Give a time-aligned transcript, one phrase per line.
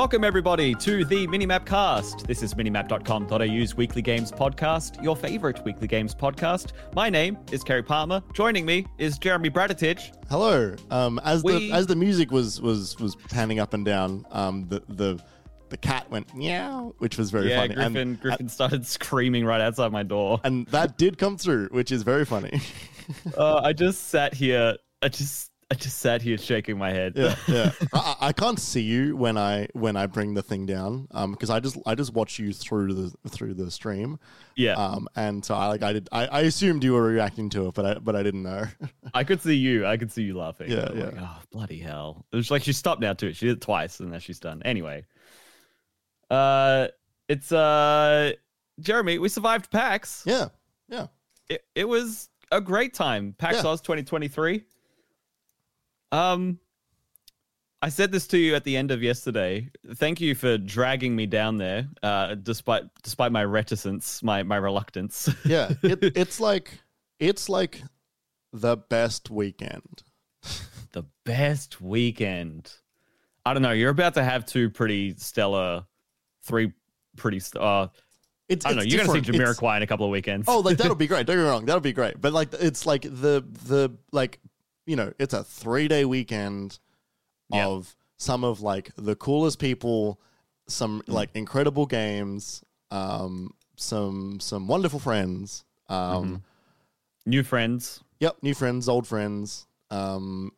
[0.00, 2.26] Welcome, everybody, to the Minimap Cast.
[2.26, 6.72] This is minimap.com.au's weekly games podcast, your favorite weekly games podcast.
[6.94, 8.22] My name is Kerry Palmer.
[8.32, 10.16] Joining me is Jeremy Braditich.
[10.30, 10.74] Hello.
[10.90, 14.66] Um, as We- the as the music was was was panning up and down, um,
[14.68, 15.22] the the
[15.68, 17.74] the cat went meow, which was very Yeah, funny.
[17.74, 17.96] Griffin.
[17.98, 20.40] And, Griffin started screaming right outside my door.
[20.44, 22.58] and that did come through, which is very funny.
[23.36, 24.76] Uh, I just sat here.
[25.02, 27.12] I just, I just sat here shaking my head.
[27.14, 27.70] yeah, yeah.
[27.94, 31.48] I, I can't see you when I when I bring the thing down, um, because
[31.48, 34.18] I just I just watch you through the through the stream,
[34.56, 34.72] Yeah.
[34.74, 37.74] um, and so I like I did I, I assumed you were reacting to it,
[37.74, 38.66] but I but I didn't know.
[39.14, 39.86] I could see you.
[39.86, 40.70] I could see you laughing.
[40.72, 41.04] Yeah, yeah.
[41.04, 42.26] Like, oh, bloody hell.
[42.32, 43.32] It was like she stopped now too.
[43.32, 44.62] She did it twice and now she's done.
[44.64, 45.04] Anyway.
[46.30, 46.88] Uh
[47.28, 48.32] it's uh
[48.80, 50.22] Jeremy, we survived PAX.
[50.26, 50.48] yeah,
[50.88, 51.06] yeah.
[51.48, 53.34] It, it was a great time.
[53.38, 53.68] PAX Yeah.
[53.70, 54.64] Aus 2023.
[56.12, 56.58] Um
[57.82, 59.70] I said this to you at the end of yesterday.
[59.94, 65.28] Thank you for dragging me down there, uh, despite despite my reticence, my my reluctance.
[65.44, 66.78] yeah it, it's like
[67.18, 67.82] it's like
[68.52, 70.02] the best weekend
[70.92, 72.72] the best weekend.
[73.46, 73.72] I don't know.
[73.72, 75.86] You're about to have two pretty stellar,
[76.42, 76.72] three
[77.16, 77.40] pretty.
[77.58, 77.86] Uh,
[78.48, 78.82] it's I don't know.
[78.82, 79.58] You're gonna see different.
[79.58, 80.46] It's- in a couple of weekends.
[80.48, 82.84] oh like that'll be great don't get me wrong that'll be great but like it's
[82.84, 84.40] like the the like
[84.90, 86.78] you know it's a three day weekend
[87.52, 87.66] Yeah.
[87.68, 90.18] of some of like the coolest people
[90.68, 90.72] Mm.
[90.72, 96.36] some like incredible games um some some wonderful friends um Mm-hmm.
[97.26, 98.00] new friends.
[98.20, 100.52] Yep, new friends, old friends, um,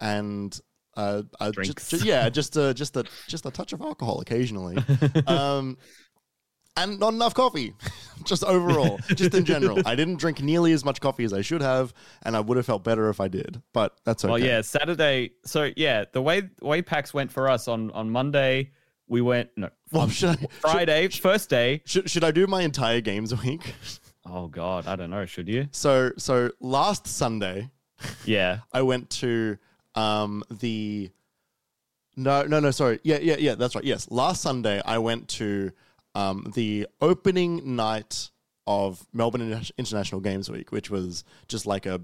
[0.00, 0.60] and
[0.96, 1.88] uh, uh ju- Drinks.
[1.90, 4.76] ju- yeah, just a just a just a touch of alcohol occasionally,
[5.26, 5.78] um,
[6.76, 7.74] and not enough coffee,
[8.24, 9.80] just overall, just in general.
[9.86, 11.92] I didn't drink nearly as much coffee as I should have,
[12.22, 13.60] and I would have felt better if I did.
[13.72, 14.32] But that's okay.
[14.32, 15.32] Well, yeah, Saturday.
[15.44, 18.70] So yeah, the way way PAX went for us on on Monday,
[19.06, 21.82] we went no Well, should I Friday first day.
[21.84, 23.74] should, should I do my entire games week?
[24.24, 25.26] Oh God, I don't know.
[25.26, 25.66] Should you?
[25.72, 27.68] So so last Sunday,
[28.24, 28.58] Yeah.
[28.72, 29.58] I went to
[29.96, 31.10] um the
[32.16, 35.72] no no no sorry yeah yeah yeah that's right yes last Sunday I went to
[36.14, 38.30] um the opening night
[38.66, 42.00] of Melbourne International Games Week which was just like a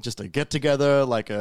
[0.00, 1.34] just a get together like a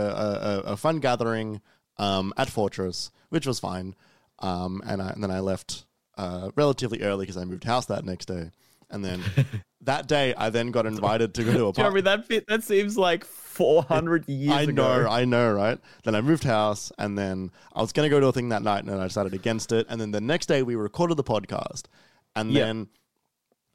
[0.65, 1.61] a, a- a fun gathering
[1.97, 3.95] um at Fortress which was fine
[4.39, 5.85] um and, I, and then I left
[6.17, 8.51] uh relatively early because I moved house that next day
[8.89, 9.21] and then
[9.81, 11.81] that day I then got invited to go to a party.
[11.81, 14.71] Jeremy, that fit, that seems like 400 years I ago.
[14.71, 15.79] know, I know, right?
[16.03, 18.61] Then I moved house, and then I was going to go to a thing that
[18.61, 19.87] night, and then I decided against it.
[19.89, 21.83] And then the next day, we recorded the podcast,
[22.35, 22.65] and Yeah.
[22.65, 22.87] then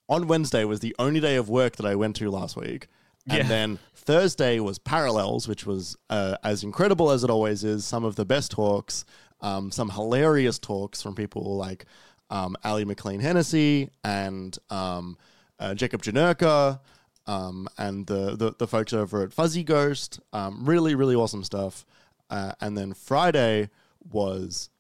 [0.09, 2.89] on Wednesday was the only day of work that I went to last week.
[3.29, 3.49] And Yeah.
[3.49, 7.85] then Thursday was Parallels, which was uh, as incredible as it always is.
[7.85, 9.05] Some of the best talks,
[9.41, 11.87] um, some hilarious talks from people like
[12.31, 15.17] um, Ali McLean Hennessy and um,
[15.59, 16.81] uh, Jacob Janerka
[17.27, 20.19] um, and the, the, the folks over at Fuzzy Ghost.
[20.33, 21.85] Um, really, really awesome stuff.
[22.31, 23.69] Uh, and then Friday
[24.11, 24.71] was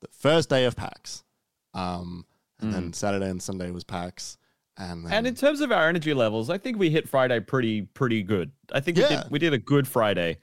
[0.00, 1.22] the first day of PAX.
[1.72, 2.26] Um,
[2.64, 4.38] and then Saturday and Sunday was PAX.
[4.76, 7.82] And then, And in terms of our energy levels, I think we hit Friday pretty
[7.82, 8.50] pretty good.
[8.72, 10.38] I think we did we did a good Friday.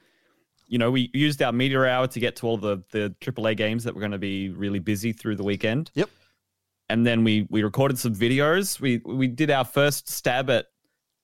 [0.68, 3.84] You know, we used our media hour to get to all the the AAA games
[3.84, 5.92] that were going to be really busy through the weekend.
[5.96, 6.10] Yep.
[6.90, 8.80] And then we we recorded some videos.
[8.80, 10.68] We we did our first stab at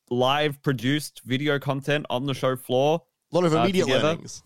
[0.10, 3.04] live produced video content on the show floor.
[3.32, 4.04] a lot of uh, immediate together.
[4.10, 4.44] learnings.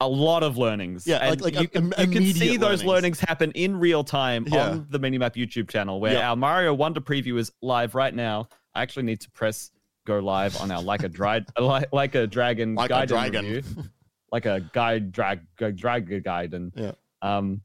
[0.00, 1.06] A lot of learnings.
[1.06, 2.84] Yeah, and like- like you, can, you can see immediate those learnings.
[2.84, 4.70] learnings happen in real time Yeah.
[4.70, 6.24] on the Minimap YouTube channel, where Yep.
[6.24, 8.48] our Mario Wonder preview is live right now.
[8.74, 9.70] I actually need to press
[10.06, 13.44] go live on our like a dried like, like a dragon Like a guide dragon.
[13.46, 13.84] review.
[14.32, 16.92] like a guide drag drag, guide and Yeah.
[17.22, 17.62] um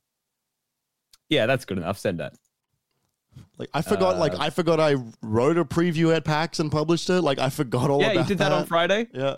[1.29, 2.35] yeah that's good enough send that
[3.57, 7.09] Like I forgot, like Uh, I forgot I wrote a preview at PAX and published
[7.09, 7.21] it.
[7.21, 9.36] Like I forgot all yeah about you did that, on friday Yeah.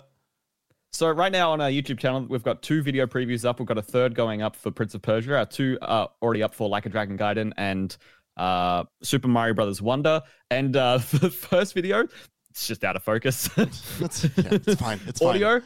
[0.92, 3.78] So right now on our youtube channel we've got two video previews up we've got
[3.78, 6.86] a third going up for prince of persia our two are already up for like
[6.86, 7.96] a dragon gaiden and
[8.36, 12.06] uh super mario brothers wonder and uh the first video
[12.50, 15.00] it's just out of focus That's, yeah, it's fine.
[15.06, 15.28] It's fine.
[15.30, 15.62] audio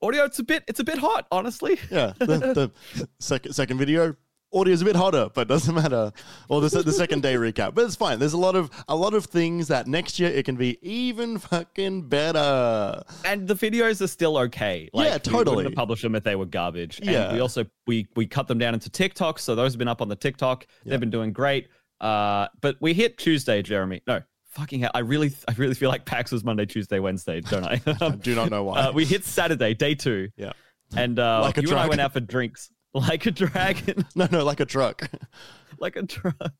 [0.00, 2.12] audio it's a bit it's a bit hot honestly Yeah.
[2.18, 4.14] The, the second second video
[4.52, 6.12] audio is a bit hotter, but doesn't matter.
[6.48, 8.18] Or the, the second day recap, but it's fine.
[8.18, 11.38] There's a lot of a lot of things that next year it can be even
[11.38, 13.02] fucking better.
[13.24, 14.88] and the videos are still okay.
[14.92, 15.56] Like, Yeah, we totally.
[15.56, 17.00] wouldn't have published them if they were garbage.
[17.02, 17.24] Yeah.
[17.26, 20.00] And we also we we cut them down into TikTok, so those have been up
[20.02, 20.66] on the TikTok.
[20.84, 21.68] They've been doing great.
[22.00, 24.02] Uh, but we hit Tuesday, Jeremy.
[24.08, 24.90] No, fucking hell.
[24.94, 27.80] I really I really feel like PAX was Monday, Tuesday, Wednesday, don't I?
[28.00, 28.80] I do not know why.
[28.80, 30.52] uh, we hit Saturday, day two, yeah.
[30.96, 32.70] and uh, Like you and I went out for drinks.
[32.94, 35.08] like a dragon, No, no, like a truck.
[35.78, 36.54] like a truck.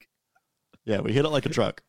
[0.84, 1.82] yeah, we hit it like a truck.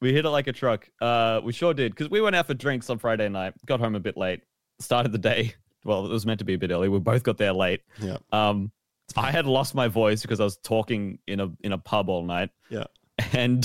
[0.00, 0.88] We hit it like a truck.
[1.00, 3.54] Uh, we sure did because we went out for drinks on Friday night.
[3.66, 4.42] Got home a bit late.
[4.78, 5.54] Started the day.
[5.84, 6.88] Well, it was meant to be a bit early.
[6.88, 7.82] We both got there late.
[8.00, 8.70] Yeah, Um,
[9.16, 12.24] I had lost my voice because I was talking in a in a pub all
[12.24, 12.50] night.
[12.68, 12.84] yeah.
[13.32, 13.64] and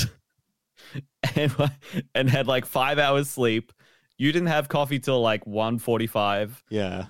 [1.36, 1.52] and
[2.16, 3.72] and had like five hours sleep.
[4.18, 6.52] You didn't have coffee till like 1.45.
[6.70, 7.06] Yeah.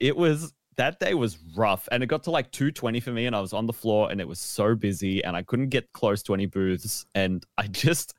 [0.00, 3.26] It was that day was rough, and it got to like two twenty for me,
[3.26, 5.92] and I was on the floor, and it was so busy, and I couldn't get
[5.92, 8.14] close to any booths, and I just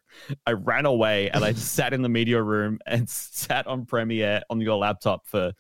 [0.46, 4.42] I ran away, and I just sat in the media room and sat on Premiere
[4.50, 5.54] on your laptop for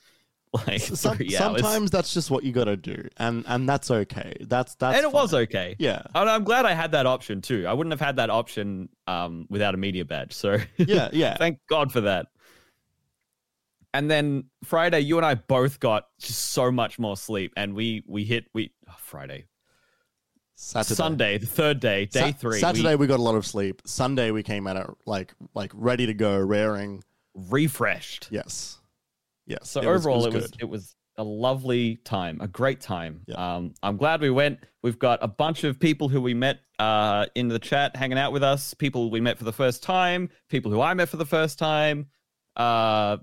[0.53, 3.91] like Some, three hours, sometimes that's just what you got to do, and and that's
[3.91, 4.35] okay.
[4.41, 5.75] That's that's and it was okay.
[5.77, 7.65] Yeah, And I'm glad I had that option too.
[7.67, 10.33] I wouldn't have had that option um, without a media badge.
[10.33, 11.35] So yeah, yeah.
[11.37, 12.27] thank God for that.
[13.97, 18.03] And then Friday, you and I both got just so much more sleep, and we
[18.05, 19.45] we hit we oh, Friday,
[20.53, 20.93] Saturday.
[20.93, 22.59] Sunday, the third day, day Sa- three.
[22.59, 23.81] Saturday we, got a lot of sleep.
[23.87, 27.03] Sunday we came at it like like ready to go, raring.
[27.33, 28.27] refreshed.
[28.29, 28.77] Yes,
[29.47, 29.67] yes.
[29.67, 30.61] So it was- overall, it was, good.
[30.61, 33.21] it was a lovely time, a great time.
[33.25, 33.55] Yeah.
[33.55, 34.59] Um, I'm glad we went.
[34.83, 38.31] We've got a bunch of people who we met uh, in the chat hanging out
[38.31, 38.75] with us.
[38.75, 40.29] People we met for the first time.
[40.49, 42.09] People who I met for the first time.
[42.55, 43.17] Uh,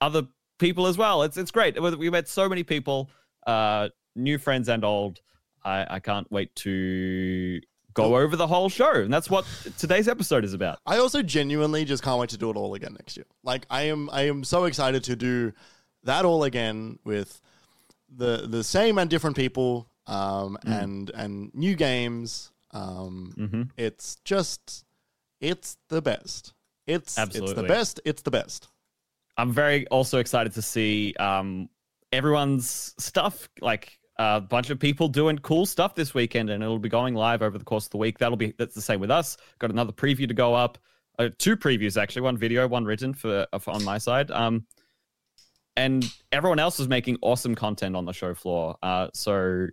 [0.00, 0.26] other
[0.58, 1.22] people as well.
[1.22, 1.80] It's it's great.
[1.80, 3.10] We met so many people,
[3.46, 5.20] uh, new friends and old.
[5.64, 7.60] I, I can't wait to
[7.94, 9.46] go over the whole show, and that's what
[9.78, 10.78] today's episode is about.
[10.84, 13.26] I also genuinely just can't wait to do it all again next year.
[13.42, 15.52] Like I am I am so excited to do
[16.02, 17.40] that all again with
[18.14, 20.82] the the same and different people um Mm.
[20.82, 22.52] and and new games.
[22.72, 24.84] Um hmm it's just
[25.40, 26.52] it's the best.
[26.86, 28.00] It's it's the best.
[28.04, 28.68] It's the best.
[29.36, 31.68] I'm very also excited to see um,
[32.12, 33.48] everyone's stuff.
[33.60, 37.42] Like a bunch of people doing cool stuff this weekend, and it'll be going live
[37.42, 38.18] over the course of the week.
[38.18, 39.36] That'll be that's the same with us.
[39.58, 40.78] Got another preview to go up.
[41.18, 44.30] Uh, two previews actually, one video, one written for, for on my side.
[44.30, 44.66] Um,
[45.76, 48.76] and everyone else is making awesome content on the show floor.
[48.82, 49.66] Uh, so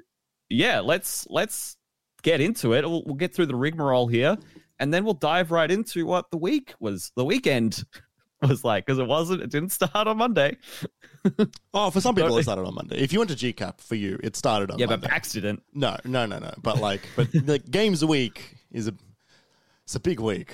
[0.49, 1.77] yeah, let's let's
[2.23, 2.87] get into it.
[2.87, 4.37] We'll, we'll get through the rigmarole here,
[4.79, 7.11] and then we'll dive right into what the week was.
[7.15, 7.83] The weekend
[8.47, 9.41] was like because it wasn't.
[9.41, 10.57] It didn't start on Monday.
[11.71, 12.97] Oh, for some people it started on Monday.
[12.97, 15.01] If you went to GCAP for you, it started on Yeah, Monday.
[15.03, 15.61] but PAX didn't.
[15.71, 16.51] no, no, no, no.
[16.63, 18.93] But like but the games a week is a
[19.83, 20.51] it's a big week.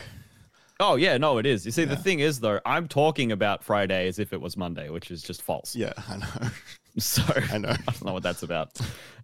[0.81, 1.65] Oh yeah, no, it is.
[1.65, 4.89] You see, the thing is though, I'm talking about Friday as if it was Monday,
[4.89, 5.73] which is just false.
[5.73, 6.49] Yeah, I know.
[6.99, 7.69] So I know.
[7.69, 8.77] I don't know what that's about.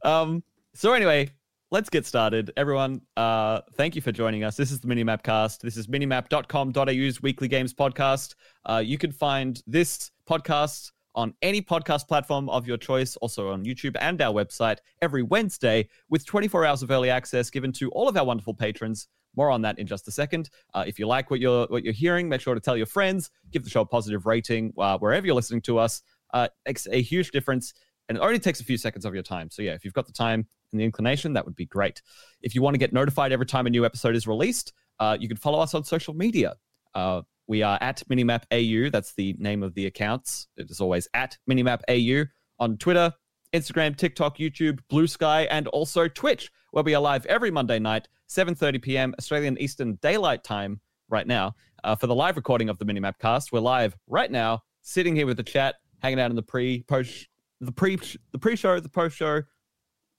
[0.04, 0.44] Um,
[0.74, 1.30] so anyway,
[1.74, 2.52] let's get started.
[2.56, 4.56] Everyone, uh, thank you for joining us.
[4.56, 5.64] This is the Minimap Cast.
[5.64, 8.36] This is minimap.com.au's weekly games podcast.
[8.64, 13.66] Uh, you can find this podcast on any podcast platform of your choice, also on
[13.66, 18.08] YouTube and our website every Wednesday with 24 hours of early access given to all
[18.08, 19.08] of our wonderful patrons.
[19.36, 20.52] More on that in just a second.
[20.76, 23.32] Uh, if you like what you're what you're hearing, make sure to tell your friends.
[23.50, 26.04] Give the show a positive rating uh, wherever you're listening to us
[26.34, 27.74] uh, makes a huge difference
[28.10, 29.50] and it only takes a few seconds of your time.
[29.50, 32.02] So, yeah, if you've got the time and the inclination, that would be great.
[32.42, 35.28] If you want to get notified every time a new episode is released, uh, you
[35.28, 36.56] can follow us on social media.
[36.94, 38.90] Uh, we are at Minimap AU.
[38.90, 40.48] That's the name of the accounts.
[40.58, 42.26] It is always at Minimap AU
[42.60, 43.14] on Twitter,
[43.54, 48.08] Instagram, TikTok, YouTube, Blue Sky, and also Twitch, where we are live every Monday night,
[48.30, 49.16] 7.30 p.m.
[49.20, 50.80] Australian Eastern Daylight Time
[51.10, 51.56] right now.
[51.84, 55.26] Uh, for the live recording of the Minimap cast, we're live right now, sitting here
[55.26, 57.28] with the chat, hanging out in the pre post
[57.66, 57.98] the pre
[58.32, 59.44] the pre show, the post show,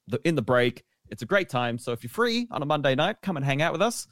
[0.07, 0.85] the in the break.
[1.11, 1.79] It's a great time.
[1.79, 4.07] So if you're free on a Monday night, come and hang out with us.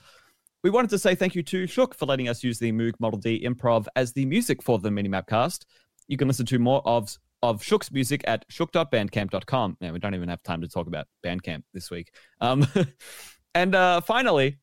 [0.62, 3.18] We wanted to say thank you to Shook for letting us use the Moog Model
[3.18, 5.66] D Improv as the music for the Minimap cast.
[6.06, 9.78] You can listen to more of of Shook's music at shook.bandcamp.com.
[9.80, 12.12] Now we don't even have time to talk about Bandcamp this week.
[12.40, 12.66] Um,
[13.54, 14.58] and uh, finally,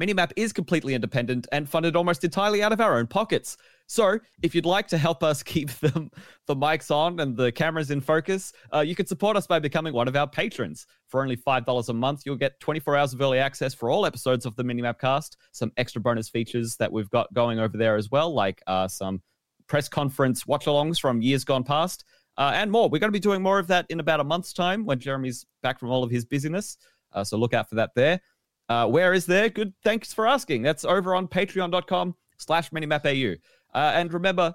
[0.00, 3.58] Minimap is completely independent and funded almost entirely out of our own pockets.
[3.90, 6.08] So, if you'd like to help us keep the,
[6.46, 9.92] the mics on and the cameras in focus, uh, you can support us by becoming
[9.92, 10.86] one of our patrons.
[11.08, 14.46] For only $5 a month, you'll get 24 hours of early access for all episodes
[14.46, 18.12] of the Minimap cast, some extra bonus features that we've got going over there as
[18.12, 19.20] well, like uh, some
[19.66, 22.04] press conference watch alongs from years gone past,
[22.38, 22.88] uh, and more.
[22.88, 25.46] We're going to be doing more of that in about a month's time when Jeremy's
[25.64, 26.76] back from all of his busyness.
[27.12, 28.20] Uh, so, look out for that there.
[28.68, 29.48] Uh, where is there?
[29.48, 29.74] Good.
[29.82, 30.62] Thanks for asking.
[30.62, 33.36] That's over on patreon.com slash minimapau.
[33.74, 34.54] Uh, and remember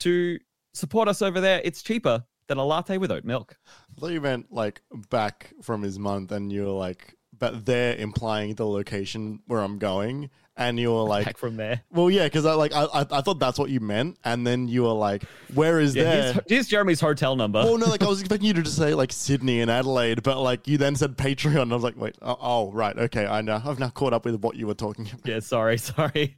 [0.00, 0.38] to
[0.74, 1.60] support us over there.
[1.64, 3.56] It's cheaper than a latte with oat milk.
[3.96, 7.94] I thought you meant like back from his month, and you were like but they're
[7.96, 11.82] implying the location where I'm going, and you were like, Back from there.
[11.90, 14.68] well, yeah, because I like I, I I thought that's what you meant, and then
[14.68, 15.22] you were like,
[15.52, 16.32] where is Yeah, there?
[16.32, 17.58] here's, here's Jeremy's hotel number.
[17.62, 20.40] Well, no, like I was expecting you to just say like Sydney and Adelaide, but
[20.40, 21.60] like you then said Patreon.
[21.60, 23.60] And I was like, wait, oh, oh, right, okay, I know.
[23.62, 25.26] I've now caught up with what you were talking about.
[25.26, 26.36] yeah, sorry, sorry.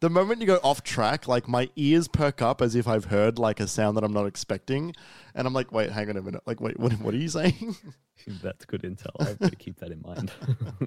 [0.00, 3.38] The moment you go off track, like my ears perk up as if I've heard
[3.38, 4.94] like a sound that I'm not expecting,
[5.34, 7.76] and I'm like, wait, hang on a minute, like, wait, what, what are you saying?
[8.42, 9.12] That's good intel.
[9.20, 10.30] I have got to keep that in mind.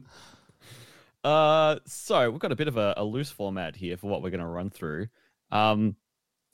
[1.24, 4.30] uh, so we've got a bit of a, a loose format here for what we're
[4.30, 5.08] going to run through.
[5.52, 5.96] Um,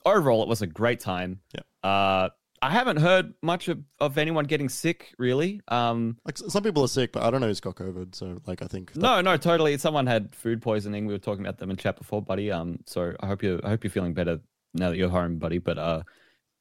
[0.05, 1.41] overall, it was a great time.
[1.53, 1.89] Yeah.
[1.89, 2.29] Uh,
[2.61, 5.61] I haven't heard much of, of anyone getting sick, really.
[5.67, 8.15] Um, like some people are sick, but I don't know who's got COVID.
[8.15, 9.77] So like, I think that- no, no, totally.
[9.77, 11.05] Someone had food poisoning.
[11.05, 12.51] We were talking about them in chat before, buddy.
[12.51, 14.39] Um, so I hope you, I hope you're feeling better
[14.73, 15.57] now that you're home, buddy.
[15.59, 16.01] But uh,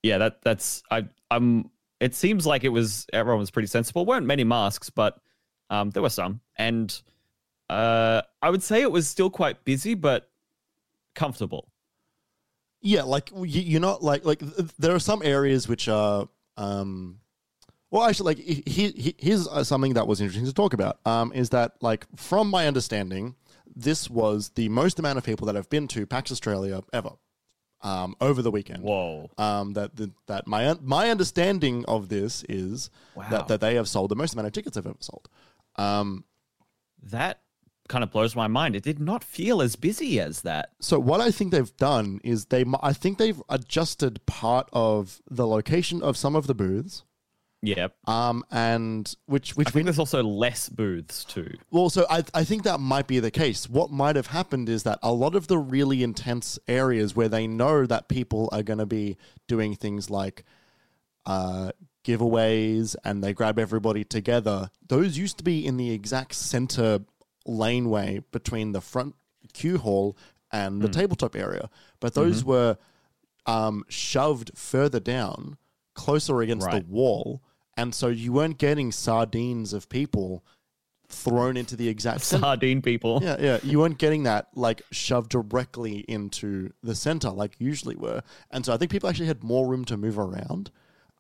[0.03, 1.71] yeah, that that's I, I'm.
[2.01, 4.05] It seems like it was everyone was pretty sensible.
[4.05, 5.19] weren't many masks, but
[5.71, 7.01] um, there were some, and
[7.71, 10.29] uh, I would say it was still quite busy, but
[11.15, 11.71] comfortable.
[12.85, 14.41] Yeah, like you, you're not like like
[14.79, 17.19] there are some areas which are um.
[17.91, 20.99] Well, actually, like he, he, here's uh, something that was interesting to talk about.
[21.07, 23.37] Um, is that like from my understanding,
[23.75, 27.13] this was the most amount of people that have been to PAX Australia ever,
[27.83, 28.83] um, over the weekend.
[28.83, 29.31] Whoa!
[29.39, 33.29] Um, that that, that my un- my understanding of this is Wow.
[33.31, 35.29] that, that they have sold the most amount of tickets they've ever sold.
[35.77, 36.25] Um,
[37.11, 37.43] That
[37.89, 38.77] kind of blows my mind.
[38.77, 40.71] It did not feel as busy as that.
[40.81, 45.47] so what I think they've done is they I think they've adjusted part of the
[45.47, 47.05] location of some of the booths.
[47.63, 47.95] Yep.
[48.07, 51.51] Um, and which I which think there's also less booths too.
[51.71, 53.71] Well, so I, I think that might be the case.
[53.71, 57.47] What might have happened is that a lot of the really intense areas where they
[57.47, 59.17] know that people are going to be
[59.49, 60.45] doing things like
[61.25, 61.73] uh,
[62.05, 67.01] giveaways and they grab everybody together, those used to be in the exact center
[67.47, 69.15] laneway between the front
[69.53, 70.17] queue hall
[70.53, 71.69] and the tabletop area.
[72.01, 72.77] But those were
[73.47, 75.57] um, shoved further down,
[75.95, 76.87] closer against Right.
[76.87, 77.43] the wall.
[77.77, 80.45] And so you weren't getting sardines of people
[81.09, 82.43] thrown into the exact center.
[82.43, 83.21] Sardine people.
[83.23, 83.59] Yeah, yeah.
[83.63, 88.23] You weren't getting that like shoved directly into the center like usually were.
[88.51, 90.71] And so I think people actually had more room to move around.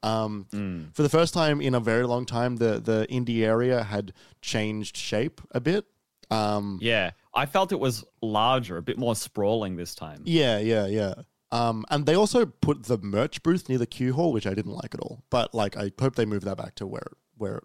[0.03, 4.13] Um, For the first time in a very long time, the, the indie area had
[4.43, 5.87] changed shape a bit.
[6.31, 10.23] Um, Yeah, I felt it was larger, a bit more sprawling this time.
[10.25, 11.15] yeah, yeah, yeah.
[11.53, 14.73] Um, and they also put the merch booth near the queue hall, which I didn't
[14.73, 15.23] like at all.
[15.31, 17.65] But like, I hope they move that back to where where it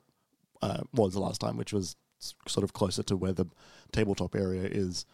[0.62, 1.96] uh, was the last time, which was
[2.48, 3.46] sort of closer to where the
[3.92, 5.06] tabletop area is,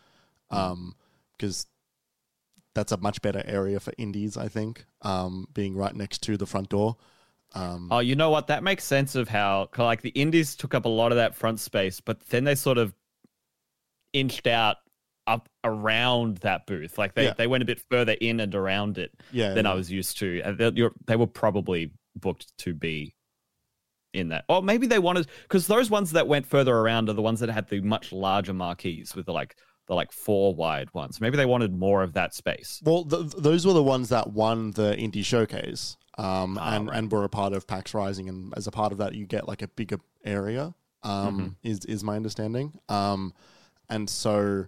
[0.50, 1.68] because
[2.74, 4.36] that's a much better area for indies.
[4.38, 6.98] I think, um, being right next to the front door.
[7.54, 8.48] Um, Oh, you know what?
[8.48, 11.60] That makes sense of how like the indies took up a lot of that front
[11.62, 12.94] space, but then they sort of
[14.15, 14.77] inched out
[15.27, 16.98] up around that booth.
[16.98, 17.34] Like they, Yeah.
[17.38, 19.72] they went a bit further in and around it yeah, than yeah.
[19.72, 20.41] I was used to.
[20.41, 23.15] And they, you're, they were probably booked to be
[24.13, 24.45] in that.
[24.48, 27.50] Or maybe they wanted because those ones that went further around are the ones that
[27.50, 29.55] had the much larger marquees with the like
[29.88, 31.19] the like four wide ones.
[31.19, 32.81] Maybe they wanted more of that space.
[32.86, 36.88] Well, th- th- those were the ones that won the indie showcase, um, Ah, and
[36.88, 36.98] right.
[36.98, 39.48] and were a part of PAX Rising, and as a part of that, you get
[39.48, 40.74] like a bigger area.
[41.03, 41.48] Um, Mm-hmm.
[41.69, 42.79] is is my understanding.
[42.89, 43.34] Um,
[43.89, 44.65] and so,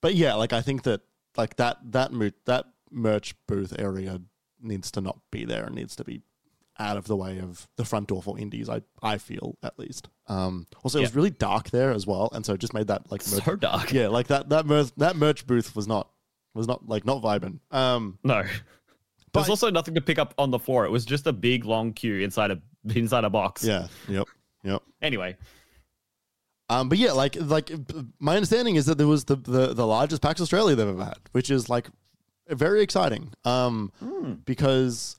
[0.00, 1.00] but yeah, like I think that
[1.36, 4.20] like that that mo- that merch booth area
[4.60, 5.64] needs to not be there.
[5.64, 6.22] and needs to be
[6.78, 8.68] out of the way of the front door for indies.
[8.68, 10.08] I I feel at least.
[10.28, 13.10] Um, also, it was really dark there as well, and so it just made that
[13.10, 13.92] like merch, So dark.
[13.92, 16.10] yeah, like that that merch that merch booth was not
[16.54, 17.60] was not like not vibing.
[17.70, 18.42] Um, No.
[19.32, 20.86] But- There's also nothing to pick up on the floor.
[20.86, 22.58] It was just a big long queue inside a
[22.94, 23.62] inside a box.
[23.64, 24.26] yeah, yep,
[24.62, 24.82] yep.
[25.02, 25.36] Anyway,
[26.68, 27.70] Um, but yeah, like like
[28.18, 31.18] my understanding is that there was the the, the largest PAX Australia they've ever had,
[31.32, 31.88] which is like
[32.48, 33.32] very exciting.
[33.44, 33.92] Um,
[34.44, 35.16] because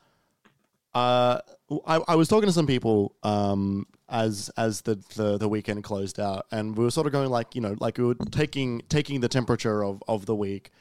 [0.93, 1.39] uh,
[1.85, 6.19] I, I was talking to some people um as as the, the the weekend closed
[6.19, 9.21] out, and we were sort of going like you know like we were taking taking
[9.21, 10.71] the temperature of of the week.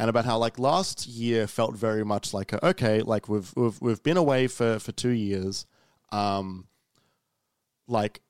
[0.00, 3.80] And about how like last year felt very much like a, okay, like we've we've
[3.80, 5.66] we've been away for for two years,
[6.12, 6.68] um,
[7.88, 8.20] like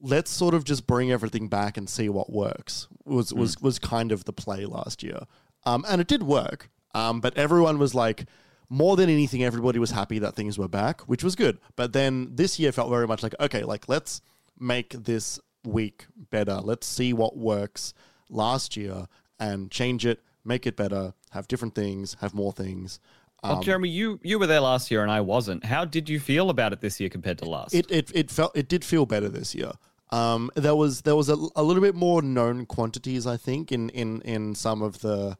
[0.00, 4.12] let's sort of just bring everything back and see what works was was was kind
[4.12, 5.20] of the play last year.
[5.64, 6.70] Um and it did work.
[6.94, 8.26] Um but everyone was like
[8.68, 11.58] more than anything everybody was happy that things were back which was good.
[11.76, 14.20] But then this year felt very much like okay like let's
[14.58, 16.56] make this week better.
[16.56, 17.94] Let's see what works
[18.28, 19.06] last year
[19.38, 23.00] and change it make it better have different things have more things
[23.42, 25.64] well, Jeremy, you you were there last year and I wasn't.
[25.64, 27.74] How did you feel about it this year compared to last?
[27.74, 29.72] it, it it felt it did feel better this year
[30.10, 33.90] Um, there was there was a, a little bit more known quantities, I think, in
[33.90, 35.36] in in some of the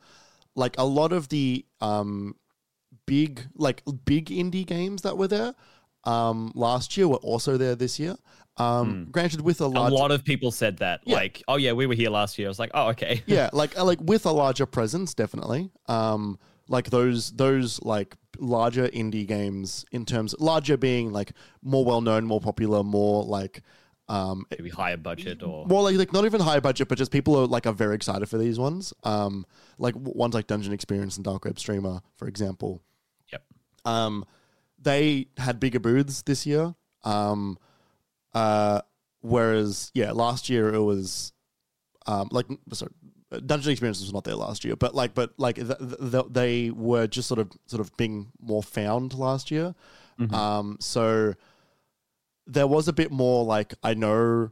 [0.54, 2.34] like a lot of the um
[3.06, 5.54] big like big indie games that were there
[6.04, 8.16] um last year were also there this year.
[8.58, 11.00] Um, granted, with a A lot of people said that.
[11.04, 11.16] Yeah.
[11.16, 12.48] Like, oh yeah, we were here last year.
[12.48, 13.22] I was like, oh okay.
[13.26, 15.70] yeah, like like with a larger presence, definitely.
[15.88, 16.38] Um,
[16.68, 21.32] like those those like larger indie games in terms larger being like
[21.62, 23.62] more well known, more popular, more like
[24.08, 27.37] um Maybe higher budget or more like like not even higher budget, but just people
[27.37, 28.92] are like are very excited for these ones.
[29.04, 29.46] Um,
[29.78, 32.82] like ones like Dungeon Experience and Dark Web Streamer, for example.
[33.32, 33.42] Yep.
[33.85, 34.25] Um,
[34.80, 36.75] they had bigger booths this year.
[37.04, 37.58] Um,
[38.35, 38.82] uh,
[39.20, 41.32] whereas yeah, last year it was,
[42.06, 42.92] um, like sorry,
[43.45, 46.71] Dungeon Experience was not there last year, but like but like th- th- th- they
[46.71, 49.75] were just sort of sort of being more found last year.
[50.33, 51.35] Um, so
[52.47, 54.50] there was a bit more like I know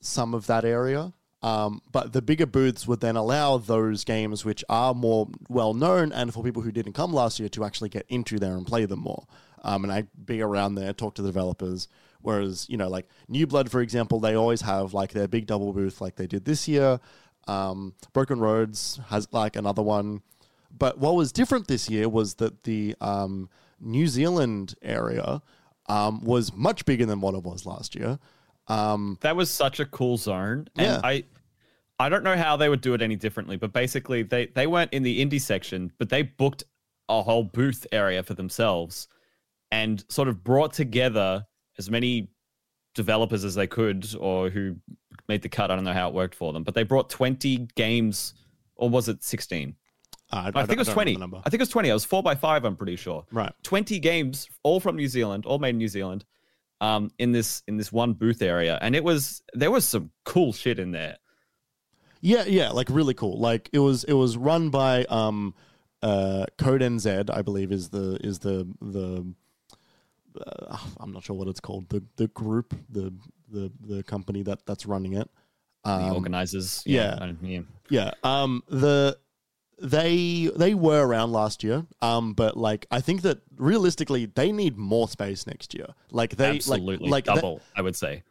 [0.00, 1.12] some of that area.
[1.42, 6.12] Um, but the bigger booths would then allow those games which are more well known
[6.12, 8.84] and for people who didn't come last year to actually get into there and play
[8.84, 9.24] them more.
[9.62, 11.88] Um, and I'd be around there, talk to the developers.
[12.20, 15.72] Whereas, you know, like New Blood, for example, they always have like their big double
[15.72, 17.00] booth like they did this year.
[17.46, 20.22] Um, Broken Roads has like another one.
[20.76, 25.42] But what was different this year was that the um, New Zealand area
[25.88, 28.18] um, was much bigger than what it was last year.
[28.68, 30.68] Um, that was such a cool zone.
[30.76, 31.00] And Yeah.
[31.02, 31.24] I
[31.98, 34.92] I don't know how they would do it any differently, but basically they they weren't
[34.92, 36.64] in the indie section, but they booked
[37.08, 39.08] a whole booth area for themselves
[39.72, 41.46] and sort of brought together
[41.78, 42.28] as many
[42.94, 44.76] developers as they could or who
[45.28, 45.70] made the cut.
[45.70, 48.34] I don't know how it worked for them, but they brought 20 games
[48.76, 49.76] or was it 16?
[50.32, 51.12] I, I, think it was don't 20.
[51.12, 51.42] remember the number.
[51.46, 51.90] I think it was 20.
[51.90, 53.24] I was 4 by 5 I'm pretty sure.
[53.32, 53.52] Right.
[53.62, 56.24] 20 games all from New Zealand, all made in New Zealand.
[56.82, 60.54] Um, in this in this one booth area, and it was there was some cool
[60.54, 61.18] shit in there.
[62.22, 63.38] Yeah, yeah, like really cool.
[63.38, 65.54] Like it was it was run by um
[66.02, 69.30] uh Code NZ, I believe is the is the the
[70.40, 71.90] uh, I'm not sure what it's called.
[71.90, 73.12] The the group, the
[73.50, 75.28] the the company that that's running it.
[75.84, 77.30] The Um, organizers, yeah.
[77.42, 77.60] Yeah.
[77.88, 78.10] Yeah.
[78.22, 78.62] Um.
[78.68, 79.18] The
[79.78, 81.86] they they were around last year.
[82.02, 82.34] Um.
[82.34, 85.86] But like I think that realistically they need more space next year.
[86.10, 87.60] Like they absolutely like, like double.
[87.74, 88.22] I would say,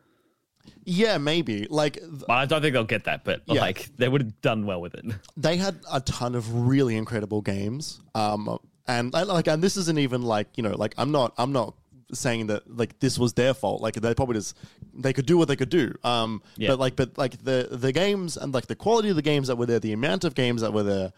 [0.86, 3.24] yeah, maybe like th- I don't think they'll get that.
[3.24, 3.62] But Yeah.
[3.62, 5.06] like they would have done well with it.
[5.38, 8.00] they had a ton of really incredible games.
[8.16, 8.60] Um.
[8.88, 11.76] And like and this isn't even like you know like I'm not I'm not
[12.12, 14.58] saying that like this was their fault like they probably just
[14.94, 15.94] they could do what they could do.
[16.04, 16.70] Um Yeah.
[16.70, 19.56] but like but like the the games and like the quality of the games that
[19.58, 21.14] were there the amount of games that were there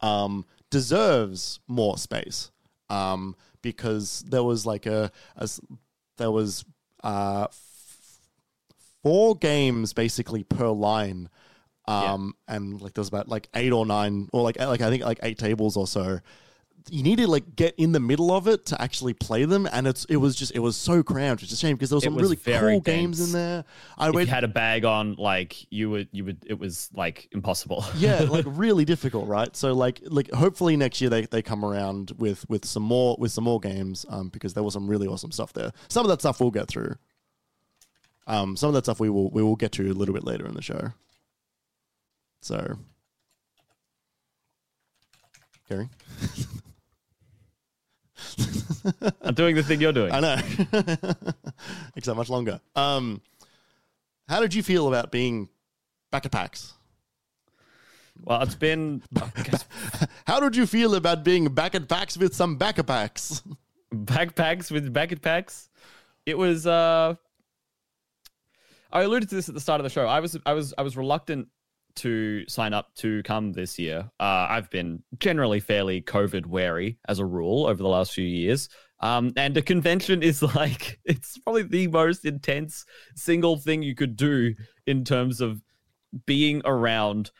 [0.00, 2.50] um deserves more space.
[2.90, 5.48] Um because there was like a, a
[6.18, 6.64] there was
[7.04, 8.18] uh f-
[9.02, 11.28] four games basically per line.
[11.86, 15.04] Um and like there was about like eight or nine or like like i think
[15.04, 16.20] like eight tables or so
[16.90, 19.86] you need to like get in the middle of it to actually play them and
[19.86, 21.42] it's it was just it was so cramped.
[21.42, 23.64] It's a shame because there was It some was really cool games in there.
[23.98, 26.44] I if went you had a bag on, like you would, you would.
[26.46, 27.84] It was like impossible.
[27.96, 29.54] yeah like really difficult right?
[29.56, 33.32] So like like hopefully next year they, they come around with with some more with
[33.32, 35.72] some more games um because there was some really awesome stuff there.
[35.88, 36.96] Some of that stuff we'll get through.
[38.26, 40.46] Um some of that stuff we will we will get to a little bit later
[40.46, 40.92] in the show.
[42.40, 42.78] So.
[45.68, 45.88] Gary
[49.22, 50.12] I'm doing the thing you're doing.
[50.12, 50.36] I know.
[51.96, 52.60] Except much longer.
[52.74, 53.20] Um,
[54.28, 55.48] how did you feel about being
[56.10, 56.74] back at PAX?
[58.24, 59.02] Well, it's been
[60.26, 63.42] How did you feel about being back at PAX with some back at PAX?
[63.92, 65.68] backpacks with backpacks.
[66.26, 66.66] It was.
[66.66, 67.14] uh
[68.92, 70.06] I alluded to this at the start of the show.
[70.06, 71.48] I was, I was, I was reluctant
[71.96, 74.10] to sign up to come this year.
[74.20, 78.68] Uh, I've been generally fairly COVID wary as a rule over the last few years.
[79.00, 82.84] Um, and a convention is like it's probably the most intense
[83.16, 84.54] single thing you could do
[84.86, 85.60] in terms of
[86.26, 87.30] being around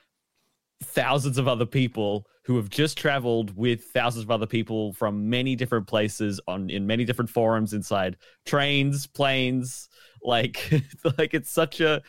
[0.83, 5.55] thousands of other people who have just traveled with thousands of other people from many
[5.55, 9.89] different places on in many different forums inside trains planes
[10.25, 10.71] like
[11.19, 12.03] like it's such a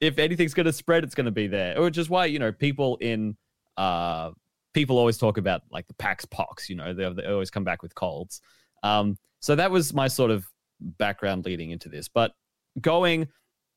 [0.00, 2.52] if anything's going to spread it's going to be there which is why you know
[2.52, 3.36] people in
[3.76, 4.30] uh
[4.74, 7.82] people always talk about like the pax pox you know they, they always come back
[7.82, 8.40] with colds.
[8.82, 10.46] Um so that was my sort of
[10.80, 12.32] background leading into this but
[12.80, 13.26] going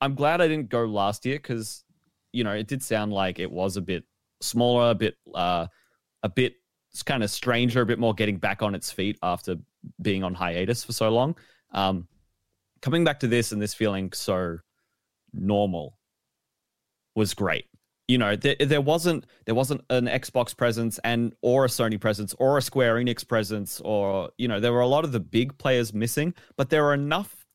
[0.01, 1.83] i'm glad i didn't go last year because
[2.31, 4.03] you know it did sound like it was a bit
[4.41, 5.65] smaller a bit uh
[6.23, 6.53] a bit
[7.05, 9.55] kind of stranger a bit more getting back on its feet after
[10.01, 11.35] being on hiatus for so long.
[11.73, 12.07] Um
[12.81, 14.57] coming back to this and this feeling so
[15.33, 15.97] normal
[17.15, 17.65] was great.
[18.07, 22.35] You know, there, there wasn't there wasn't an Xbox presence and or a Sony presence
[22.39, 25.57] or a Square Enix presence or you know there were a lot of the big
[25.57, 27.45] players missing, but there were enough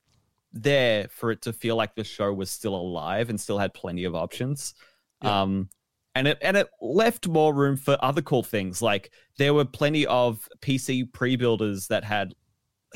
[0.52, 4.04] there for it to feel like the show was still alive and still had plenty
[4.04, 4.74] of options.
[5.22, 5.42] Yeah.
[5.42, 5.68] Um,
[6.14, 8.80] and it and it left more room for other cool things.
[8.80, 12.34] Like there were plenty of PC pre-builders that had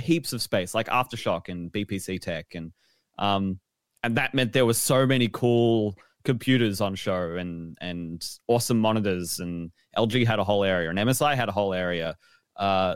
[0.00, 2.72] heaps of space, like AfterShock and BPC Tech, and
[3.18, 3.60] um,
[4.02, 9.38] and that meant there was so many cool computers on show and and awesome monitors,
[9.40, 12.16] and LG had a whole area, and MSI had a whole area.
[12.56, 12.94] Uh,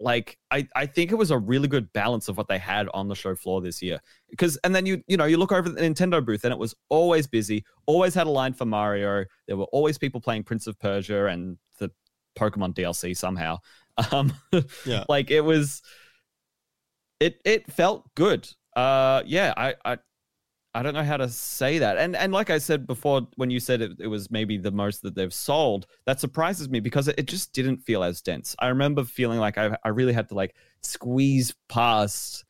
[0.00, 3.06] like I, I think it was a really good balance of what they had on
[3.06, 5.80] the show floor this year because and then you you know you look over the
[5.80, 9.66] nintendo booth and it was always busy always had a line for mario there were
[9.66, 11.88] always people playing prince of persia and the
[12.36, 13.56] pokemon dlc somehow
[14.10, 14.32] um
[14.84, 15.04] Yeah.
[15.08, 15.80] like it was
[17.24, 19.98] it it felt good uh yeah i i
[20.76, 21.98] I don't know how to say that.
[21.98, 25.02] And and like I said before, when you said it, it was maybe the most
[25.02, 28.56] that they've sold, that surprises me because it, it just didn't feel as dense.
[28.58, 32.44] I remember feeling like I, I really had to like squeeze past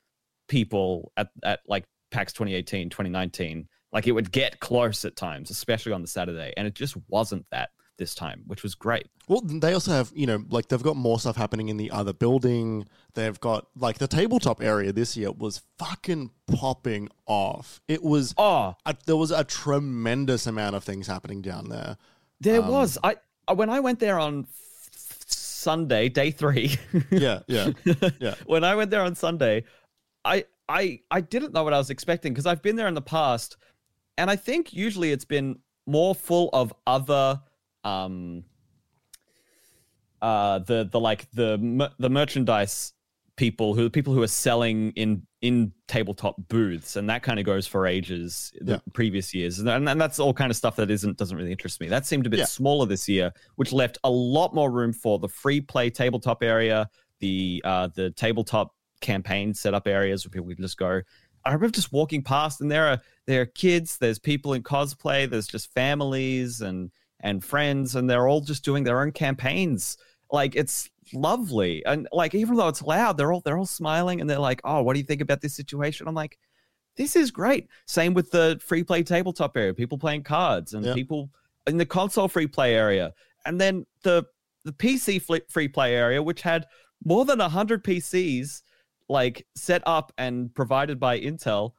[0.48, 3.68] people at, at like PAX 2018, 2019.
[3.92, 6.54] Like it would get close at times, especially on the Saturday.
[6.56, 9.06] And it just wasn't that this time, which was great.
[9.28, 12.12] Well, they also have, you know, like they've got more stuff happening in the other
[12.12, 12.86] building.
[13.14, 17.80] They've got like the tabletop area this year was fucking popping off.
[17.88, 21.96] It was Oh, a, there was a tremendous amount of things happening down there.
[22.40, 22.98] there Um, was.
[23.04, 23.16] I
[23.54, 24.46] when I went there on
[25.26, 26.76] Sunday, day three.
[27.10, 27.70] Yeah, yeah,
[28.20, 28.34] yeah.
[28.46, 29.64] when I went there on Sunday,
[30.24, 33.02] I I I didn't know what I was expecting because I've been there in the
[33.02, 33.56] past,
[34.18, 37.40] and I think usually it's been more full of other
[37.84, 38.44] um
[40.22, 42.92] uh the the like the the merchandise
[43.36, 47.44] people who the people who are selling in in tabletop booths and that kind of
[47.44, 48.78] goes for ages the Yeah.
[48.92, 51.88] previous years and, and that's all kind of stuff that isn't doesn't really interest me
[51.88, 52.44] that seemed a bit Yeah.
[52.46, 56.88] smaller this year which left a lot more room for the free play tabletop area
[57.18, 61.02] the uh the tabletop campaign setup areas where people could just go
[61.44, 65.28] i remember just walking past and there are there are kids there's people in cosplay
[65.28, 66.90] there's just families and
[67.24, 69.96] and friends and they're all just doing their own campaigns.
[70.30, 71.84] Like it's lovely.
[71.84, 74.82] And like even though it's loud they're all they're all smiling and they're like oh
[74.82, 76.06] what do you think about this situation?
[76.06, 76.38] I'm like
[76.96, 77.66] this is great.
[77.86, 80.94] Same with the free play tabletop area people playing cards and Yeah.
[80.94, 81.30] people
[81.66, 83.12] in the console free play area.
[83.46, 84.24] And then the
[84.64, 86.66] the pc free play area which had
[87.04, 88.62] more than 100 pcs
[89.08, 91.72] like set up and provided by intel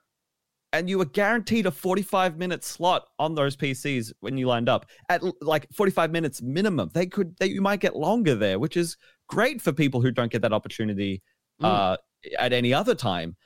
[0.78, 4.86] and you were guaranteed a 45 minute slot on those PCs when you lined up
[5.10, 6.90] at like 45 minutes minimum.
[6.94, 10.32] They could, they, you might get longer there, which is great for people who don't
[10.32, 11.22] get that opportunity
[11.62, 11.66] Mm.
[11.68, 11.98] uh,
[12.38, 13.38] at any other time.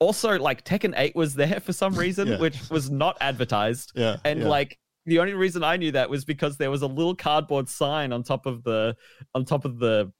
[0.00, 2.38] Also, like Tekken 8 was there for some reason, Yeah.
[2.38, 3.92] which was not advertised.
[3.94, 4.48] Yeah, And yeah.
[4.48, 8.12] like the only reason I knew that was because there was a little cardboard sign
[8.12, 8.96] on top of the
[9.34, 10.10] on top of the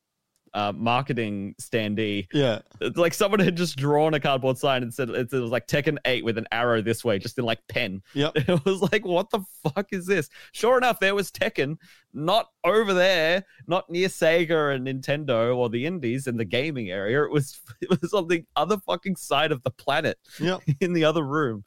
[0.55, 5.11] uh, marketing standee yeah, it's like someone had just drawn a cardboard sign and said
[5.11, 8.03] it was like Tekken 8 with an arrow this way, just in like pen.
[8.15, 10.29] Yeah, It was like, what the fuck is this?
[10.53, 11.77] Sure enough, there was Tekken,
[12.13, 17.25] not over there, not near Sega and Nintendo or the indies in the gaming area.
[17.25, 21.05] It was it was on the other fucking side of the planet Yeah, in the
[21.05, 21.65] other room.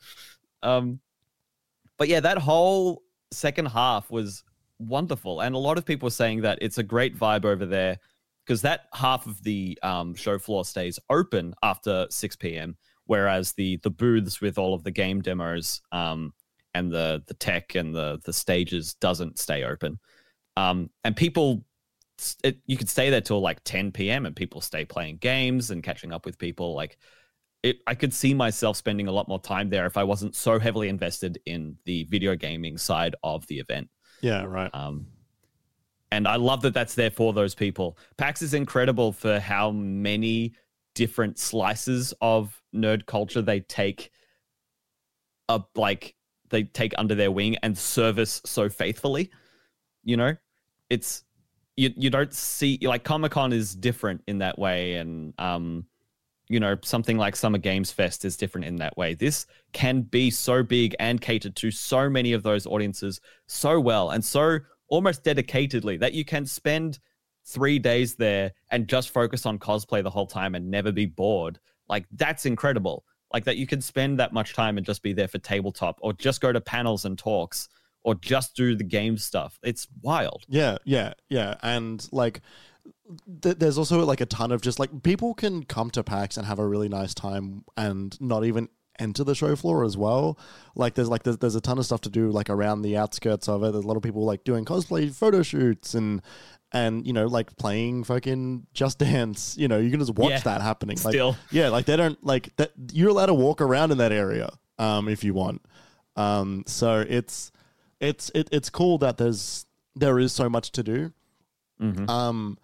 [0.63, 0.99] Um,
[1.97, 4.43] but yeah, that whole second half was
[4.79, 7.99] wonderful, and a lot of people were saying that it's a great vibe over there
[8.51, 13.77] because that half of the um, show floor stays open after 6 p.m., whereas the
[13.77, 16.33] the booths with all of the game demos um,
[16.73, 19.99] and the the tech and the the stages doesn't stay open,
[20.57, 21.63] um, and people.
[22.43, 24.27] It, you could stay there till like 10 p.m.
[24.27, 26.75] and people stay playing games and catching up with people.
[26.75, 26.99] Like
[27.63, 30.59] it, I could see myself spending a lot more time there if I wasn't so
[30.59, 33.89] heavily invested in the video gaming side of the event.
[34.21, 34.69] yeah, right.
[34.71, 35.07] Um,
[36.11, 37.97] and I love that that's there for those people.
[38.17, 40.53] PAX is incredible for how many
[40.93, 44.11] different slices of nerd culture they take
[45.47, 46.15] up like
[46.49, 49.31] they take under their wing and service so faithfully.
[50.03, 50.35] You know,
[50.89, 51.23] it's
[51.77, 55.85] you you don't see like Comic Con is different in that way, and um,
[56.49, 59.13] you know, something like Summer Games Fest is different in that way.
[59.13, 64.09] This can be so big and catered to so many of those audiences so well
[64.09, 64.59] and so
[64.91, 66.99] almost dedicatedly that you can spend
[67.45, 71.59] three days there and just focus on cosplay the whole time and never be bored.
[71.89, 73.03] Like, that's incredible.
[73.33, 76.13] Like, that you can spend that much time and just be there for tabletop or
[76.13, 77.69] just go to panels and talks
[78.03, 79.57] or just do the game stuff.
[79.63, 80.43] It's wild.
[80.47, 81.55] Yeah, yeah, yeah.
[81.63, 82.41] And like,
[83.41, 86.45] th- there's also like a ton of just like people can come to PAX and
[86.45, 88.67] have a really nice time and not even
[88.99, 90.37] enter the show floor as well.
[90.75, 93.47] Like there's like there's, there's a ton of stuff to do like around the outskirts
[93.49, 93.71] of it.
[93.71, 96.21] There's a lot of people like doing cosplay photo shoots and
[96.73, 99.55] and you know like playing fucking Just Dance.
[99.57, 100.39] You know you can just watch Yeah.
[100.39, 100.97] that happening.
[101.03, 101.35] Like, Still.
[101.51, 102.71] yeah, like they don't like that.
[102.93, 104.49] You're allowed to walk around in that area
[104.79, 105.61] um, if you want.
[106.15, 107.51] Um, so it's
[107.99, 111.11] it's it, it's cool that there's there is so much to do.
[112.07, 112.57] Um,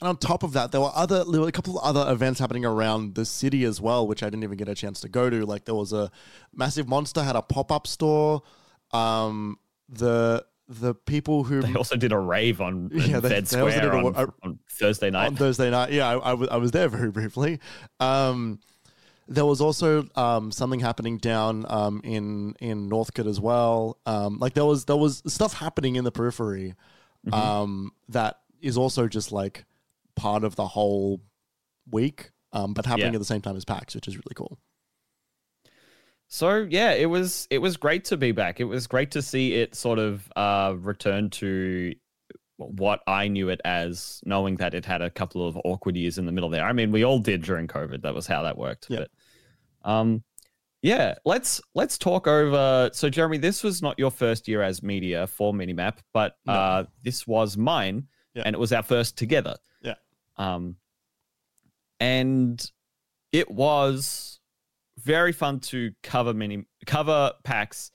[0.00, 2.38] and on top of that, there were other there were a couple of other events
[2.40, 5.28] happening around the city as well, which I didn't even get a chance to go
[5.30, 5.44] to.
[5.46, 6.10] Like there was a
[6.54, 8.42] massive monster had a pop up store.
[8.92, 9.58] Um,
[9.88, 13.92] the the people who They also did a rave on Yeah, they- Fed they Square
[13.92, 15.26] a- on, a- on Thursday night.
[15.28, 15.92] on Thursday night.
[15.92, 17.58] Yeah, I, I, was, there very briefly.
[18.00, 18.60] Um,
[19.26, 23.98] there was also um, something happening down um, in in Northcote as well.
[24.06, 26.74] Um, like there was there was stuff happening in the periphery
[27.32, 29.64] um, that is also just like
[30.18, 31.20] part of the whole
[31.90, 33.16] week, um, but happening Yeah.
[33.16, 34.58] at the same time as PAX, which is really cool.
[36.28, 38.60] So yeah, it was it was great to be back.
[38.60, 41.94] It was great to see it sort of uh, return to
[42.56, 46.26] what I knew it as, knowing that it had a couple of awkward years in
[46.26, 46.64] the middle there.
[46.66, 48.02] I mean, we all did during COVID.
[48.02, 48.88] That was how that worked.
[48.90, 49.04] Yeah.
[49.84, 50.22] But um,
[50.82, 52.90] yeah, let's let's talk over.
[52.92, 56.52] So Jeremy, this was not your first year as media for Minimap, but No.
[56.52, 58.42] uh, this was mine, Yeah.
[58.44, 59.56] and it was our first together.
[60.38, 60.76] Um,
[62.00, 62.70] and
[63.32, 64.40] it was
[64.98, 67.90] very fun to cover mini cover PAX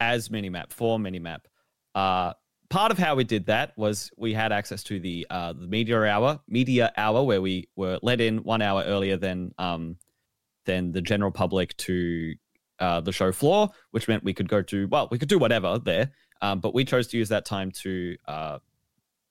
[0.00, 1.40] as minimap for minimap.
[1.94, 2.32] Uh,
[2.70, 6.02] part of how we did that was we had access to the uh, the media
[6.04, 9.96] hour media hour where we were let in one hour earlier than um
[10.64, 12.34] than the general public to
[12.80, 15.78] uh, the show floor, which meant we could go to well we could do whatever
[15.78, 16.10] there,
[16.42, 18.58] um, but we chose to use that time to uh,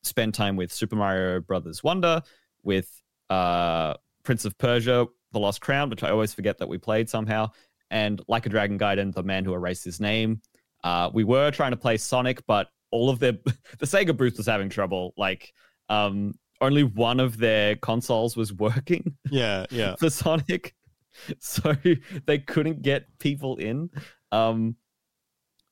[0.03, 2.21] spend time with Super Mario Brothers Wonder,
[2.67, 3.01] with
[3.31, 7.49] uh, Prince of Persia, The Lost Crown, which I always forget that we played somehow,
[7.89, 10.41] and Like a Dragon Gaiden, The Man Who Erased His Name.
[10.83, 13.31] Uh, we were trying to play Sonic, but all of their
[13.79, 15.13] the Sega booth was having trouble.
[15.17, 15.51] Like,
[15.89, 19.95] um, only one of their consoles was working Yeah, yeah.
[19.95, 20.75] for Sonic,
[21.39, 21.75] so
[22.25, 23.89] they couldn't get people in.
[24.31, 24.75] Um,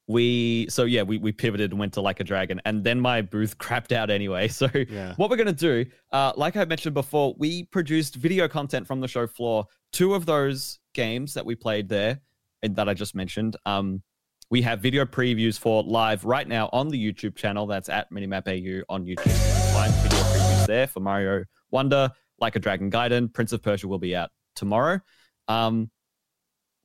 [0.07, 3.21] we so yeah, we we pivoted and went to Like a Dragon, and then my
[3.21, 4.47] booth crapped out anyway.
[4.47, 5.13] So Yeah.
[5.15, 9.07] what we're gonna do, uh, like I mentioned before, we produced video content from the
[9.07, 9.65] show floor.
[9.91, 12.19] Two of those games that we played there,
[12.61, 14.03] and that I just mentioned, um,
[14.51, 17.65] we have video previews for live right now on the YouTube channel.
[17.65, 19.31] That's at Minimap AU on YouTube.
[19.73, 23.97] Find video previews there for Mario Wonder, Like a Dragon Gaiden, Prince of Persia will
[23.97, 24.99] be out tomorrow.
[25.47, 25.89] Um,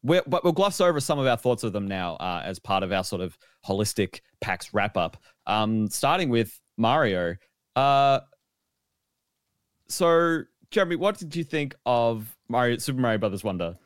[0.03, 2.83] we're, but we'll gloss over some of our thoughts of them now uh, as part
[2.83, 3.37] of our sort of
[3.67, 5.17] holistic PAX wrap up.
[5.47, 7.37] Um, starting with Mario.
[7.77, 8.21] Uh,
[9.89, 13.77] so, Jeremy, what did you think of Mario Super Mario Brothers Wonder?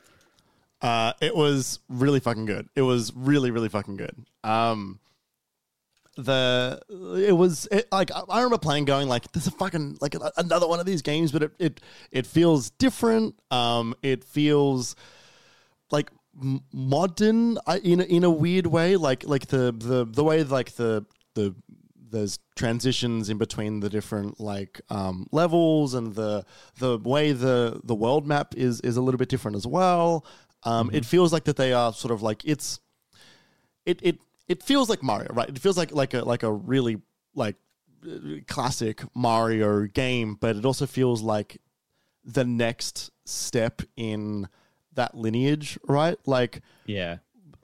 [0.81, 2.68] Uh, it was really fucking good.
[2.77, 4.14] It was really, really fucking good.
[4.44, 5.00] Um,
[6.16, 6.81] the
[7.27, 10.81] it was it, like I remember playing, going like, "There's a fucking like another one
[10.81, 11.81] of these games," but it it
[12.12, 13.35] it feels different.
[13.50, 14.94] Um, it feels
[15.98, 16.11] like
[16.72, 18.96] modern I- in a, in a weird way.
[18.96, 21.04] Like like the the the way like the
[21.35, 21.54] the
[22.14, 26.44] there's transitions in between the different like um, levels and the
[26.78, 30.24] the way the the world map is is a little bit different as well.
[30.62, 32.80] Um, It feels like that they are sort of like it's
[33.85, 35.48] it it it feels like Mario, right?
[35.48, 36.96] It feels like like a like a really
[37.35, 37.57] like
[38.07, 41.61] uh, classic Mario game, but it also feels like
[42.24, 44.48] the next step in
[44.96, 46.18] that lineage, right?
[46.26, 47.18] Like Yeah.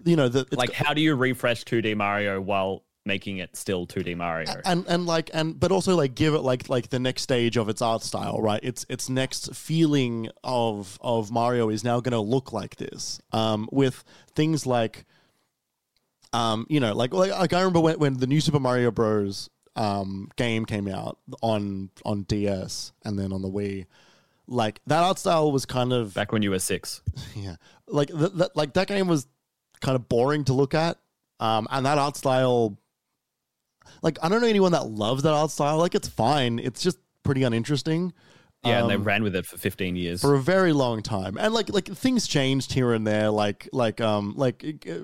[0.05, 4.15] you know the Like, how do you refresh 2D Mario while making it still 2D
[4.17, 4.53] Mario?
[4.65, 7.69] and and like and but also like give it like like the next stage of
[7.69, 12.21] its art style right its its next feeling of of mario is now going to
[12.21, 15.07] look like this um with things like
[16.33, 19.49] um you know like like, like i remember when, when the new super mario bros
[19.77, 23.87] um game came out on on ds and then on the wii
[24.51, 27.01] like that art style was kind of Back when you were six.
[27.35, 29.27] yeah, like th- th- like that game was
[29.81, 30.99] kind of boring to look at,
[31.39, 32.77] um, and that art style,
[34.03, 35.79] like I don't know anyone that loves that art style.
[35.79, 38.13] Like it's fine, it's just pretty uninteresting.
[38.65, 40.21] Yeah, and they Um, ran with it for 15 years.
[40.21, 43.31] for a very long time, and like like things changed here and there.
[43.31, 44.99] Like like um like uh,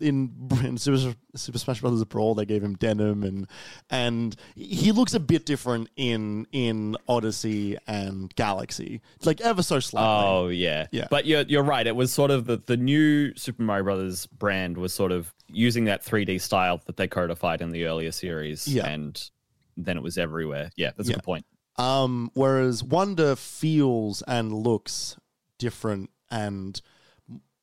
[0.00, 3.46] in, in Super, Super Smash Brothers Brawl, they gave him denim, and
[3.90, 10.28] and he looks a bit different in in Odyssey and Galaxy, like ever so slightly.
[10.28, 11.06] Oh yeah, Yeah.
[11.10, 11.86] But you're you're right.
[11.86, 15.84] It was sort of the the new Super Mario Brothers brand was sort of using
[15.86, 18.86] that 3D style that they codified in the earlier series, Yeah.
[18.86, 19.30] and
[19.76, 20.70] then it was everywhere.
[20.76, 21.14] Yeah, that's Yeah.
[21.14, 21.46] a good point.
[21.76, 25.16] Um, whereas Wonder feels and looks
[25.58, 26.80] different and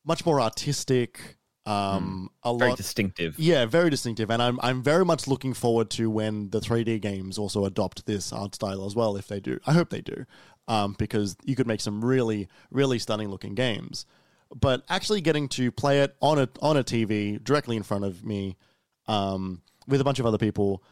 [0.06, 1.38] much more artistic.
[1.68, 3.40] Um, a Very lot, distinctive.
[3.40, 7.40] yeah, very distinctive, and I'm I'm very much looking forward to when the 3D games
[7.40, 9.18] also adopt this art style as well.
[9.18, 10.26] If they do, I hope they do,
[10.68, 14.06] um, because you could make some really really stunning looking games.
[14.54, 18.24] But actually getting to play it on a on a TV directly in front of
[18.24, 18.58] me,
[19.08, 20.84] um, with a bunch of other people,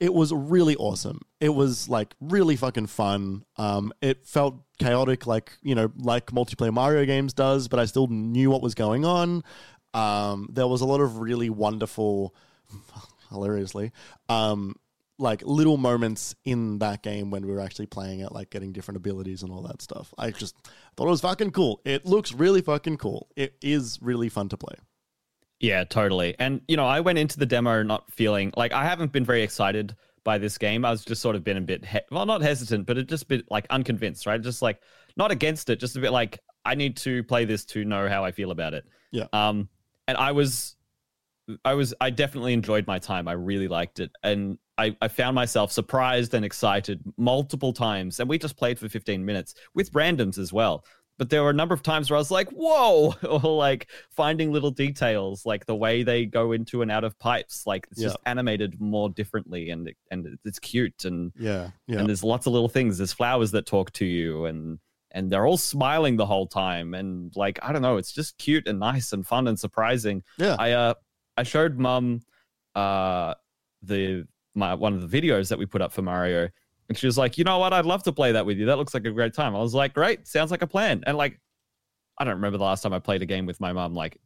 [0.00, 1.20] it was really awesome.
[1.40, 3.44] It was like really fucking fun.
[3.56, 8.06] Um, it felt chaotic, like you know, like multiplayer Mario games does, but I still
[8.06, 9.42] knew what was going on.
[9.94, 12.34] Um, there was a lot of really wonderful,
[13.30, 13.92] hilariously,
[14.28, 14.76] um,
[15.18, 18.96] like little moments in that game when we were actually playing it, like getting different
[18.96, 20.14] abilities and all that stuff.
[20.16, 20.54] I just
[20.96, 21.80] thought it was fucking cool.
[21.84, 23.28] It looks really fucking cool.
[23.34, 24.76] It is really fun to play.
[25.60, 26.36] Yeah, totally.
[26.38, 29.42] And you know, I went into the demo not feeling like I haven't been very
[29.42, 30.84] excited by this game.
[30.84, 33.28] I was just sort of been a bit he- well, not hesitant, but it just
[33.28, 34.40] bit like unconvinced, right?
[34.40, 34.80] Just like
[35.16, 38.24] not against it, just a bit like I need to play this to know how
[38.24, 38.84] I feel about it.
[39.10, 39.26] Yeah.
[39.32, 39.68] Um,
[40.06, 40.76] and I was,
[41.64, 43.26] I was, I definitely enjoyed my time.
[43.26, 48.20] I really liked it, and I, I found myself surprised and excited multiple times.
[48.20, 50.84] And we just played for 15 minutes with randoms as well.
[51.18, 54.52] But there were a number of times where I was like, whoa, or like finding
[54.52, 57.66] little details, like the way they go into and out of pipes.
[57.66, 62.24] Like it's just animated more differently and and it's cute and Yeah, yeah, and there's
[62.24, 62.98] lots of little things.
[62.98, 64.78] There's flowers that talk to you and
[65.10, 66.94] and they're all smiling the whole time.
[66.94, 70.22] And like, I don't know, it's just cute and nice and fun and surprising.
[70.36, 70.56] yeah.
[70.58, 70.94] I uh
[71.36, 72.20] I showed mum
[72.74, 73.34] uh
[73.82, 76.48] the my one of the videos that we put up for Mario
[76.88, 77.72] and she was like, "You know what?
[77.72, 78.66] I'd love to play that with you.
[78.66, 81.16] That looks like a great time." I was like, "Great, sounds like a plan." And
[81.16, 81.40] like
[82.18, 83.94] I don't remember the last time I played a game with my mom.
[83.94, 84.18] like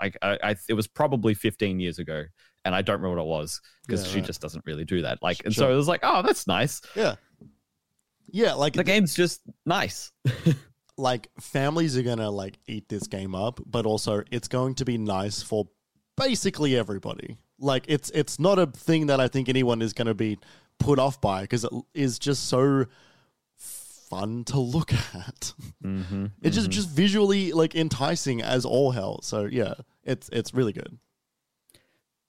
[0.00, 2.24] like I, I it was probably 15 years ago
[2.64, 4.26] and I don't remember what it was because Yeah, she right.
[4.26, 5.22] just doesn't really do that.
[5.22, 5.66] Like and Sure.
[5.66, 7.16] so it was like, "Oh, that's nice." yeah.
[8.30, 10.10] Yeah, like The game's just nice.
[10.96, 14.96] like families are gonna like eat this game up, but also it's going to be
[14.98, 15.66] nice for
[16.16, 17.36] basically everybody.
[17.58, 20.38] Like it's it's not a thing that I think anyone is gonna be
[20.82, 22.86] put off by because it is just so
[23.56, 25.54] fun to look at.
[25.82, 26.26] mm-hmm.
[26.42, 29.20] It's just just visually like enticing as all hell.
[29.22, 30.98] So yeah, it's it's really good.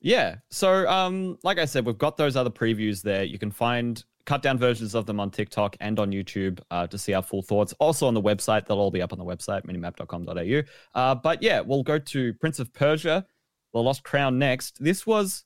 [0.03, 0.35] Yeah.
[0.49, 3.23] So, um, like I said, we've got those other previews there.
[3.23, 6.97] You can find cut down versions of them on TikTok and on YouTube uh, to
[6.97, 7.73] see our full thoughts.
[7.79, 10.99] Also on the website, they'll all be up on the website, minimap.com.au.
[10.99, 13.25] Uh, but yeah, we'll go to Prince of Persia,
[13.73, 14.81] The Lost Crown next.
[14.83, 15.45] This was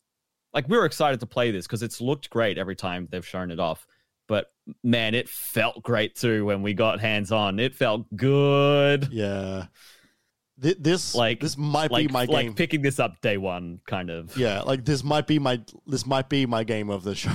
[0.57, 3.51] like we were excited to play this because it's looked great every time they've shown
[3.51, 3.85] it off.
[4.25, 4.51] But
[4.83, 7.59] man, it felt great too when we got hands on.
[7.59, 9.09] It felt good.
[9.11, 9.67] Yeah.
[10.59, 12.53] Th- this Like this might like, be my like game.
[12.55, 14.35] picking this up day one, kind of.
[14.35, 17.29] Yeah, like this might be my this might be my game of the show.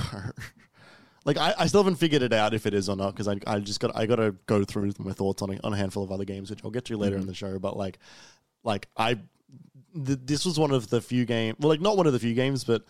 [1.23, 3.37] like I, I still haven't figured it out if it is or not because I,
[3.47, 6.03] I just got I got to go through my thoughts on a, on a handful
[6.03, 7.29] of other games which I'll get to later in mm-hmm.
[7.29, 7.57] the show.
[7.57, 7.99] But like
[8.65, 12.11] like I th- this was one of the few games well like not one of
[12.11, 12.83] the few games but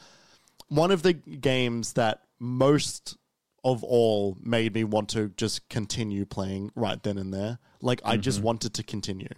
[0.74, 3.18] one of the games that most
[3.64, 7.60] of all made me want to just continue playing right then and there.
[7.82, 9.30] Like I just wanted to continue.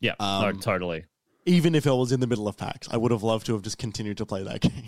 [0.00, 1.04] Yeah, Um, no, totally.
[1.46, 3.62] Even if I was in the middle of PAX, I would have loved to have
[3.62, 4.84] just continued to play that game.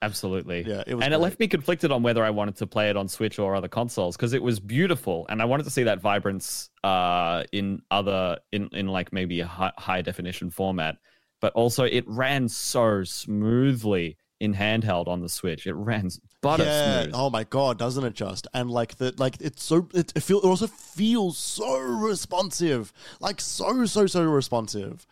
[0.00, 0.64] Absolutely.
[0.66, 2.96] Yeah, it was and it left me conflicted on whether I wanted to play it
[2.96, 6.00] on Switch or other consoles because it was beautiful, and I wanted to see that
[6.00, 10.96] vibrance uh, in other in in like maybe a high, high definition format.
[11.40, 15.66] But also, it ran so smoothly in handheld on the Switch.
[15.66, 16.08] It ran
[16.42, 17.02] butter yeah.
[17.02, 17.14] smooth.
[17.16, 18.46] Oh my god, doesn't it just?
[18.52, 22.92] And like the like it's so it, it feel it also feels so responsive.
[23.20, 25.06] Like so so so responsive.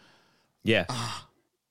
[0.64, 1.24] Yeah, Oh,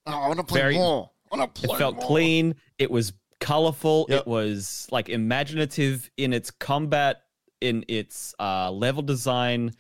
[0.06, 1.10] I want to play Very- more.
[1.32, 2.06] I want to play it felt more.
[2.08, 2.56] clean.
[2.78, 4.06] It was colorful.
[4.10, 4.22] Yep.
[4.22, 7.22] It was like imaginative in its combat,
[7.62, 9.72] in its uh, level design.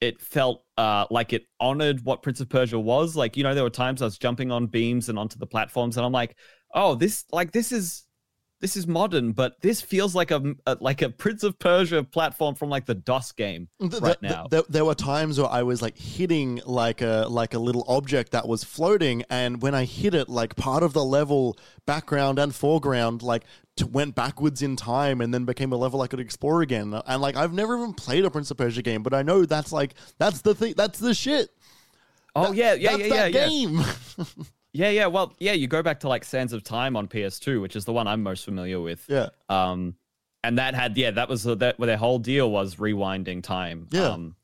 [0.00, 3.16] It felt uh, like it honored what Prince of Persia was.
[3.16, 5.96] Like you know, there were times I was jumping on beams and onto the platforms,
[5.96, 6.36] and I'm like,
[6.74, 8.04] oh, this like this is
[8.60, 12.54] this is modern, but this feels like a, a like a Prince of Persia platform
[12.54, 14.48] from like the DOS game right th- now.
[14.50, 18.32] there, there were times where I was like hitting like a like a little object
[18.32, 22.54] that was floating, and when I hit it, like part of the level background and
[22.54, 23.44] foreground like
[23.76, 27.00] t- went backwards in time, and then became a level I could explore again.
[27.06, 29.72] And like I've never even played a Prince of Persia game, but I know that's
[29.72, 30.74] like that's the thing.
[30.76, 31.48] That's the shit.
[32.36, 33.48] oh yeah, yeah, that's yeah, yeah, that yeah.
[33.48, 33.78] game.
[33.78, 34.24] Yeah,
[34.72, 34.90] yeah.
[34.90, 35.06] Yeah.
[35.06, 37.92] Well, yeah, you go back to like Sands of Time on PS2, which is the
[37.92, 39.04] one I'm most familiar with.
[39.08, 39.28] yeah.
[39.48, 39.94] Um,
[40.42, 43.86] and that had yeah, that was the, that where their whole deal was rewinding time.
[43.90, 44.08] Yeah.
[44.08, 44.36] Um,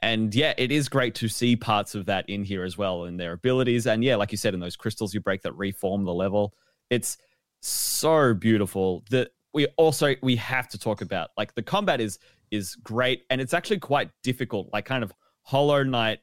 [0.00, 3.16] and yeah, it is great to see parts of that in here as well in
[3.16, 3.86] their abilities.
[3.86, 6.54] And yeah, like you said, in those crystals you break that reform the level,
[6.90, 7.16] it's
[7.60, 9.04] so beautiful.
[9.10, 12.18] That we also we have to talk about like the combat is
[12.50, 15.12] is great and it's actually quite difficult, like kind of
[15.42, 16.20] Hollow Knight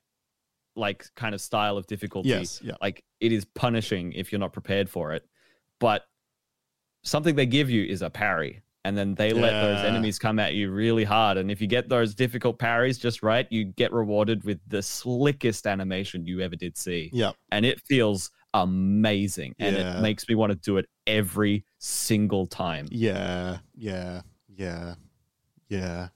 [0.75, 2.29] like kind of style of difficulty.
[2.29, 2.73] Yes, yeah.
[2.81, 5.25] Like it is punishing if you're not prepared for it.
[5.79, 6.03] But
[7.03, 8.61] something they give you is a parry.
[8.83, 11.37] And then they let those enemies come at you really hard.
[11.37, 15.67] And if you get those difficult parries just right, you get rewarded with the slickest
[15.67, 17.11] animation you ever did see.
[17.13, 17.33] Yeah.
[17.51, 19.53] And it feels amazing.
[19.59, 19.99] And Yeah.
[19.99, 22.87] it makes me want to do it every single time.
[22.89, 23.59] Yeah.
[23.75, 24.21] Yeah.
[24.47, 24.95] Yeah.
[25.69, 26.07] Yeah.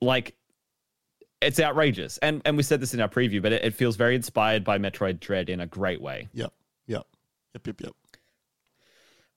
[0.00, 0.35] like
[1.40, 4.14] it's outrageous and and we said this in our preview but it, it feels very
[4.14, 6.52] inspired by metroid dread in a great way Yep.
[6.86, 7.06] Yep.
[7.54, 7.66] Yep.
[7.66, 7.80] Yep.
[7.80, 7.92] Yep.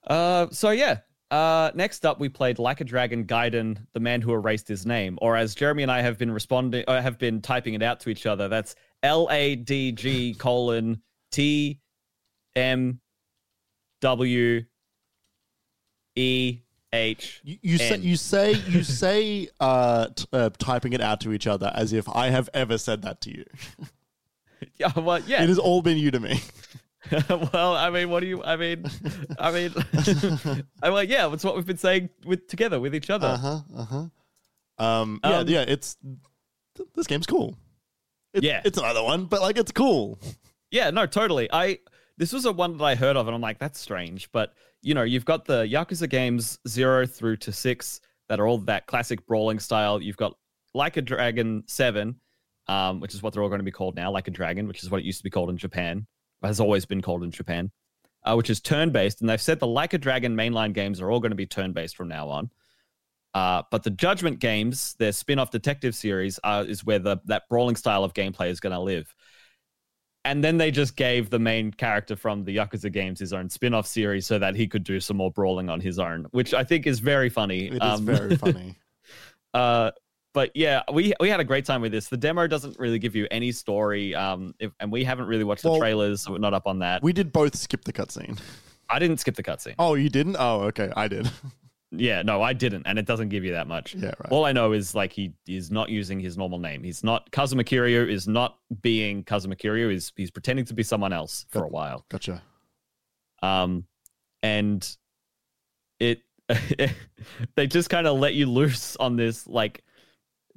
[0.08, 1.00] uh so yeah
[1.32, 5.18] uh next up we played like a dragon gaiden the man who erased his name
[5.22, 8.10] or as jeremy and i have been responding uh, have been typing it out to
[8.10, 11.80] each other that's l-a-d-g colon t
[12.56, 13.00] m
[14.02, 14.64] w
[16.16, 16.60] e
[16.91, 21.33] h You, you say you say you say uh, t- uh, typing it out to
[21.33, 23.45] each other as if I have ever said that to you.
[24.77, 26.41] yeah well yeah It has all been you to me.
[27.53, 28.43] well, I mean, what do you?
[28.43, 28.85] I mean,
[29.39, 29.73] I mean,
[30.83, 33.27] I'm like, yeah, it's what we've been saying with together with each other.
[33.27, 33.59] Uh huh.
[33.75, 34.83] Uh huh.
[34.85, 35.19] Um.
[35.23, 35.37] Yeah.
[35.37, 35.61] Um, yeah.
[35.61, 35.95] It's
[36.75, 37.55] th- this game's cool.
[38.33, 38.61] Yeah.
[38.65, 40.19] It's another one, but like it's cool.
[40.71, 41.49] Yeah, no, totally.
[41.51, 41.79] I
[42.20, 44.30] this was a one that I heard of, and I'm like, that's strange.
[44.32, 48.59] But you know, you've got the Yakuza games zero through to six that are all
[48.59, 50.01] that classic brawling style.
[50.01, 50.36] You've got
[50.74, 52.15] Like a Dragon seven,
[52.67, 54.84] um, which is what they're all going to be called now, Like a Dragon, which
[54.84, 56.05] is what it used to be called in Japan,
[56.43, 57.72] has always been called in Japan,
[58.26, 59.22] uh, which is turn based.
[59.22, 61.74] And they've said the Like a Dragon mainline games are all going to be turn
[61.74, 62.51] based from now on.
[63.34, 67.76] Uh, but the Judgment games, their spin-off detective series, uh, is where the that brawling
[67.76, 69.13] style of gameplay is going to live.
[70.30, 73.88] And then they just gave the main character from the Yakuza games his own spin-off
[73.88, 76.86] series so that he could do some more brawling on his own, which I think
[76.86, 77.67] is very funny.
[77.69, 78.75] It is Um, very funny.
[79.55, 79.89] uh,
[80.36, 82.09] but yeah, we we had a great time with this.
[82.09, 85.63] The demo doesn't really give you any story, um, if, and we haven't really watched
[85.63, 87.01] the trailers, so we're not up on that.
[87.01, 88.39] We did both skip the cutscene.
[88.88, 89.73] I didn't skip the cutscene.
[89.80, 90.36] Oh, you didn't?
[90.39, 90.91] Oh, okay.
[90.95, 91.27] I did.
[91.91, 93.95] Yeah, no, I didn't, and it doesn't give you that much.
[93.95, 94.31] Yeah, right.
[94.31, 96.83] All I know is like he is not using his normal name.
[96.83, 99.91] He's not Kazuma Kiryu is not being Kazuma Kiryu.
[99.91, 102.05] He's he's pretending to be someone else for a while.
[102.09, 102.43] Gotcha.
[103.41, 103.85] Um,
[104.43, 104.87] and
[105.99, 106.21] it
[107.55, 109.83] they just kind of let you loose on this like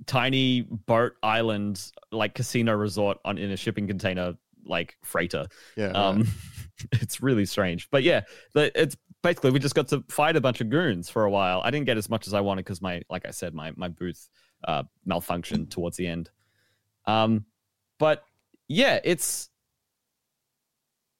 [0.06, 5.46] tiny boat island, like casino resort on in a shipping container, like freighter.
[5.76, 5.86] Yeah.
[5.86, 5.96] right.
[5.96, 6.28] Um,
[6.92, 8.22] it's really strange, but yeah,
[8.54, 11.60] the, it's basically we just got to fight a bunch of goons for a while.
[11.64, 13.88] I didn't get as much as I wanted because my, like I said, my my
[13.88, 14.28] booth
[14.64, 16.30] uh, malfunctioned towards the end.
[17.06, 17.46] Um,
[17.98, 18.24] but
[18.68, 19.48] yeah, it's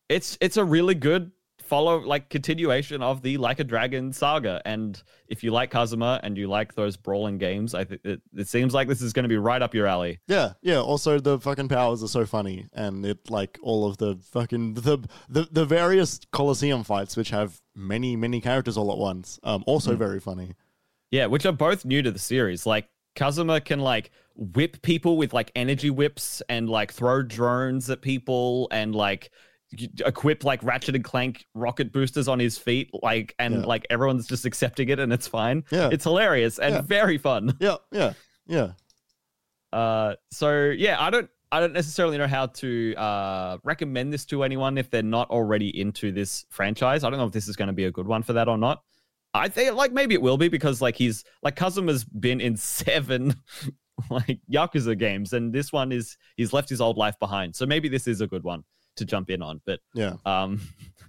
[0.09, 1.31] it's it's a really good
[1.73, 6.37] follow like continuation of the like a dragon saga and if you like kazuma and
[6.37, 9.29] you like those brawling games i think it, it seems like this is going to
[9.29, 10.81] be right up your alley Yeah, yeah.
[10.81, 14.99] Also, the fucking powers are so funny, and it like all of the fucking the
[15.29, 19.39] the, the various Colosseum fights, which have many many characters all at once.
[19.43, 20.55] Um, also very funny.
[21.11, 22.67] Yeah, which are both new to the series.
[22.67, 28.01] Like Kazuma can like whip people with like energy whips and like throw drones at
[28.03, 29.31] people and like
[30.05, 33.61] equip like Ratchet and Clank rocket boosters on his feet like and Yeah.
[33.61, 35.65] like everyone's just accepting it and it's fine.
[35.71, 35.89] Yeah.
[35.93, 36.81] It's hilarious and Yeah.
[36.83, 37.57] very fun.
[37.61, 38.13] Yeah, yeah,
[38.47, 38.73] yeah.
[39.73, 44.43] Uh so yeah, I don't I don't necessarily know how to uh recommend this to
[44.43, 47.05] anyone if they're not already into this franchise.
[47.05, 48.59] I don't know if this is going to be a good one for that or
[48.59, 48.83] not.
[49.35, 53.35] I think like maybe it will be because like he's like Kazuma's been in seven
[54.11, 57.55] like Yakuza games, and this one is he's left his old life behind.
[57.57, 58.65] So maybe this is a good one
[58.97, 59.61] to jump in on.
[59.67, 60.15] But Yeah.
[60.27, 60.61] um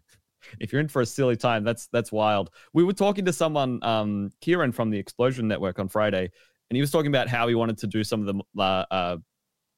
[0.60, 2.50] if you're in for a silly time, that's that's wild.
[2.74, 6.30] We were talking to someone, um, Kieran from the Explosion Network on Friday,
[6.70, 9.18] and he was talking about how he wanted to do some of the uh, uh,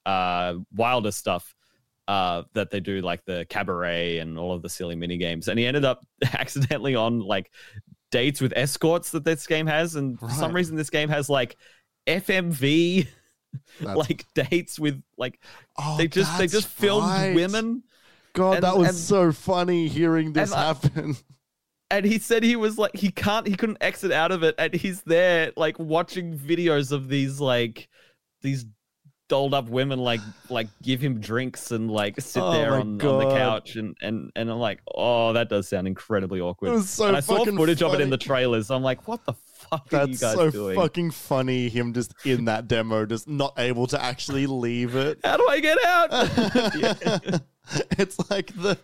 [0.10, 1.56] uh, wilder stuff
[2.08, 5.48] uh, that they do, like the cabaret and all of the silly mini games.
[5.48, 7.52] And he ended up accidentally on like
[8.12, 11.58] dates with escorts that this game has, and for some reason this game has like
[12.08, 13.08] FMV
[13.80, 15.40] That's- like dates with like
[15.78, 17.34] Oh, they just they just filmed right.
[17.36, 17.84] women
[18.36, 21.16] God, and- that was and- so funny hearing this and happen.
[21.92, 24.74] and he said he was like he can't he couldn't exit out of it and
[24.74, 27.88] he's there like watching videos of these like
[28.42, 28.66] these
[29.28, 30.20] dolled up women like
[30.50, 34.32] like give him drinks and like sit Oh there on, on the couch and and
[34.36, 36.70] and I'm like oh that does sound incredibly awkward.
[36.70, 38.70] It was so and I saw footage of it in the trailers.
[38.70, 39.34] I'm like what the
[39.78, 41.70] fuck That's so doing fucking funny.
[41.70, 45.20] Him just in that demo, just not able to actually leave it.
[45.24, 46.10] how do I get out
[47.98, 48.78] it's like the,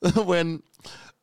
[0.00, 0.62] the when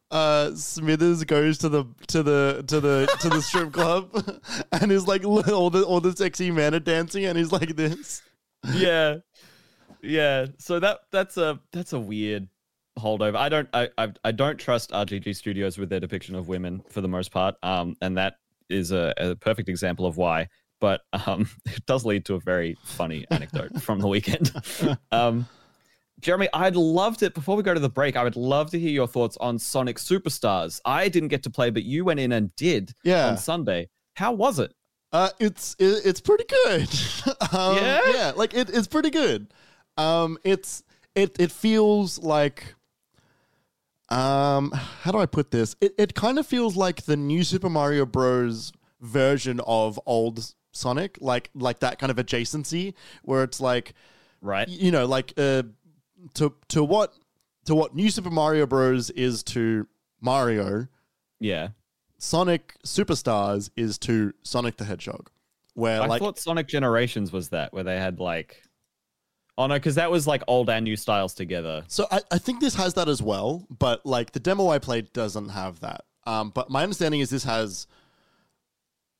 [0.09, 4.09] uh, Smithers goes to the to the to the to the strip club
[4.71, 8.21] and is like all the all the sexy men are dancing and he's like this.
[8.73, 9.17] yeah
[10.03, 10.47] yeah.
[10.59, 12.47] So that that's a that's a weird
[12.99, 13.35] holdover.
[13.35, 17.01] I don't I, I I don't trust RGG Studios with their depiction of women for
[17.01, 17.55] the most part.
[17.63, 18.35] Um, and that
[18.69, 20.47] is a, a perfect example of why.
[20.79, 24.51] But um, it does lead to a very funny anecdote from the weekend.
[25.11, 25.47] um,
[26.19, 27.33] Jeremy, I'd loved it.
[27.33, 29.97] Before we go to the break, I would love to hear your thoughts on Sonic
[29.97, 30.79] Superstars.
[30.85, 33.27] I didn't get to play, but you went in and did Yeah.
[33.29, 33.89] on Sunday.
[34.15, 34.73] How was it?
[35.11, 36.89] Uh, it's it, it's pretty good.
[37.53, 38.01] um, Yeah?
[38.13, 39.47] yeah, like it, it's pretty good.
[39.97, 40.83] Um, it's
[41.13, 42.73] it it feels like
[44.13, 45.75] um how do I put this?
[45.81, 48.71] It it kind of feels like the new Super Mario Bros.
[49.01, 52.93] version of old Sonic, like like that kind of adjacency
[53.23, 53.93] where it's like
[54.41, 54.67] Right.
[54.67, 55.63] you know like uh
[56.35, 57.13] to to what
[57.65, 59.09] to what new Super Mario Bros.
[59.11, 59.87] is to
[60.21, 60.87] Mario,
[61.39, 61.69] Yeah.
[62.17, 65.29] Sonic Superstars is to Sonic the Hedgehog.
[65.73, 68.63] Where I like thought Sonic Generations was that, where they had like.
[69.57, 71.83] Oh no, because that was like old and new styles together.
[71.87, 75.13] So I, I think this has that as well, but like the demo I played
[75.13, 76.05] doesn't have that.
[76.25, 77.85] Um, but my understanding is this has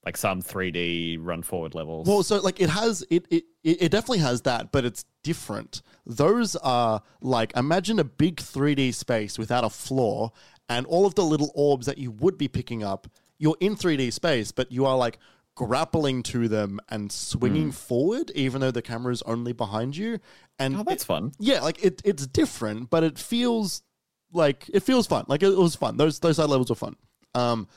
[0.05, 2.07] Like some 3D run forward levels.
[2.07, 5.81] well, so like it has it it it it definitely has that, but it's different.
[6.05, 10.31] Those are like imagine a big 3D space without a floor,
[10.67, 13.07] and all of the little orbs that you would be picking up.
[13.37, 15.19] You're in 3D space, but you are like
[15.55, 20.19] grappling to them and swinging forward, even though the camera is only behind you.
[20.59, 21.31] And oh, that's fun.
[21.39, 23.83] yeah, like it, it's different, but it feels
[24.31, 25.25] like it feels fun.
[25.27, 25.97] Like it, was fun.
[25.97, 26.95] Those those side levels were fun.
[27.35, 27.67] Um,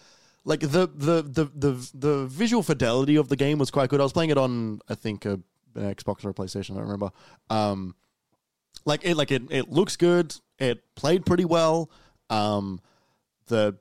[0.45, 4.01] like the the the the the visual fidelity of the game was quite good.
[4.01, 5.41] I was playing it on I think a,
[5.75, 6.73] an Xbox or a PlayStation.
[6.73, 7.11] I don't remember.
[7.51, 7.95] Um,
[8.85, 10.35] like it like it it looks good.
[10.59, 11.91] It played pretty well.
[12.31, 12.81] Um,
[13.49, 13.77] the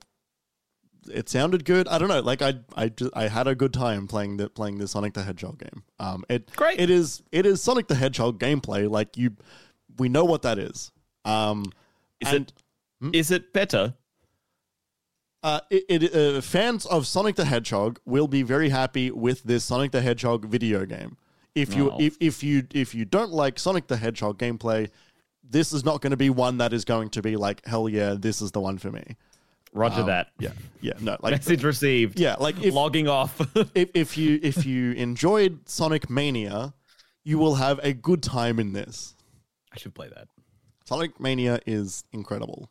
[1.12, 1.88] it sounded good.
[1.88, 2.20] I don't know.
[2.20, 5.22] Like I I ju- I had a good time playing the playing the Sonic the
[5.22, 5.82] Hedgehog game.
[5.98, 6.80] Um, it Great.
[6.80, 8.88] It is it is Sonic the Hedgehog gameplay.
[8.90, 9.36] Like you,
[9.98, 10.92] we know what that is.
[11.24, 11.64] Um,
[12.20, 12.52] Is and
[13.02, 13.94] it is it better?
[15.42, 19.64] uh, it, it uh, fans of Sonic the Hedgehog will be very happy with this
[19.64, 21.16] Sonic the Hedgehog video game.
[21.54, 21.96] If you Oh.
[22.00, 24.90] if, if you if you don't like Sonic the Hedgehog gameplay,
[25.48, 28.14] this is not going to be one that is going to be like hell yeah,
[28.18, 29.16] this is the one for me.
[29.76, 30.28] Roger Um, that.
[30.38, 32.18] Yeah, yeah, no, like Message received.
[32.18, 33.38] yeah, like if Logging off.
[33.74, 36.74] if, if you if you enjoyed Sonic Mania,
[37.24, 39.14] you will have a good time in this.
[39.72, 40.28] I should play that.
[40.86, 42.70] Sonic Mania is incredible.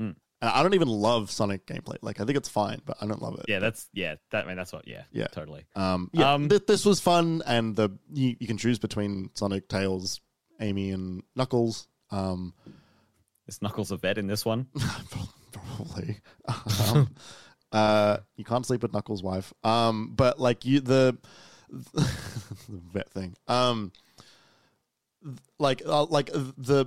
[0.00, 0.16] Mm.
[0.42, 1.96] And I don't even love Sonic gameplay.
[2.02, 3.44] Like I think it's fine, but I don't love it.
[3.48, 4.16] Yeah, that's yeah.
[4.32, 4.88] That I mean, that's what.
[4.88, 5.28] Yeah, Yeah.
[5.28, 5.64] totally.
[5.76, 9.68] Um, yeah, Um, th- this was fun, and the you, you can choose between Sonic,
[9.68, 10.20] Tails,
[10.60, 11.86] Amy, and Knuckles.
[12.10, 12.54] Um,
[13.46, 14.66] Is Knuckles a vet in this one?
[15.54, 16.20] probably.
[16.92, 17.14] um,
[17.72, 19.52] uh, you can't sleep with Knuckles' wife.
[19.62, 21.16] Um, but like you, the,
[21.70, 22.08] the
[22.68, 23.34] vet thing.
[23.48, 23.92] Um,
[25.58, 26.86] like uh, like the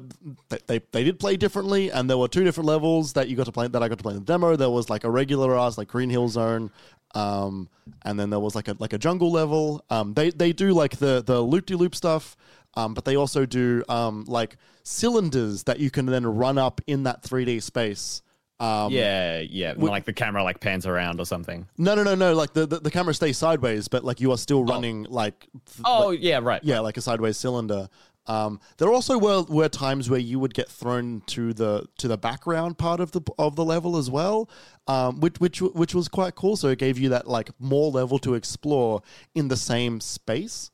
[0.68, 3.52] they they did play differently, and there were two different levels that you got to
[3.52, 4.56] play that I got to play in the demo.
[4.56, 6.70] There was like a regular ass like Green Hill Zone,
[7.16, 7.68] um,
[8.04, 9.84] and then there was like a like a jungle level.
[9.90, 12.36] Um, they they do like the the loop de loop stuff.
[12.76, 17.04] Um, but they also do um, like cylinders that you can then run up in
[17.04, 18.22] that 3D space.
[18.60, 19.74] Um, yeah, yeah.
[19.78, 21.68] like the camera like pans around or something.
[21.78, 22.34] No, no, no, no.
[22.34, 25.82] Like the, the, the camera stays sideways, but like you are still running like th-
[25.86, 26.64] Oh like- yeah, right.
[26.64, 27.88] yeah, like a sideways cylinder.
[28.26, 32.18] Um, there also were were times where you would get thrown to the to the
[32.18, 34.50] background part of the of the level as well,
[34.88, 36.58] um, which which which was quite cool.
[36.58, 39.02] So it gave you that like more level to explore
[39.34, 40.72] in the same space,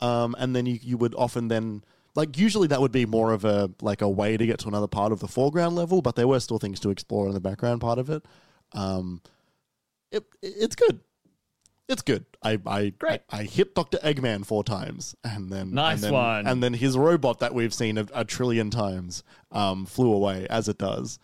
[0.00, 1.84] um, and then you you would often then
[2.14, 4.86] like usually that would be more of a like a way to get to another
[4.86, 7.80] part of the foreground level, but there were still things to explore in the background
[7.80, 8.24] part of it.
[8.72, 9.20] Um,
[10.10, 11.00] it it's good.
[11.88, 12.24] It's good.
[12.42, 13.20] I I, Great.
[13.30, 16.46] I I hit Doctor Eggman four times, and then Nice and then, one.
[16.46, 20.68] And then his robot that we've seen a, a trillion times um, flew away as
[20.68, 21.18] it does.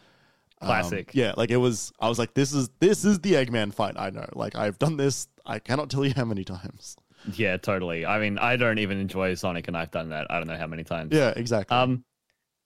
[0.61, 1.11] Um, Classic.
[1.14, 1.93] yeah, like it was.
[1.99, 3.95] I was like, this is this is the Eggman fight.
[3.97, 4.28] I know.
[4.34, 5.28] Like I've done this.
[5.47, 6.97] I cannot tell you how many times.
[7.34, 8.06] Yeah, totally.
[8.06, 10.26] I mean, I don't even enjoy Sonic, and I've done that.
[10.30, 11.14] I don't know how many times.
[11.14, 11.76] Yeah, exactly.
[11.76, 12.04] Um,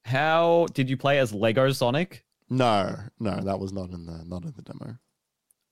[0.05, 4.45] how did you play as Lego Sonic no, no, that was not in the not
[4.45, 4.97] in the demo.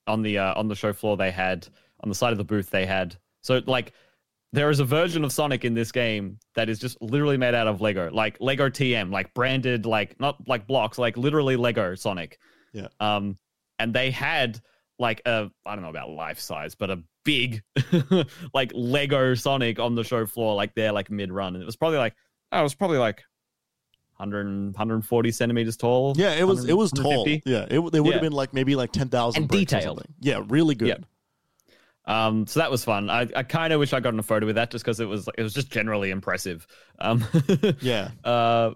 [0.06, 1.16] on the uh, on the show floor?
[1.16, 1.68] They had
[2.00, 2.70] on the side of the booth.
[2.70, 3.92] They had so like
[4.52, 7.66] there is a version of Sonic in this game that is just literally made out
[7.66, 12.38] of Lego, like Lego TM, like branded, like not like blocks, like literally Lego Sonic.
[12.72, 12.88] Yeah.
[13.00, 13.38] Um,
[13.78, 14.60] and they had
[14.98, 17.62] like a I don't know about life size, but a big
[18.54, 21.76] like Lego Sonic on the show floor, like there, like mid run, and it was
[21.76, 22.14] probably like
[22.52, 23.22] oh, it was probably like
[24.18, 26.14] 100, 140 centimeters tall.
[26.16, 27.26] Yeah, it was it was tall.
[27.28, 28.12] Yeah, it, they would Yeah.
[28.12, 30.02] have been like maybe like ten thousand And detailed.
[30.20, 30.88] Yeah, really good.
[30.88, 30.96] Yeah.
[32.04, 33.08] Um, so that was fun.
[33.10, 35.06] I, I kind of wish I got in a photo with that just because it
[35.06, 36.66] was it was just generally impressive.
[36.98, 37.24] Um,
[37.80, 38.10] Yeah.
[38.24, 38.72] Uh,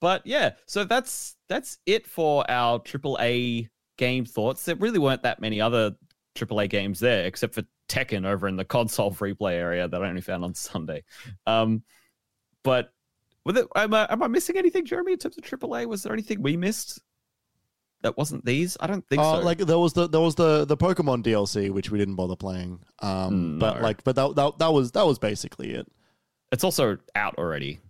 [0.00, 3.68] but yeah, so that's that's it for our AAA
[3.98, 4.64] game thoughts.
[4.64, 5.94] There really weren't that many other
[6.34, 10.08] AAA games there, except for Tekken over in the console free play area that I
[10.08, 11.04] only found on Sunday.
[11.46, 11.82] Um,
[12.64, 12.92] but
[13.46, 15.86] it, am I, am I missing anything, Jeremy, in terms of AAA?
[15.86, 17.00] Was there anything we missed
[18.02, 18.76] that wasn't these?
[18.80, 19.44] I don't think Uh, so.
[19.44, 22.80] like there was the there was the the Pokemon DLC which we didn't bother playing.
[23.00, 25.86] Um, Mm, but like but that, that that was that was basically it.
[26.52, 27.80] it's also out already.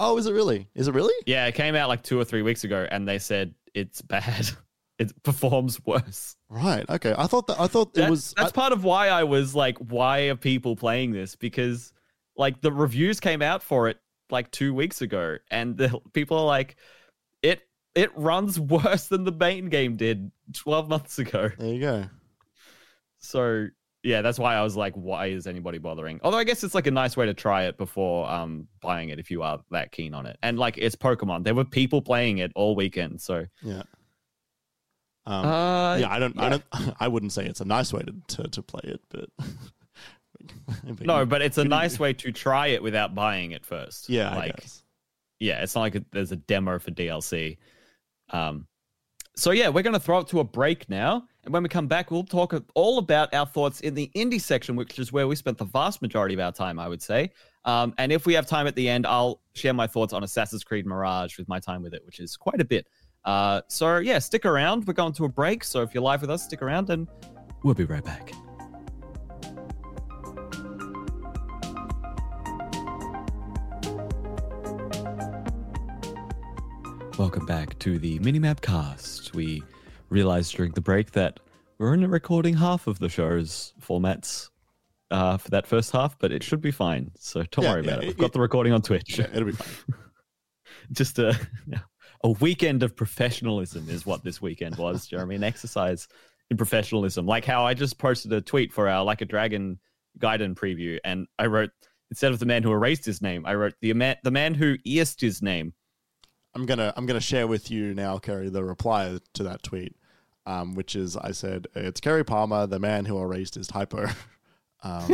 [0.00, 0.68] Oh, is it really?
[0.76, 1.14] Is it really?
[1.26, 4.48] Yeah, it came out like two or three weeks ago, and they said it's bad.
[4.98, 6.36] It performs worse.
[6.48, 6.84] Right.
[6.88, 7.14] Okay.
[7.16, 8.34] I thought that I thought it was.
[8.36, 11.36] that's I- part of why I was like, why are people playing this?
[11.36, 11.92] Because
[12.36, 13.98] like the reviews came out for it
[14.30, 16.76] like two weeks ago, and the people are like,
[17.42, 17.60] it
[17.94, 21.50] it runs worse than the main game did twelve months ago.
[21.58, 22.04] there you go.
[23.18, 23.66] So
[24.04, 26.20] yeah, that's why I was like, why is anybody bothering?
[26.22, 29.18] Although I guess it's like a nice way to try it before um buying it
[29.18, 30.38] if you are that keen on it.
[30.42, 33.82] And like it's Pokemon, there were people playing it all weekend, so Yeah.
[35.28, 36.64] Um, uh, yeah, I don't, I don't,
[37.00, 39.28] I wouldn't say it's a nice way to to, to play it, but,
[41.00, 44.08] No, but it's a nice way to try it without buying it first.
[44.08, 44.66] yeah, I like
[45.40, 47.58] yeah, it's not like it- there's a demo for DLC.
[48.30, 48.66] Um,
[49.36, 52.10] so yeah, we're gonna throw it to a break now, and when we come back,
[52.10, 55.58] we'll talk all about our thoughts in the indie section, which is where we spent
[55.58, 57.30] the vast majority of our time, I would say.
[57.64, 60.64] Um, and if we have time at the end, I'll share my thoughts on Assassin's
[60.64, 62.86] Creed Mirage with my time with it, which is quite a bit.
[63.28, 64.86] Uh, so yeah, stick around.
[64.86, 67.06] We're going to a break, so if you're live with us, stick around, and
[67.62, 68.32] we'll be right back.
[77.18, 79.34] Welcome back to the Minimap cast.
[79.34, 79.62] We
[80.08, 81.40] realized during the break that
[81.78, 84.50] we're only recording half of the show's formats
[85.10, 87.10] uh, for that first half, but it should be fine.
[87.18, 88.04] So don't Yeah, worry yeah, about it.
[88.04, 89.18] it- We've got it- the recording on Twitch.
[89.18, 89.98] Yeah, it'll be fine.
[90.92, 91.36] Just a
[92.24, 95.36] a weekend of professionalism is what this weekend was, Jeremy.
[95.36, 96.08] An exercise
[96.50, 97.26] in professionalism.
[97.26, 99.78] Like how I just posted a tweet for our Like a Dragon
[100.18, 101.70] Gaiden preview, and I wrote
[102.10, 104.76] instead of the man who erased his name, I wrote the man the man who
[104.86, 105.74] erased his name.
[106.54, 109.94] I'm gonna I'm gonna share with you now, Kerry, the reply to that tweet,
[110.46, 114.06] um, which is I said it's Kerry Palmer, the man who erased his typo,
[114.82, 115.12] um,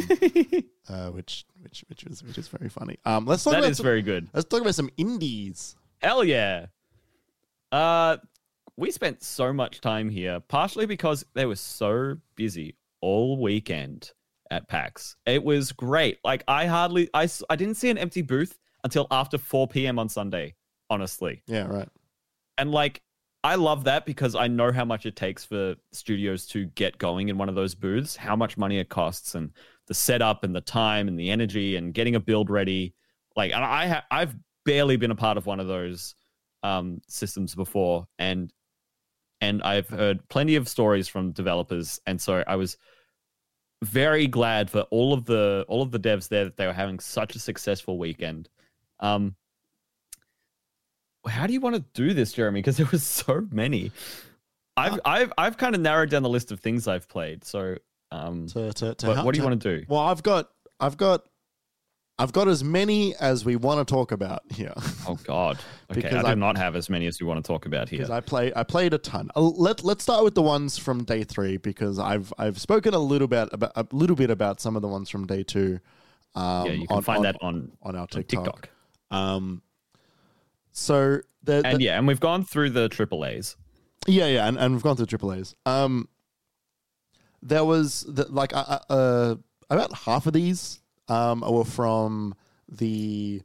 [0.89, 2.99] uh, which which which is which is very funny.
[3.05, 4.29] Um, let's talk That about is some, very good.
[4.33, 5.77] let's talk about some indies.
[5.99, 6.67] Hell yeah.
[7.75, 8.19] Uh
[8.77, 14.11] we spent so much time here, partially because they were so busy all weekend
[14.51, 15.17] at PAX.
[15.27, 16.19] It was great.
[16.25, 19.99] Like I hardly I, I didn't see an empty booth until after 4 p.m.
[19.99, 20.55] on Sunday,
[20.91, 21.43] honestly.
[21.47, 21.89] Yeah, right.
[22.59, 23.03] And like
[23.43, 27.29] I love that because I know how much it takes for studios to get going
[27.29, 29.51] in one of those booths, how much money it costs and
[29.87, 32.95] the setup and the time and the energy and getting a build ready.
[33.37, 36.15] Like and I ha- I've barely been a part of one of those
[36.65, 38.53] um, systems before and
[39.41, 42.77] and I've heard plenty of stories from developers and so I was
[43.83, 46.99] very glad for all of the all of the devs there that they were having
[46.99, 48.49] such a successful weekend.
[49.01, 49.37] Um,
[51.27, 52.61] how do you want to do this, Jeremy?
[52.61, 53.93] Because there was so many.
[54.77, 57.45] I've I've I've kind of narrowed down the list of things I've played.
[57.45, 57.77] So,
[58.11, 59.85] um, To, to, to what, help- what do you want to do?
[59.89, 60.49] Well, I've got
[60.81, 61.25] I've got
[62.19, 64.73] I've got as many as we want to talk about here.
[65.09, 65.59] Oh God.
[65.91, 67.89] Okay, Because I do I- not have as many as we want to talk about
[67.89, 67.99] here.
[67.99, 69.31] because I play I played a ton.
[69.37, 72.99] Uh, Let Let's start with the ones from day three because I've I've spoken a
[72.99, 75.81] little bit about a little bit about some of the ones from day two.
[76.35, 78.45] Um, yeah, you can on, find on, that on, on our on TikTok.
[78.45, 78.69] TikTok.
[79.11, 79.63] Um,
[80.73, 83.57] so the, And yeah, and we've gone through the triple A's.
[84.07, 85.55] yeah, yeah, and, and we've gone through triple A's.
[85.67, 86.09] Um,
[87.43, 89.35] there was the, like uh, uh,
[89.71, 92.35] about half of these um were from
[92.69, 93.43] the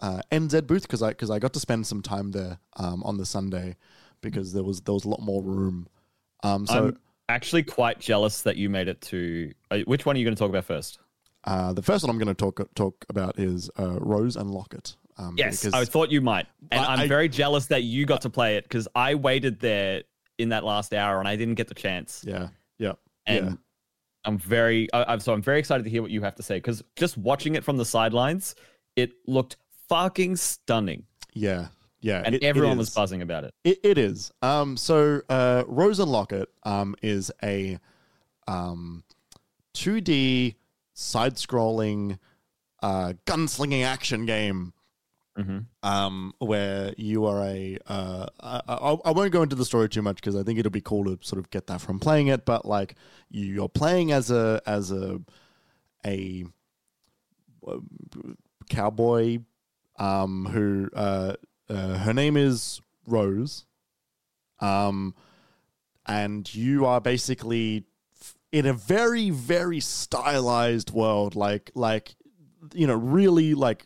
[0.00, 3.16] uh, NZ booth because I because I got to spend some time there um on
[3.16, 3.76] the Sunday
[4.20, 5.88] because there was there was a lot more room.
[6.44, 6.98] Um, so I'm
[7.28, 9.52] actually quite jealous that you made it to.
[9.70, 10.98] Uh, which one are you going to talk about first?
[11.44, 14.96] uh, the first one I'm going to talk talk about is uh, Rose and Locket.
[15.16, 17.82] Um, Yes, because- I thought you might, and I- I, am I- very jealous that
[17.82, 20.02] you got to play it because I waited there
[20.36, 22.24] in that last hour and I didn't get the chance.
[22.26, 22.48] yeah,
[22.78, 22.92] yeah,
[23.26, 23.54] and yeah.
[24.24, 26.56] I'm very, I, I'm so I'm very excited to hear what you have to say
[26.56, 28.54] because just watching it from the sidelines,
[28.96, 29.56] it looked
[29.88, 31.68] fucking stunning, yeah,
[32.00, 33.54] yeah, and it- it everyone was buzzing about it.
[33.64, 34.30] It, it is.
[34.42, 37.78] Um, so uh, Rose and Locket um, is a
[38.46, 39.04] um,
[39.74, 40.56] 2D
[40.94, 42.18] side-scrolling
[42.82, 44.72] uh, gunslinging action game
[45.38, 45.66] Mhm.
[45.84, 47.78] um, where you are a.
[47.86, 50.70] Uh, I, I, I won't go into the story too much because I think it'll
[50.72, 52.44] be cool to sort of get that from playing it.
[52.44, 52.96] But like
[53.30, 55.20] you're playing as a as a
[56.04, 56.44] a
[57.66, 57.76] uh,
[58.68, 59.38] cowboy
[59.98, 61.34] um, who uh,
[61.68, 63.64] uh, her name is Rose,
[64.60, 65.14] um,
[66.06, 67.84] and you are basically
[68.50, 72.16] in a very very stylized world, like like
[72.74, 73.84] you know really like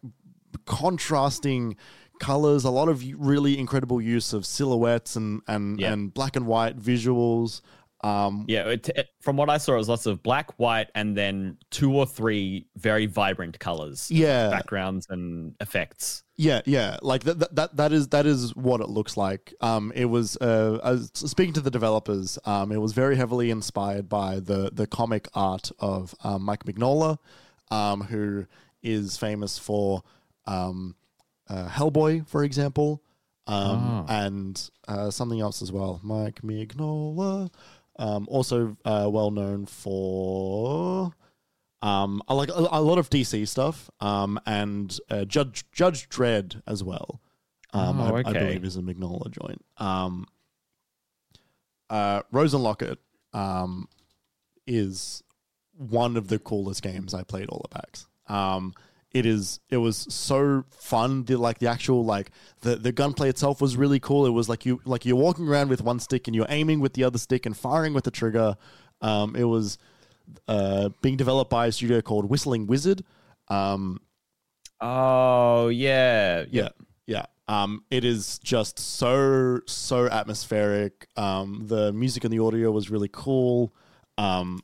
[0.65, 1.77] contrasting
[2.21, 5.93] colors, a lot of really incredible use of silhouettes and and Yeah.
[5.93, 7.61] and black and white visuals.
[8.05, 11.17] Um, Yeah, it, it- from what I saw, it was lots of black, white, and
[11.17, 16.25] then two or three very vibrant colors, yeah, backgrounds, and effects.
[16.37, 19.55] Yeah, yeah, like that, that, that, is that is what it looks like.
[19.61, 22.41] Um, it was uh, was speaking to the developers.
[22.45, 27.19] Um, it was very heavily inspired by the the comic art of um, Mike Mignola,
[27.71, 28.47] um, who
[28.83, 30.03] is famous for
[30.47, 30.95] um,
[31.49, 33.03] uh, Hellboy, for example,
[33.47, 36.01] um, and uh, something else as well.
[36.03, 37.51] Mike Mignola,
[37.99, 41.13] um, also uh, well known for
[41.83, 46.63] um, I like a, a lot of DC stuff, um, and uh, Judge Judge Dredd
[46.67, 47.21] as well.
[47.73, 49.65] Um, Oh, I, I believe is a Mignola joint.
[49.79, 50.27] Um,
[51.91, 52.99] uh, Rose and Locket
[53.33, 53.89] um,
[54.67, 55.23] is
[55.77, 58.07] one of the coolest games I played all the PAX.
[58.29, 58.75] Um,
[59.13, 59.61] it is.
[59.71, 61.25] It was so fun.
[61.25, 64.27] The like the actual like the the gunplay itself was really cool.
[64.27, 66.95] It was like you like you're walking around with one stick and you're aiming with
[66.95, 68.57] the other stick and firing with the trigger.
[69.01, 69.79] Um, it was
[70.49, 73.05] uh, being developed by a studio called Whistling Wizard.
[73.49, 74.01] Um,
[74.83, 76.71] Oh yeah, yeah,
[77.07, 77.27] yeah.
[77.47, 81.07] Um, it is just so so atmospheric.
[81.17, 83.73] Um, the music and the audio was really cool.
[84.19, 84.61] Um,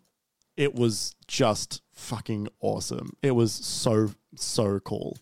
[0.58, 3.12] it was just fucking awesome.
[3.22, 5.16] It was so so cool.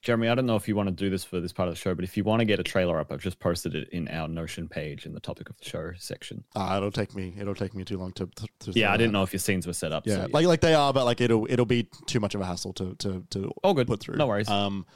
[0.00, 1.78] Jeremy, I don't know if you want to do this for this part of the
[1.80, 4.06] show, but if you want to get a trailer up, I've just posted it in
[4.08, 6.44] our Notion page in the topic of the show section.
[6.54, 8.26] Uh, it'll take me it'll take me too long to.
[8.36, 9.18] to, to Yeah, I didn't that.
[9.18, 10.06] know if your scenes were set up.
[10.06, 12.46] Yeah, so, like like they are, but like it'll it'll be too much of a
[12.46, 13.88] hassle to to to all good.
[13.88, 14.16] put through.
[14.16, 14.48] No worries.
[14.48, 14.86] Um,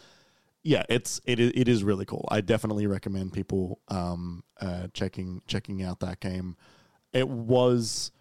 [0.62, 2.26] yeah, it's it is it is really cool.
[2.30, 6.56] I definitely recommend people um uh checking checking out that game.
[7.12, 8.12] It was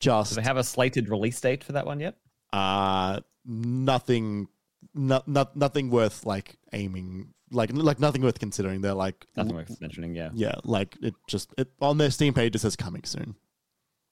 [0.00, 2.16] Do just they have a slated release date for that one yet?
[2.52, 4.48] uh nothing
[4.94, 8.80] not, not nothing worth like aiming like like nothing worth considering.
[8.80, 10.14] They're like Nothing worth mentioning.
[10.14, 10.30] Yeah.
[10.34, 13.34] yeah, like it just it on their Steam page it says coming soon.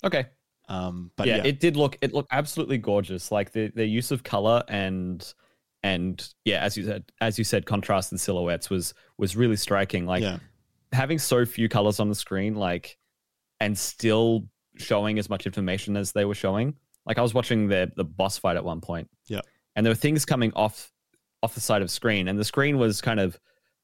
[0.05, 0.27] Okay.
[0.69, 3.31] Um, but yeah, yeah, it did look it looked absolutely gorgeous.
[3.31, 5.33] Like the the use of color and
[5.83, 10.07] and yeah, as you said, as you said, contrast and silhouettes was was really striking.
[10.07, 10.39] Like yeah,
[10.93, 12.99] having so few colors on the screen, like
[13.61, 14.49] and still
[14.79, 16.75] showing as much information as they were showing.
[17.07, 19.09] Like I was watching the the boss fight at one point.
[19.27, 19.41] Yeah.
[19.75, 20.93] and there were things coming off
[21.43, 23.39] off the side of screen, and the screen was kind of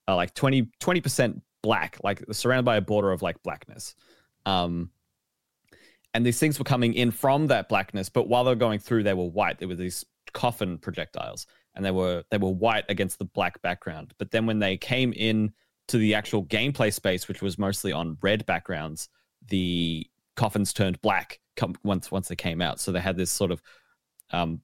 [0.09, 0.70] uh, like 20
[1.01, 3.95] percent black, like surrounded by a border of like blackness.
[4.47, 4.90] Um,
[6.14, 9.03] and these things were coming in from that blackness, but while they were going through,
[9.05, 9.59] they were white.
[9.59, 14.12] There were these coffin projectiles, and they were they were white against the black background.
[14.18, 15.53] But then when they came in
[15.88, 19.09] to the actual gameplay space, which was mostly on red backgrounds,
[19.49, 20.07] the
[20.37, 22.80] coffins turned black come, once once they came out.
[22.80, 23.62] So they had this sort of
[24.30, 24.61] um,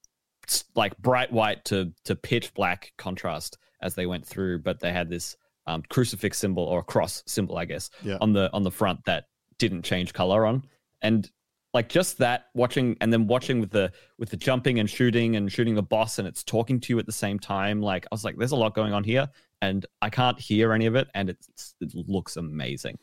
[0.75, 5.09] like bright white to to pitch black contrast as they went through, but they had
[5.09, 8.17] this um, crucifix symbol or cross symbol, I guess, Yeah.
[8.21, 9.25] on the on the front that
[9.59, 10.65] didn't change color on,
[11.03, 11.31] and
[11.75, 15.53] like just that watching and then watching with the with the jumping and shooting and
[15.53, 18.25] shooting the boss and it's talking to you at the same time like i was
[18.25, 19.29] like there's a lot going on here
[19.61, 22.97] and i can't hear any of it and it's, it looks amazing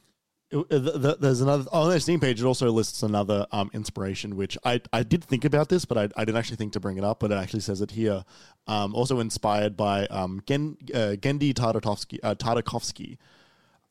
[0.59, 2.41] It- uh, th- th- there's another on their Steam page.
[2.41, 6.03] It also lists another um, inspiration, which I I did think about this, but I,
[6.15, 7.19] I didn't actually think to bring it up.
[7.19, 8.23] But it actually says it here.
[8.67, 13.17] Um, also inspired by um, Gen, uh, Genndy Tartakovsky, uh, Tartakovsky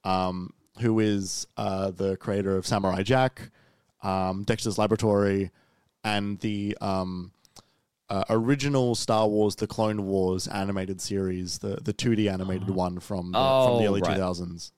[0.04, 3.50] um, who is uh, the creator of Samurai Jack,
[4.02, 5.50] um, Dexter's Laboratory,
[6.02, 7.30] and the um,
[8.10, 13.32] uh, original Star Wars: The Clone Wars animated series, the the 2D animated one from
[13.32, 14.18] the, from the Oh, early right.
[14.18, 14.72] 2000s.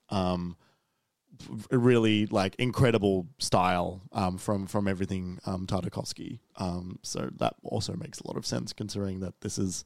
[1.71, 6.39] Really like incredible style um, from from everything um, Tartakovsky.
[6.57, 9.85] Um, so that also makes a lot of sense considering that this is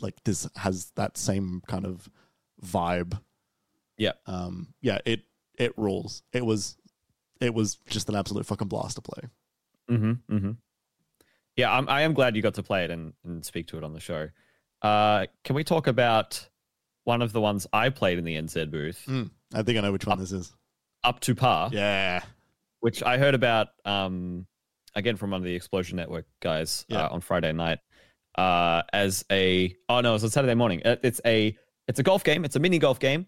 [0.00, 2.08] like this has that same kind of
[2.64, 3.20] vibe.
[3.96, 4.12] Yeah.
[4.26, 4.98] Um, yeah.
[5.04, 5.22] It
[5.58, 6.22] it rules.
[6.32, 6.76] It was
[7.40, 9.28] it was just an absolute fucking blast to play.
[9.90, 10.52] mm-hmm, mm-hmm.
[11.56, 13.84] yeah I'm, i am glad you got to play it and, and speak to it
[13.84, 14.28] on the show
[14.82, 16.48] uh, can we talk about
[17.04, 19.92] one of the ones i played in the nz booth Mm, I think I know
[19.92, 20.52] which one this is.
[21.04, 22.22] Up to par Yeah.
[22.80, 24.46] which I heard about um,
[24.94, 27.04] again from one of the Explosion Network guys Yeah.
[27.06, 27.78] uh, on Friday night
[28.36, 30.82] uh, as a oh no, it was on Saturday morning.
[30.84, 32.44] Uh, It's a it's a golf game.
[32.44, 33.26] It's a mini golf game.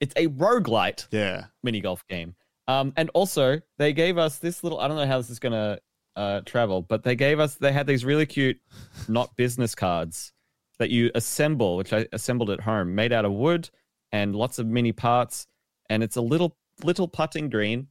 [0.00, 1.46] It's a roguelite Yeah.
[1.62, 2.34] mini golf game.
[2.68, 4.78] Um, and also they gave us this little.
[4.80, 5.78] I don't know how this is gonna
[6.16, 7.54] uh, travel, but they gave us.
[7.54, 8.60] They had these really cute,
[9.08, 10.32] not business cards
[10.78, 13.70] that you assemble, which I assembled at home, made out of wood
[14.10, 15.46] and lots of mini parts.
[15.88, 17.88] And it's a little little putting green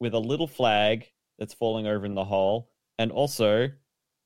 [0.00, 3.70] with a little flag that's falling over in the hole, and also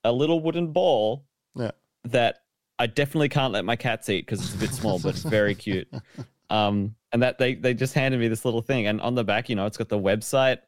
[0.04, 1.70] a little wooden ball Yeah.
[2.04, 2.40] that
[2.78, 5.54] I definitely can't let my cats eat because it's a bit small, but it's very
[5.54, 5.88] cute.
[6.50, 9.48] Um, and that they they just handed me this little thing, and on the back,
[9.48, 10.58] you know, it's got the website.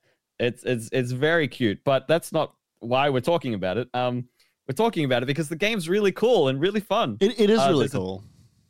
[0.41, 3.89] It's it's it's very cute, but that's not why we're talking about it.
[3.93, 4.27] Um,
[4.67, 7.19] we're talking about it because the game's really cool and really fun.
[7.21, 8.25] It, it is Uh, really there's a- cool.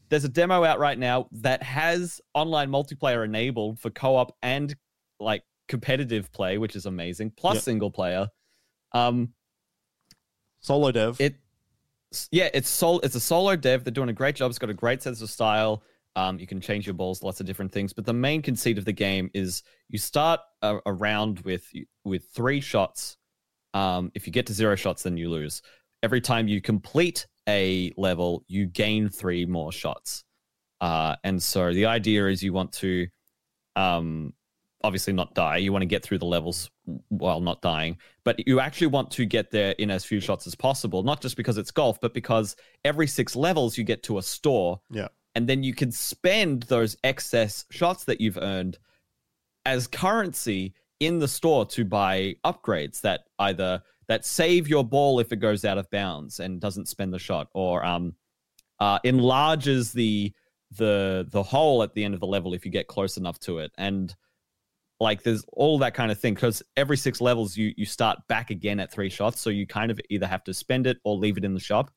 [0.09, 4.75] There's a demo out right now that has online multiplayer enabled for co-op and
[5.19, 7.63] like competitive play, which is amazing, plus Yep.
[7.63, 8.29] single player.
[8.93, 9.33] Um,
[10.61, 11.21] Solo dev.
[11.21, 11.37] it
[12.31, 14.75] yeah it's sol it's a solo dev they're doing a great job it's got a
[14.75, 15.83] great sense of style
[16.15, 18.85] um, you can change your balls lots of different things but the main conceit of
[18.85, 21.65] the game is you start a, a round with
[22.05, 23.17] with three shots
[23.75, 25.63] um, if you get to zero shots then you lose
[26.03, 30.25] every time you complete a level you gain three more shots.
[30.81, 33.07] Uh, and so the idea is you want to
[33.77, 34.33] um,
[34.85, 35.57] obviously not die.
[35.59, 36.71] You want to get through the levels
[37.09, 37.99] while not dying.
[38.25, 41.37] But you actually want to get there in as few shots as possible not just
[41.37, 44.81] because it's golf but because every six levels you get to a store.
[44.91, 45.09] Yeah.
[45.35, 48.79] and then you can spend those excess shots that you've earned
[49.67, 55.33] as currency in the store to buy upgrades that either that save your ball if
[55.33, 58.15] it goes out of bounds and doesn't spend the shot or um
[58.81, 60.33] uh enlarges the
[60.73, 63.59] the the hole at the end of the level if you get close enough to
[63.59, 63.73] it.
[63.79, 64.15] And
[64.99, 68.51] like there's all that kind of thing because every six levels you you start back
[68.51, 69.41] again at three shots.
[69.41, 71.91] So you kind of either have to spend it or leave it in the shop.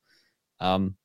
[0.60, 0.96] Um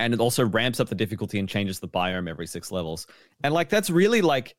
[0.00, 3.06] and it also ramps up the difficulty and changes the biome every six levels.
[3.44, 4.54] And like that's really like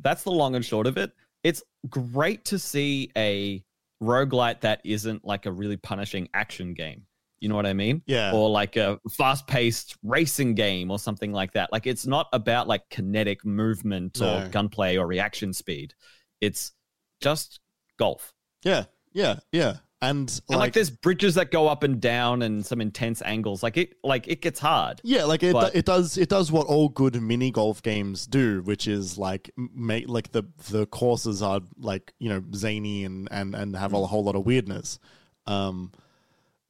[0.00, 1.12] that's the long and short of it.
[1.44, 3.62] It's great to see a
[4.02, 7.02] roguelite that isn't like a really punishing action game
[7.40, 8.32] you know what i mean yeah.
[8.32, 11.70] or like a fast-paced racing game or something like that.
[11.70, 14.48] Like it's not about like kinetic movement or No.
[14.50, 15.94] gunplay or reaction speed.
[16.40, 16.72] It's
[17.20, 17.60] just
[17.96, 18.32] golf.
[18.64, 18.84] yeah.
[19.12, 19.38] Yeah.
[19.52, 19.76] Yeah.
[20.00, 23.62] And and like like, there's bridges that go up and down and some intense angles.
[23.64, 25.00] Like it like it gets hard.
[25.02, 28.62] yeah, like it, but- it does it does what all good mini golf games do,
[28.62, 33.54] which is like make like the the courses are like you know zany and and
[33.56, 34.04] and have Mm.
[34.04, 35.00] a whole lot of weirdness.
[35.46, 35.90] Um,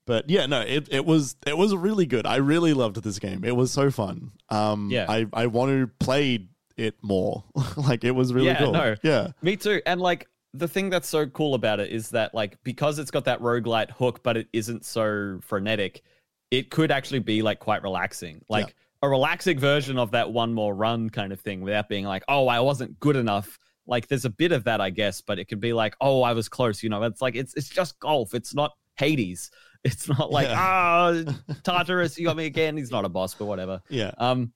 [0.07, 2.25] but yeah, no, it, it was it was really good.
[2.27, 3.45] I really loved this game.
[3.45, 4.31] It was so fun.
[4.49, 5.05] Um, Yeah.
[5.07, 6.49] I I want to play
[6.79, 7.45] it more.
[7.77, 8.73] like it was really Yeah, cool.
[8.73, 8.95] no.
[9.03, 9.83] Yeah, Me too.
[9.85, 13.25] And like the thing that's so cool about it is that like because it's got
[13.25, 16.03] that roguelite hook, but it isn't so frenetic,
[16.51, 18.45] it could actually be like quite relaxing.
[18.49, 22.25] Like a relaxing version of that one more run kind of thing without being like,
[22.29, 23.59] oh, I wasn't good enough.
[23.87, 26.33] Like there's a bit of that, I guess, but it could be like, oh, I
[26.33, 26.83] was close.
[26.83, 28.35] You know, it's like it's it's just golf.
[28.35, 29.51] It's not Hades.
[29.85, 31.23] It's not like ah
[31.63, 32.77] Tartarus, you got me again.
[32.77, 33.81] He's not a boss, but whatever.
[33.89, 34.53] yeah, Um,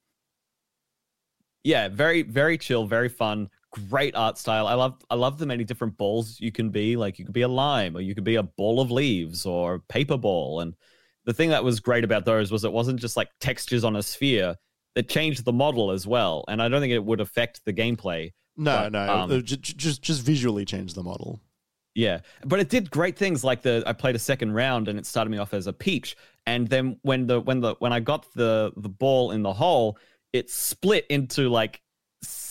[1.62, 4.66] yeah, very very chill, very fun, great art style.
[4.66, 6.96] I love I love the many different balls you can be.
[6.96, 9.80] Like you could be a lime, or you could be a ball of leaves, or
[9.88, 10.60] paper ball.
[10.60, 10.74] And
[11.24, 14.02] the thing that was great about those was it wasn't just like textures on a
[14.02, 14.56] sphere.
[14.94, 18.32] It changed the model as well, and I don't think it would affect the gameplay.
[18.56, 21.40] no, but, no, um, uh, ju- ju- just just visually change the model.
[21.94, 23.44] Yeah, but it did great things.
[23.44, 26.16] Like the I played a second round and it started me off as a peach,
[26.46, 29.98] and then when the when the when I got the the ball in the hole,
[30.32, 31.80] it split into like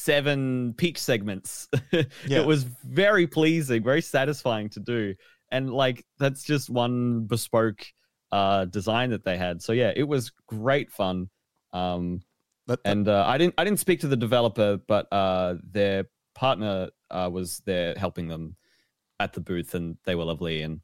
[0.03, 1.67] seven peach segments.
[2.27, 2.39] Yeah.
[2.41, 5.15] It was very pleasing, very satisfying to do,
[5.51, 7.85] and like that's just one bespoke
[8.31, 9.61] uh design that they had.
[9.61, 11.29] So yeah, it was great fun.
[11.73, 12.21] Um,
[12.67, 16.05] That, that- and uh, I didn't I didn't speak to the developer, but uh, their
[16.35, 18.55] partner uh, was there helping them
[19.19, 20.81] at the booth, and they were lovely and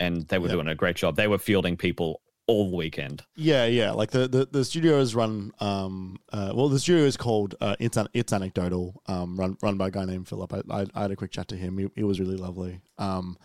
[0.00, 0.54] and they were Yep.
[0.56, 1.16] doing a great job.
[1.16, 3.22] They were fielding people all the weekend.
[3.36, 3.92] Yeah, yeah.
[3.92, 5.52] Like the the, the studio is run.
[5.60, 9.02] Um, uh, well, the studio is called uh, it's An- it's anecdotal.
[9.06, 10.52] Um, run run by a guy named Philip.
[10.52, 11.78] I, I, I had a quick chat to him.
[11.78, 12.80] He, he was really lovely.
[12.98, 13.38] Um,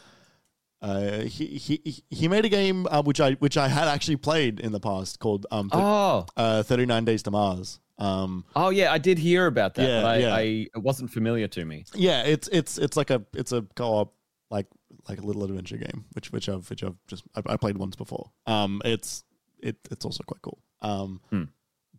[0.82, 4.60] uh, he he he made a game uh, which I which I had actually played
[4.62, 7.80] in the past called um th- Oh, uh, Thirty Nine Days to Mars.
[7.98, 10.34] Um, oh yeah, I did hear about that, Yeah, but I, yeah.
[10.36, 10.42] I
[10.74, 11.84] it wasn't familiar to me.
[11.96, 14.14] yeah, it's it's it's like a it's a co-op
[14.50, 14.68] like
[15.10, 17.96] like a little adventure game, which which I've which I've just I, I played once
[17.96, 18.32] before.
[18.46, 19.24] Um, it's
[19.62, 20.60] it it's also quite cool.
[20.82, 21.44] Um, Hmm.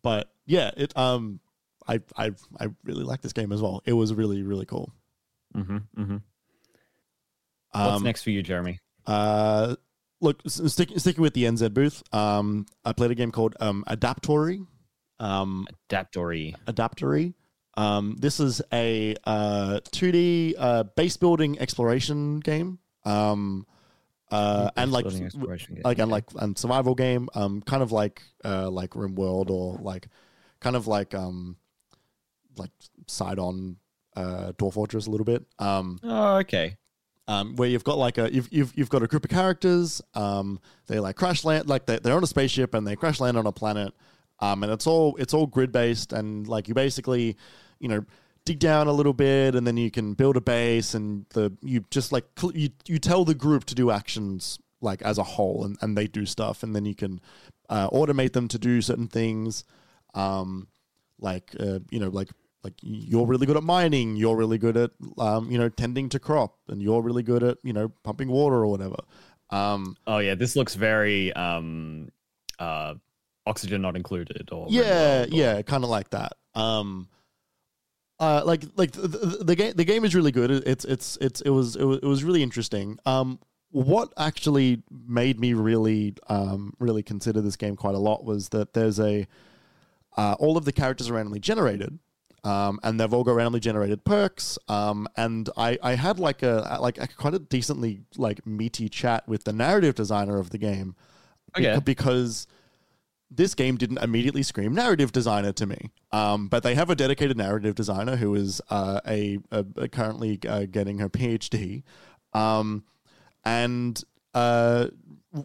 [0.03, 1.41] but yeah, it um,
[1.87, 3.83] I I I really like this game as well.
[3.85, 4.93] It was really really cool.
[5.55, 6.17] hmm hmm
[7.75, 8.79] Um, What's next for you, Jeremy?
[9.07, 9.77] Uh,
[10.21, 13.85] look, s- stick, sticking with the NZ booth, um, I played a game called um,
[13.89, 14.67] Adaptory.
[15.19, 16.55] um, Adaptory.
[16.67, 17.35] Adaptory.
[17.77, 22.79] Um, this is a uh, 2D uh, base building exploration game.
[23.05, 23.67] Um,
[24.31, 25.83] uh, and like game.
[25.85, 30.07] again like and survival game um kind of like uh like RimWorld or like
[30.61, 31.57] kind of like um
[32.57, 32.71] like
[33.09, 33.77] side on
[34.15, 36.77] uh Dwarf Fortress a little bit um Oh, okay.
[37.27, 40.01] um, where you've got like a you've, you've you've got a group of characters.
[40.15, 43.37] Um, they like crash land like they, they're on a spaceship and they crash land
[43.37, 43.95] on a planet.
[44.41, 47.37] Um, and it's all it's all grid based and like you basically,
[47.79, 48.05] you know,
[48.51, 51.85] dig down a little bit and then you can build a base and the you
[51.91, 55.65] just like cl- you you tell the group to do actions like as a whole
[55.65, 57.21] and, and they do stuff and then you can
[57.69, 59.63] uh, automate them to do certain things.
[60.15, 60.67] Um,
[61.21, 62.31] like uh, you know like
[62.65, 66.19] like you're really good at mining you're really good at um, you know tending to
[66.19, 68.97] crop and you're really good at you know pumping water or whatever
[69.51, 72.09] um, Oh yeah, this looks very um
[72.59, 72.95] uh
[73.47, 77.09] oxygen not included or yeah or- yeah kind of like that um,
[78.21, 80.51] uh, like like the, the, the game the game is really good.
[80.51, 82.99] It- it's it's it's it was it was, it was really interesting.
[83.07, 83.39] Um,
[83.73, 88.75] what actually made me really um, really consider this game quite a lot was that
[88.75, 89.27] there's a
[90.17, 91.99] uh, all of the characters are randomly generated
[92.43, 94.59] um, and they've all got randomly generated perks.
[94.69, 99.27] Um, and I, I had like a like a quite a decently like meaty chat
[99.29, 100.95] with the narrative designer of the game
[101.57, 101.67] Okay.
[101.67, 102.47] beca- because
[103.31, 105.91] this game didn't immediately scream narrative designer to me.
[106.11, 110.41] Um, but they have a dedicated narrative designer who is uh, a, a, a currently
[110.49, 111.85] uh, getting her PhD,
[112.33, 112.85] um,
[113.45, 114.03] and
[114.35, 114.89] uh,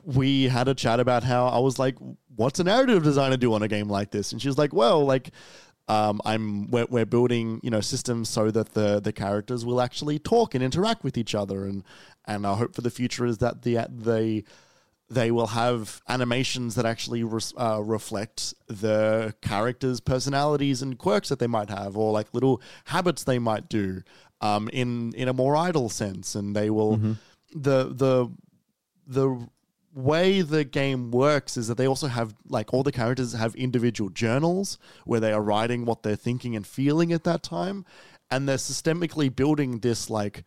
[0.04, 1.96] we had a chat about how I was like,
[2.36, 5.06] "What's a narrative designer do on a game like this?" And she was like, "Well,
[5.06, 5.32] like."
[5.88, 10.18] Um, I'm we're, we're building you know systems so that the the characters will actually
[10.18, 11.84] talk and interact with each other and
[12.26, 14.46] and our hope for the future is that the they
[15.10, 21.40] they will have animations that actually res- uh, reflect the characters' personalities and quirks that
[21.40, 24.02] they might have, or like little habits they might do,
[24.42, 26.34] um, in in a more idle sense.
[26.36, 26.98] And they will
[27.54, 28.32] the the
[29.08, 29.48] the
[29.94, 34.10] way the game works is that they also have like all the characters have individual
[34.10, 37.86] journals where they are writing what they're thinking and feeling at that time,
[38.32, 40.44] and they're systemically building this like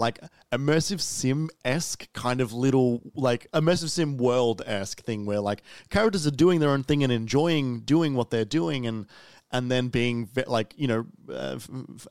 [0.00, 0.18] like
[0.50, 6.26] immersive sim esque kind of little like immersive sim world esque thing where like characters
[6.26, 9.06] are doing their own thing and enjoying doing what they're doing and
[9.52, 11.58] and then being like you know uh,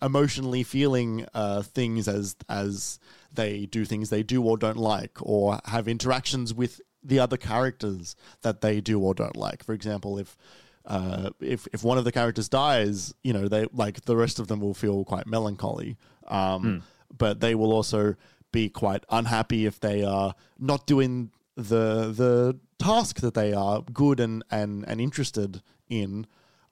[0.01, 2.99] emotionally feeling uh, things as as
[3.33, 8.15] they do things they do or don't like or have interactions with the other characters
[8.41, 10.37] that they do or don't like for example if
[10.85, 14.47] uh, if if one of the characters dies, you know, they like the rest of
[14.47, 15.97] them will feel quite melancholy.
[16.27, 16.83] Um,
[17.15, 18.15] But they will also
[18.51, 24.19] be quite unhappy if they are not doing the the task that they are good
[24.19, 26.25] and and and interested in.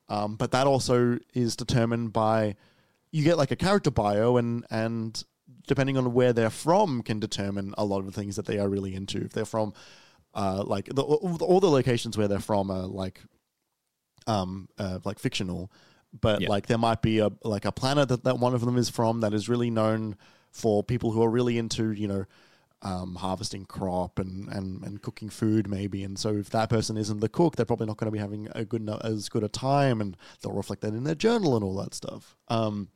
[0.10, 2.56] Um, but that also is determined by
[3.12, 5.24] you get like a character bio and and
[5.68, 8.70] depending on where they're from can determine a lot of the things that they are
[8.70, 9.24] really into.
[9.26, 9.74] If they're from
[10.34, 13.22] uh, like the, all the locations where they're from are like
[14.28, 15.72] um uh, like fictional
[16.20, 16.50] but Yeah.
[16.50, 19.22] like there might be a like a planet that, that one of them is from
[19.22, 20.16] that is really known
[20.52, 22.26] for people who are really into you know
[22.84, 27.22] um, harvesting crop and, and and cooking food maybe and so if that person isn't
[27.22, 30.00] the cook they're probably not going to be having a good as good a time
[30.00, 32.90] and they'll reflect that in their journal and all that stuff um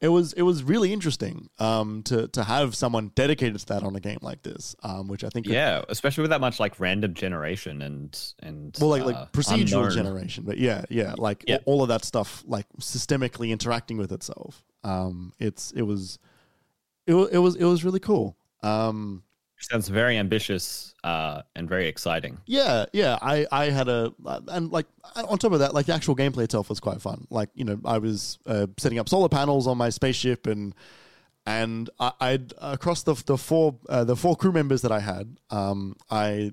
[0.00, 3.94] it was it was really interesting um to to have someone dedicated to that on
[3.96, 7.14] a game like this um which i think Yeah, especially with that much like random
[7.14, 9.90] generation and and well, like uh, like procedural unknown.
[9.90, 11.56] generation, but yeah, yeah, like Yeah.
[11.56, 14.64] a- all of that stuff, like systemically interacting with itself.
[14.82, 16.18] Um, it's it was,
[17.06, 18.36] it, it was it was really cool.
[18.62, 19.22] Um,
[19.70, 22.38] Sounds very ambitious uh, and very exciting.
[22.46, 24.12] yeah, yeah, I I had a
[24.48, 24.86] and like
[25.16, 27.26] on top of that, like the actual gameplay itself was quite fun.
[27.30, 30.74] Like you know, I was uh, setting up solar panels on my spaceship and.
[31.46, 35.36] And I, I'd across the the four uh, the four crew members that I had,
[35.50, 36.52] um, I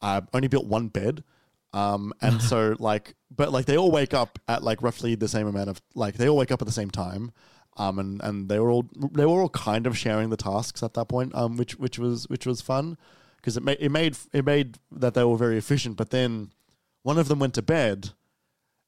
[0.00, 1.24] I only built one bed.
[1.72, 5.46] Um, and so like, but like they all wake up at like roughly the same
[5.46, 7.32] amount of like they all wake up at the same time.
[7.78, 10.94] Um, and, and they were all they were all kind of sharing the tasks at
[10.94, 11.34] that point.
[11.34, 12.98] Um, which which was which was fun
[13.36, 15.96] because it made it made it made that they were very efficient.
[15.96, 16.50] But then
[17.02, 18.10] one of them went to bed,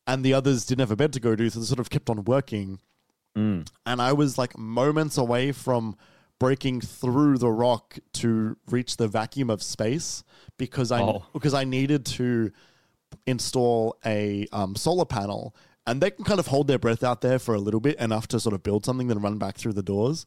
[0.06, 2.10] and the others didn't have a bed to go to, so they sort of kept
[2.10, 2.80] on working
[3.86, 5.96] and I was like moments away from
[6.40, 10.24] breaking through the rock to reach the vacuum of space
[10.58, 11.22] because I Oh.
[11.32, 12.50] because I needed to
[13.26, 15.54] install a um, solar panel
[15.86, 18.28] and they can kind of hold their breath out there for a little bit enough
[18.28, 20.26] to sort of build something then run back through the doors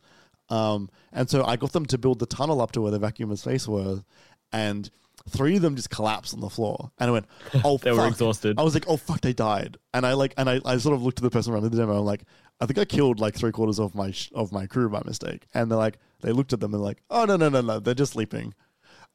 [0.50, 3.32] um, and so I got them to build the tunnel up to where the vacuum
[3.32, 4.04] of space were
[4.52, 4.90] and
[5.30, 7.26] three of them just collapsed on the floor, and I went,
[7.64, 8.60] "Oh, They were exhausted.
[8.60, 11.02] I was like, "Oh fuck, they died." And I like, and I, I sort of
[11.02, 11.98] looked at the person running the demo.
[12.00, 12.24] I'm like,
[12.60, 15.48] "I think I killed like three quarters of my sh- of my crew by mistake."
[15.54, 17.94] And they're like, they looked at them and like, "Oh no, no, no, no, they're
[17.94, 18.54] just sleeping."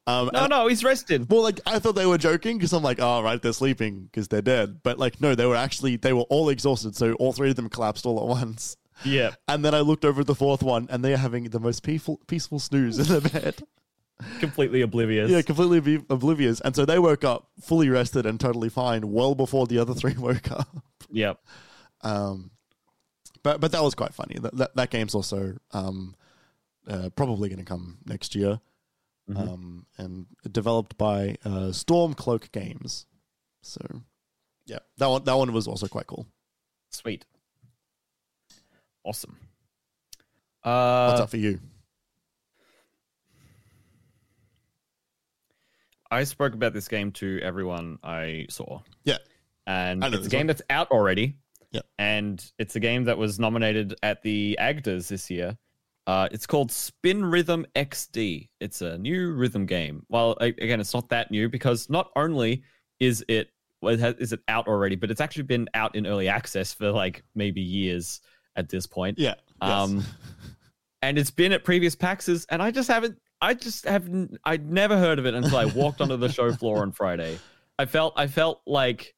[0.08, 1.30] Um, No, no, he's rested.
[1.30, 4.28] well, like I thought they were joking because I'm like, oh right, they're sleeping because
[4.28, 4.80] they're dead.
[4.82, 7.68] But like, no, they were actually they were all exhausted, so all three of them
[7.68, 8.76] collapsed all at once.
[9.04, 9.30] Yeah.
[9.46, 11.82] And then I looked over at the fourth one, and they are having the most
[11.82, 13.62] peaceful peaceful snooze in their bed.
[14.40, 15.30] Completely oblivious.
[15.30, 16.60] yeah, completely ob- oblivious.
[16.62, 20.14] And so they woke up fully rested and totally fine, well before the other three
[20.18, 20.68] woke up.
[21.10, 21.38] Yep.
[22.02, 22.50] Um,
[23.44, 24.36] but but that was quite funny.
[24.40, 26.16] That that, that game's also um,
[26.88, 28.58] uh, probably going to come next year,
[29.28, 29.36] Mhm.
[29.38, 33.06] um, and developed by uh, Stormcloak Games.
[33.62, 33.80] So
[34.66, 36.26] yeah, that one that one was also quite cool.
[36.90, 37.26] Sweet.
[39.04, 39.38] Awesome.
[40.62, 41.60] What's Uh, up for you?
[46.10, 48.80] I spoke about this game to everyone I saw.
[49.04, 49.18] Yeah.
[49.66, 50.46] And it's a game one.
[50.48, 51.36] that's out already.
[51.70, 55.58] Yeah, And it's a game that was nominated at the AGDAs this year.
[56.08, 58.48] Uh, it's called Spin Rhythm XD.
[58.60, 60.06] It's a new rhythm game.
[60.08, 62.62] Well, again, it's not that new because not only
[62.98, 63.50] is it
[63.82, 66.72] well, it has, is it out already, but it's actually been out in early access
[66.72, 68.22] for like maybe years
[68.56, 69.18] at this point.
[69.18, 69.34] Yeah.
[69.62, 69.70] yes.
[69.70, 70.02] Um,
[71.02, 73.18] and it's been at previous PAXs, and I just haven't.
[73.42, 74.38] I just haven't.
[74.44, 77.38] I'd never heard of it until I walked onto the show floor on Friday.
[77.78, 78.14] I felt.
[78.16, 79.14] I felt like.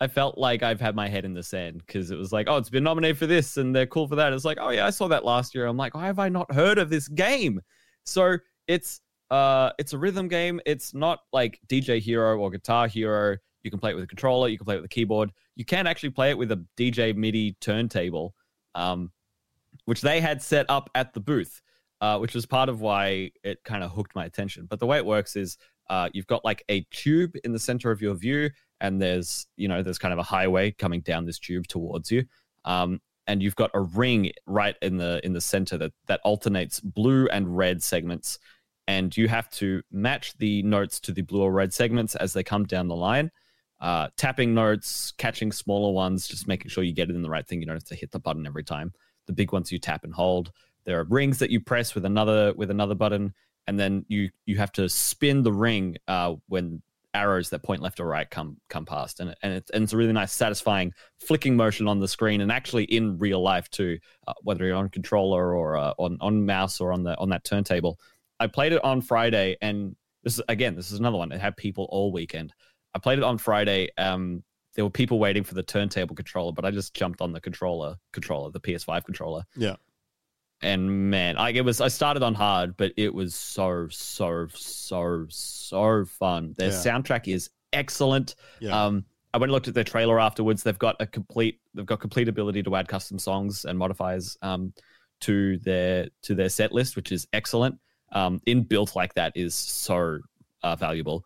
[0.00, 2.56] I felt like I've had my head in the sand because it was like, oh,
[2.56, 4.32] it's been nominated for this, and they're cool for that.
[4.32, 5.66] It's like, oh yeah, I saw that last year.
[5.66, 7.60] I'm like, why have I not heard of this game?
[8.04, 10.60] So it's uh, it's a rhythm game.
[10.66, 13.36] It's not like DJ Hero or Guitar Hero.
[13.62, 14.48] You can play it with a controller.
[14.48, 15.32] You can play it with a keyboard.
[15.56, 18.34] You can actually play it with a DJ MIDI turntable.
[18.74, 19.10] Um,
[19.84, 21.62] which they had set up at the booth,
[22.00, 24.66] uh, which was part of why it kind of hooked my attention.
[24.68, 25.56] But the way it works is
[25.88, 29.68] uh, you've got like a tube in the center of your view, and there's you
[29.68, 32.24] know there's kind of a highway coming down this tube towards you,
[32.64, 36.80] um, and you've got a ring right in the in the center that that alternates
[36.80, 38.38] blue and red segments,
[38.86, 42.42] and you have to match the notes to the blue or red segments as they
[42.42, 43.30] come down the line.
[43.80, 47.46] Uh, tapping notes, catching smaller ones, just making sure you get it in the right
[47.46, 47.60] thing.
[47.60, 48.92] You don't have to hit the button every time
[49.28, 50.50] the big ones you tap and hold.
[50.84, 53.34] There are rings that you press with another with another button,
[53.68, 56.82] and then you you have to spin the ring uh, when
[57.18, 59.96] arrows that point left or right come come past, and and it's and it's a
[59.96, 64.34] really nice, satisfying flicking motion on the screen, and actually in real life too, uh,
[64.42, 67.98] whether you're on controller or uh, on on mouse or on the on that turntable.
[68.40, 71.32] I played it on Friday, and this is again this is another one.
[71.32, 72.52] It had people all weekend.
[72.94, 73.88] I played it on Friday.
[73.98, 74.42] Um,
[74.74, 77.96] there were people waiting for the turntable controller, but I just jumped on the controller,
[78.12, 79.42] controller, the PS5 controller.
[79.56, 79.74] Yeah.
[80.60, 85.26] And man, like it was, I started on hard, but it was so, so, so,
[85.28, 86.54] so fun.
[86.58, 86.74] Their Yeah.
[86.74, 88.34] soundtrack is excellent.
[88.60, 88.86] Yeah.
[88.86, 90.62] Um, I went and looked at their trailer afterwards.
[90.62, 94.72] They've got a complete, they've got complete ability to add custom songs and modifiers um,
[95.20, 97.78] to their to their set list, which is excellent.
[98.10, 100.18] Um, inbuilt like that is so
[100.62, 101.24] uh, valuable.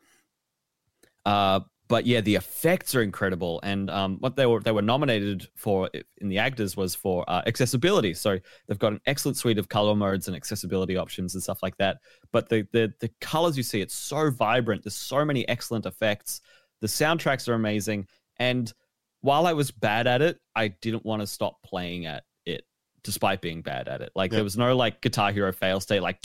[1.24, 1.60] Uh,
[1.92, 5.90] but yeah, the effects are incredible, and um, what they were they were nominated for
[6.22, 8.14] in the AGDAs was for uh, accessibility.
[8.14, 11.76] So they've got an excellent suite of color modes and accessibility options and stuff like
[11.76, 11.98] that.
[12.32, 14.84] But the the the colors you see, it's so vibrant.
[14.84, 16.40] There's so many excellent effects.
[16.80, 18.06] The soundtracks are amazing,
[18.38, 18.72] and
[19.20, 22.64] while I was bad at it, I didn't want to stop playing at it
[23.04, 24.12] despite being bad at it.
[24.16, 24.36] Like Yeah.
[24.36, 26.22] there was no like Guitar Hero fail state, like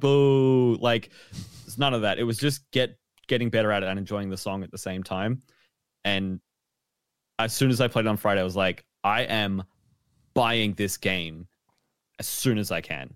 [0.00, 0.76] boo.
[0.80, 1.10] Like
[1.66, 2.18] there's none of that.
[2.18, 2.96] It was just get
[3.32, 5.40] getting better at it and enjoying the song at the same time.
[6.04, 6.38] And
[7.38, 9.62] as soon as I played it on Friday, I was like, I am
[10.34, 11.48] buying this game
[12.18, 13.14] as soon as I can.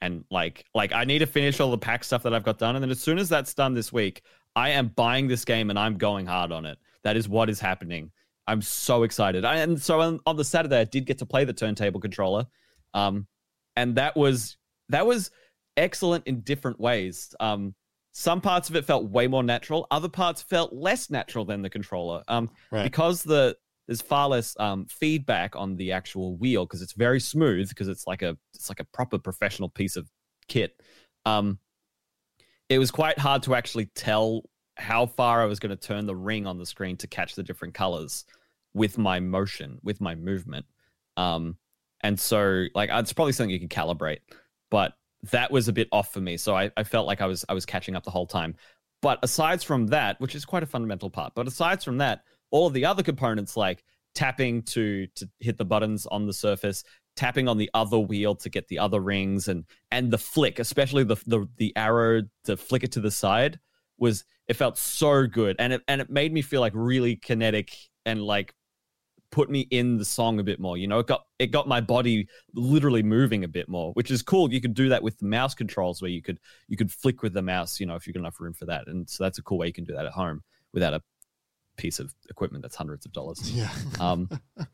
[0.00, 2.76] And like, like I need to finish all the pack stuff that I've got done,
[2.76, 4.22] and then as soon as that's done this week,
[4.56, 6.78] I am buying this game and I'm going hard on it.
[7.04, 8.10] That is what is happening.
[8.46, 9.44] I'm so excited.
[9.44, 12.46] I, and so on, on the Saturday, I did get to play the turntable controller,
[12.94, 13.26] um,
[13.76, 14.56] and that was
[14.88, 15.30] that was
[15.76, 17.34] excellent in different ways.
[17.38, 17.74] Um,
[18.12, 19.86] some parts of it felt way more natural.
[19.90, 22.22] Other parts felt less natural than the controller.
[22.28, 22.84] Um, Right.
[22.84, 23.56] because the
[23.86, 28.06] there's far less um, feedback on the actual wheel because it's very smooth because it's
[28.06, 30.10] like a it's like a proper professional piece of
[30.46, 30.78] kit.
[31.24, 31.58] Um,
[32.68, 34.42] it was quite hard to actually tell
[34.76, 37.42] how far I was going to turn the ring on the screen to catch the
[37.42, 38.24] different colors
[38.74, 40.66] with my motion, with my movement.
[41.16, 41.56] Um,
[42.02, 44.18] and so like it's probably something you can calibrate,
[44.70, 44.92] but
[45.30, 46.36] that was a bit off for me.
[46.36, 48.54] So I, I felt like I was I was catching up the whole time.
[49.00, 52.66] But aside from that, which is quite a fundamental part, but aside from that, all
[52.66, 53.84] of the other components like
[54.14, 56.84] tapping to to hit the buttons on the surface,
[57.16, 61.04] tapping on the other wheel to get the other rings, and and the flick, especially
[61.04, 63.58] the the the arrow to flick it to the side.
[63.98, 67.76] was it felt so good, and it and it made me feel like really kinetic
[68.06, 68.54] and like
[69.30, 70.76] put me in the song a bit more.
[70.76, 74.22] You know, it got it got my body literally moving a bit more, which is
[74.22, 74.52] cool.
[74.52, 76.38] You could do that with the mouse controls, where you could
[76.68, 77.80] you could flick with the mouse.
[77.80, 79.66] You know, if you've got enough room for that, and so that's a cool way
[79.66, 80.42] you can do that at home
[80.72, 81.02] without a
[81.76, 83.50] piece of equipment that's hundreds of dollars.
[83.50, 83.70] Yeah.
[84.00, 84.28] Um.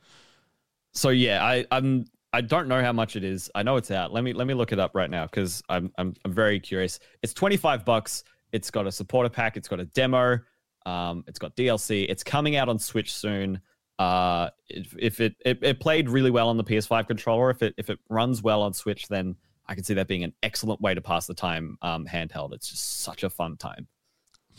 [0.93, 3.51] so yeah, I I'm I don't know how much it is.
[3.55, 4.13] I know it's out.
[4.13, 6.99] Let me let me look it up right now because I'm, I'm I'm very curious.
[7.23, 8.25] It's 25 bucks.
[8.53, 9.57] It's got a supporter pack.
[9.57, 10.39] It's got a demo.
[10.87, 12.07] Um, it's got DLC.
[12.09, 13.61] It's coming out on Switch soon.
[13.99, 17.75] Uh, if, if it, it it played really well on the PS5 controller, if it
[17.79, 20.95] if it runs well on Switch, then I can see that being an excellent way
[20.95, 22.53] to pass the time um, handheld.
[22.53, 23.87] It's just such a fun time.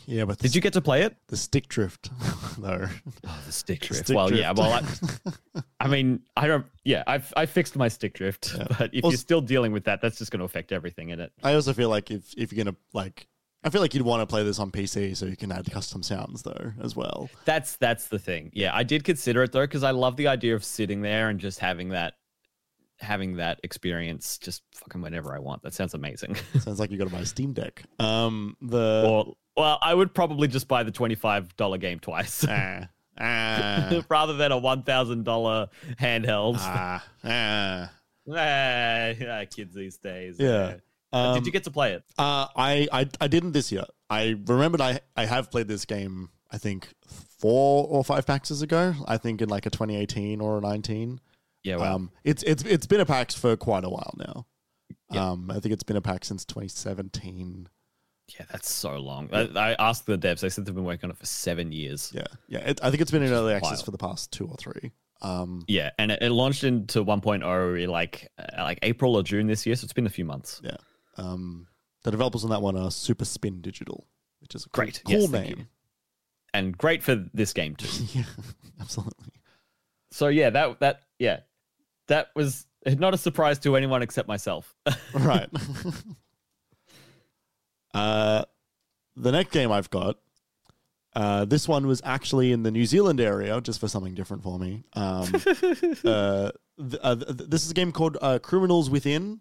[0.08, 1.16] Yeah, but Did you get to play it?
[1.26, 2.10] the stick drift?
[2.58, 2.86] no.
[3.26, 4.04] Oh, the stick drift.
[4.04, 4.40] Stick well, drift.
[4.40, 4.52] yeah.
[4.52, 6.64] Well, I, I mean, I don't.
[6.84, 8.66] Yeah, I've I fixed my stick drift, Yeah.
[8.78, 11.18] but if Also- you're still dealing with that, that's just going to affect everything in
[11.20, 11.32] it.
[11.42, 13.26] I also feel like if if you're gonna like,
[13.64, 16.02] I feel like you'd want to play this on PC so you can add custom
[16.02, 17.28] sounds though as well.
[17.44, 18.50] That's that's the thing.
[18.54, 21.40] Yeah, I did consider it though because I love the idea of sitting there and
[21.40, 22.14] just having that
[22.98, 25.62] having that experience just fucking whenever I want.
[25.62, 26.36] That sounds amazing.
[26.60, 27.82] Sounds like you got to buy a Steam Deck.
[27.98, 32.44] Um, the or well, I would probably just buy the twenty five dollar game twice
[32.48, 32.88] ah,
[33.18, 35.68] ah, rather than a one thousand dollar
[36.00, 36.56] handheld.
[36.58, 37.92] ah, ah.
[38.28, 40.36] Ah, kids these days.
[40.38, 40.76] Yeah.
[41.12, 42.02] But Um, did you get to play it?
[42.18, 43.84] Uh, I, I I didn't this year.
[44.10, 46.30] I remembered I I have played this game.
[46.50, 48.94] I think four or five PAXs ago.
[49.06, 51.20] I think in like a 2018 or a 19.
[51.64, 54.46] Yeah, well, Um, it's it's it's been a PAX for quite a while now.
[55.10, 55.30] Yeah.
[55.30, 57.68] Um, I think it's been a PAX since 2017.
[58.38, 59.28] yeah, that's so long.
[59.32, 62.12] I, I asked the devs; they said they've been working on it for seven years.
[62.14, 62.58] Yeah, yeah.
[62.70, 63.84] It, I think it's been in early access Wild.
[63.84, 64.92] for the past two or three.
[65.22, 69.46] Um, Yeah, and it, it launched into 1.0 in like uh, like April or June
[69.46, 70.60] this year, so it's been a few months.
[70.62, 70.76] yeah.
[71.16, 71.66] Um,
[72.04, 74.06] the developers on that one are Super Spin Digital,
[74.40, 75.02] which is a cool, Great.
[75.04, 75.68] cool Yes, name.
[76.54, 78.04] And great for this game too.
[78.18, 78.24] yeah,
[78.80, 79.32] absolutely.
[80.10, 81.40] So yeah, that that yeah,
[82.08, 84.74] that was not a surprise to anyone except myself.
[85.14, 85.48] right.
[87.94, 88.44] uh,
[89.16, 90.18] the next game I've got,
[91.14, 94.58] uh, this one was actually in the New Zealand area, just for something different for
[94.58, 94.84] me.
[94.94, 95.32] Um,
[96.04, 99.40] uh, th- uh, th- this is a game called uh, Criminals Within.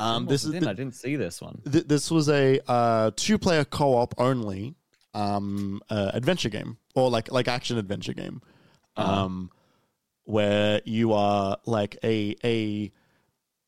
[0.00, 1.60] Um, this is Then I didn't see this one.
[1.70, 4.74] th- this was a uh, two-player co-op only
[5.14, 8.40] um, uh, adventure game, or like like action adventure game,
[8.96, 9.50] um,
[10.24, 12.90] where you are like a a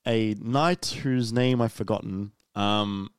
[0.07, 2.33] a knight whose name I've forgotten.
[2.55, 3.11] Um,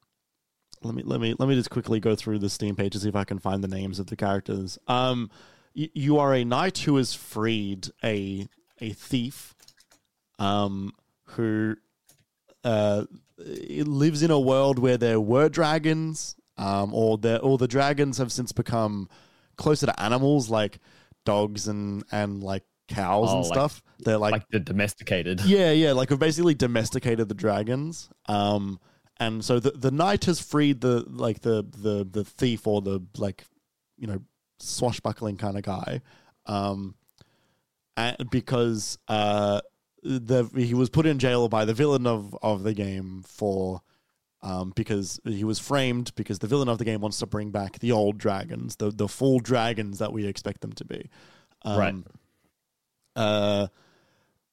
[0.81, 3.09] let me let me let me just quickly go through the Steam page to see
[3.09, 4.77] if I can find the names of the characters.
[4.87, 5.29] Um,
[5.75, 8.47] y- you are a knight who has freed a
[8.81, 9.53] a thief,
[10.39, 10.93] um,
[11.25, 11.75] who
[12.63, 13.05] uh,
[13.37, 18.17] it lives in a world where there were dragons, um, or the or the dragons
[18.17, 19.09] have since become
[19.57, 20.79] closer to animals like
[21.25, 23.83] dogs and and like cows Oh, and like- stuff.
[23.99, 25.41] They're like, Like the domesticated.
[25.45, 28.09] yeah, yeah, like we've basically domesticated the dragons.
[28.27, 28.79] Um,
[29.17, 32.99] and so the the knight has freed the like the the the thief or the
[33.17, 33.45] like
[33.97, 34.19] you know
[34.59, 36.01] swashbuckling kind of guy,
[36.45, 36.95] um,
[37.95, 39.61] and because uh
[40.03, 43.81] the he was put in jail by the villain of of the game for.
[44.45, 47.79] Um, because he was framed because the villain of the game wants to bring back
[47.79, 51.09] the old dragons, the the full dragons that we expect them to be.
[51.63, 51.95] Um, Right.
[53.15, 53.67] Uh,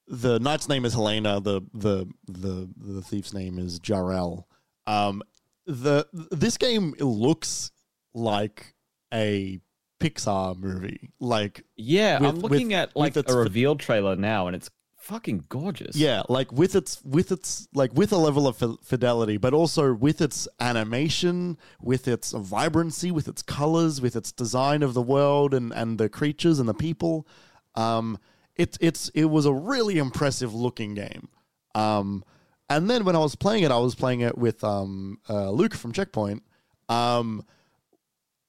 [0.07, 1.41] the knight's name is Helena.
[1.41, 4.45] The the the the thief's name is Jarrell.
[4.87, 5.23] Um,
[5.67, 7.73] the this game looks
[8.15, 8.75] like
[9.13, 9.61] a
[10.01, 11.11] Pixar movie.
[11.19, 14.71] Like Yeah, I'm looking with- at like a reveal trailer now, and it's
[15.01, 15.97] fucking gorgeous.
[15.97, 19.93] yeah, like with its with its like with a level of fi- fidelity, but also
[19.93, 25.55] with its animation, with its vibrancy, with its colors, with its design of the world
[25.55, 27.27] and and the creatures and the people.
[27.75, 28.19] Um,
[28.57, 31.29] it's it's it was a really impressive looking game.
[31.75, 32.25] Um,
[32.69, 35.75] and then when I was playing it, I was playing it with um uh, Luke
[35.75, 36.43] from Checkpoint.
[36.89, 37.45] Um,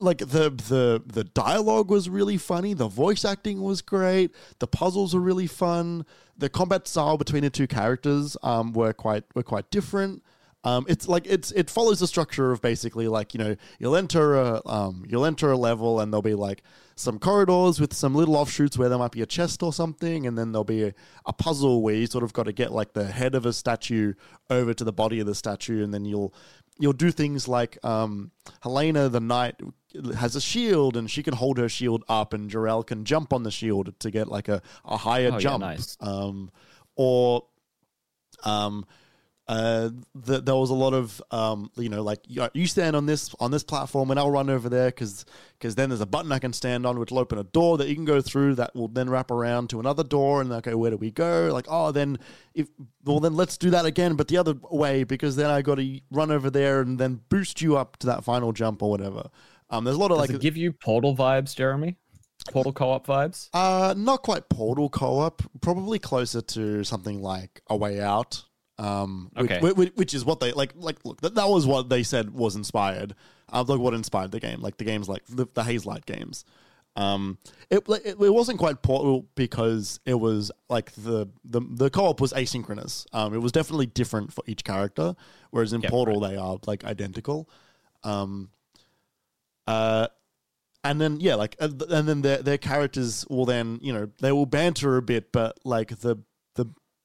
[0.02, 2.74] like the the the dialogue was really funny.
[2.74, 4.32] The voice acting was great.
[4.60, 6.06] The puzzles were really fun.
[6.38, 10.24] The combat style between the two characters um were quite were quite different.
[10.64, 14.36] Um it's like it's it follows the structure of basically like you know you'll enter
[14.36, 16.64] a um you'll enter a level and there'll be like
[16.96, 20.38] some corridors with some little offshoots where there might be a chest or something and
[20.38, 20.94] then there'll be a,
[21.26, 24.14] a puzzle where you sort of got to get like the head of a statue
[24.50, 26.34] over to the body of the statue and then you'll
[26.82, 28.32] you'll do things like um,
[28.62, 29.56] Helena the knight
[30.18, 33.44] has a shield and she can hold her shield up and Jarell can jump on
[33.44, 35.62] the shield to get like a, a higher Oh, yeah, jump.
[35.62, 35.96] nice.
[36.00, 36.50] Um,
[36.96, 37.46] or
[38.44, 38.86] um,
[39.52, 43.06] uh, the, there was a lot of um, you know like you, you stand on
[43.06, 45.26] this on this platform and I'll run over there because
[45.60, 47.90] because then there's a button I can stand on which will open a door that
[47.90, 50.92] you can go through that will then wrap around to another door and okay where
[50.92, 52.18] do we go like oh then
[52.54, 52.70] if
[53.04, 56.00] well then let's do that again but the other way because then I got to
[56.12, 59.30] run over there and then boost you up to that final jump or whatever.
[59.70, 61.98] Um, there's a lot of Does like it give you Portal vibes, Jeremy?
[62.52, 63.50] Portal co-op vibes?
[63.54, 68.46] uh, not quite Portal co-op, probably closer to something like A Way Out.
[68.82, 69.72] Um, which, Okay.
[69.74, 70.72] which, which is what they like.
[70.76, 73.14] Like, look, that, that was what they said was inspired.
[73.54, 76.46] Uh, like what inspired the game, like the games, like the, the Hazelight games.
[76.96, 77.38] Um,
[77.70, 82.34] it, it it wasn't quite Portal because it was like the the the co-op was
[82.34, 83.06] asynchronous.
[83.14, 85.16] Um, it was definitely different for each character,
[85.52, 87.50] whereas in Yep, Portal they are like identical.
[88.04, 88.50] Um,
[89.68, 90.08] uh,
[90.84, 94.46] and then yeah, like and then their their characters will then you know they will
[94.48, 96.18] banter a bit, but like the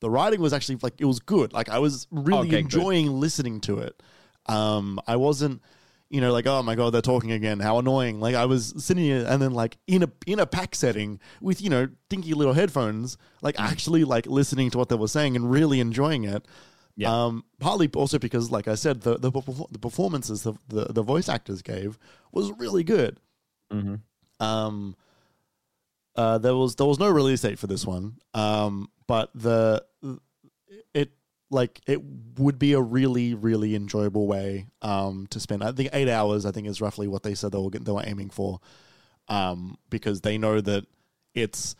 [0.01, 1.53] the writing was actually like it was good.
[1.53, 2.59] Like I was really Okay, good.
[2.61, 4.03] enjoying listening to it.
[4.47, 5.63] Um, I wasn't
[6.09, 8.21] you know like oh my god they're talking again how annoying.
[8.21, 11.61] Like I was sitting here and then like in a in a pack setting with
[11.61, 15.51] you know dinky little headphones, like actually like listening to what they were saying and
[15.51, 16.47] really enjoying it.
[16.99, 17.13] Yeah.
[17.27, 21.03] Um, partly also because, like I said, the the, perfor- the performances the, the the
[21.03, 21.99] voice actors gave
[22.33, 23.21] was really good.
[23.71, 23.97] Mm-hmm.
[24.43, 24.97] Um,
[26.15, 29.85] uh, there was there was no release date for this one, um, but the
[30.95, 31.13] it
[31.51, 32.01] like it
[32.39, 35.63] would be a really really enjoyable way um, to spend.
[35.63, 36.47] I think eight hours.
[36.47, 38.61] I think is roughly what they said they were they were aiming for,
[39.29, 40.87] um, because they know that
[41.35, 41.77] it's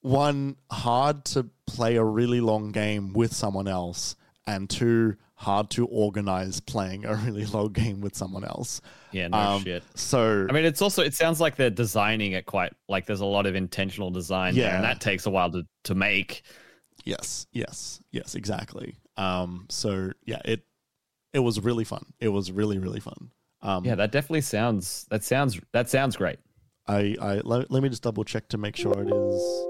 [0.00, 4.14] one hard to play a really long game with someone else,
[4.46, 8.80] and two hard to organize playing a really long game with someone else.
[9.12, 9.82] Yeah, no Um, shit.
[9.94, 13.26] So I mean, it's also it sounds like they're designing it quite like there's a
[13.26, 14.76] lot of intentional design there, Yeah.
[14.76, 16.42] and that takes a while to to make.
[17.04, 18.96] Yes, yes, yes, exactly.
[19.16, 20.62] Um, so yeah, it
[21.32, 22.04] it was really fun.
[22.18, 23.30] It was really really fun.
[23.62, 26.38] Um, Yeah, that definitely sounds that sounds that sounds great.
[26.88, 29.66] I I let, let me just double check to make sure it is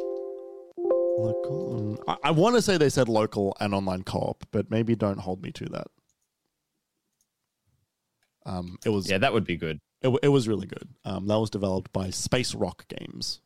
[1.17, 1.97] local.
[2.07, 5.43] I, I want to say they said local and online co-op, but maybe don't hold
[5.43, 5.87] me to that.
[8.45, 9.81] Um, it was Yeah, that would be good.
[10.03, 10.89] it, it was really good.
[11.05, 13.41] Um, that was developed by Space Rock Games.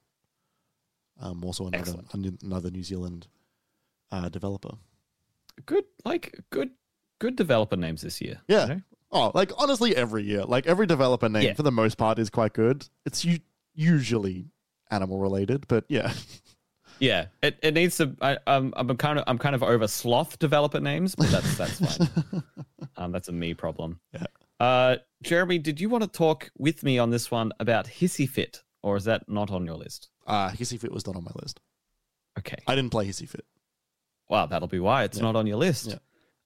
[1.20, 2.42] Um, also another Excellent.
[2.42, 3.26] another New Zealand
[4.10, 4.74] uh, developer.
[5.66, 6.70] Good, like good,
[7.18, 8.40] good developer names this year.
[8.48, 8.62] Yeah.
[8.66, 8.80] you know?
[9.12, 11.54] Oh, like honestly, every year, like every developer name Yeah.
[11.54, 12.88] for the most part is quite good.
[13.04, 13.40] It's u-
[13.74, 14.46] usually
[14.90, 16.12] animal related, but yeah,
[17.00, 17.26] yeah.
[17.42, 18.14] It, it needs to.
[18.20, 21.96] I, um, I'm kind of I'm kind of over sloth developer names, but that's that's
[21.96, 22.42] fine.
[22.96, 24.00] um, that's a me problem.
[24.12, 24.24] Yeah.
[24.60, 28.62] Uh, Jeremy, did you want to talk with me on this one about Hissy Fit,
[28.82, 30.08] or is that not on your list?
[30.26, 31.58] uh, Hissy Fit was not on my list.
[32.38, 32.58] Okay.
[32.66, 33.44] I didn't play Hissy Fit.
[34.28, 35.24] Wow, that'll be why it's Yeah.
[35.24, 35.88] not on your list.
[35.88, 35.96] Yeah.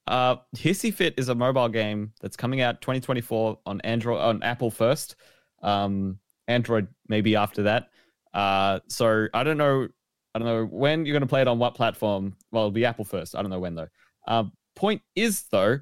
[0.07, 4.71] Uh, Hissy Fit is a mobile game that's coming out 2024 on Android on Apple
[4.71, 5.17] first,
[5.63, 6.19] um,
[6.49, 7.89] Android maybe after that.
[8.33, 9.89] Uh, so I don't know,
[10.35, 12.37] I don't know when you're going to play it on what platform.
[12.51, 13.37] Well, it'll be Apple first.
[13.37, 13.89] I don't know when though.
[14.27, 15.81] Um, point is though,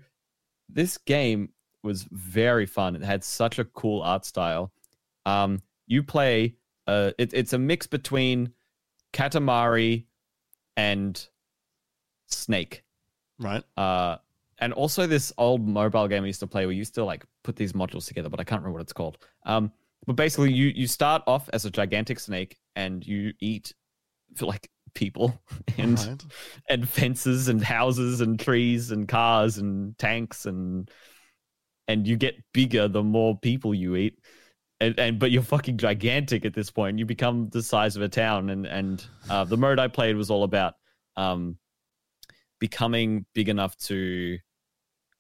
[0.69, 1.51] this game
[1.83, 2.95] was very fun.
[2.95, 4.73] It had such a cool art style.
[5.27, 6.57] Um, you play,
[6.87, 8.53] uh, it, it's a mix between
[9.13, 10.05] Katamari
[10.77, 11.27] and
[12.29, 12.85] Snake.
[13.39, 13.65] Right?
[13.77, 14.19] Uh,
[14.59, 17.25] and also this old mobile game I used to play where you used to like
[17.43, 19.19] put these modules together, but I can't remember what it's called.
[19.45, 19.73] Um,
[20.07, 23.73] but basically, you you start off as a gigantic snake and you eat
[24.41, 25.41] like people
[25.79, 26.25] and right.
[26.69, 30.91] and fences and houses and trees and cars and tanks and
[31.89, 34.19] and you get bigger the more people you eat.
[34.81, 36.99] And, and but you're fucking gigantic at this point.
[36.99, 38.51] You become the size of a town.
[38.51, 40.75] And and uh, the mode i played was all about
[41.17, 41.57] um
[42.59, 44.39] becoming big enough to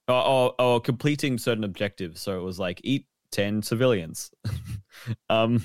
[0.09, 2.21] or, or, or completing certain objectives.
[2.21, 4.31] So it was like eat 10 civilians.
[5.29, 5.65] Um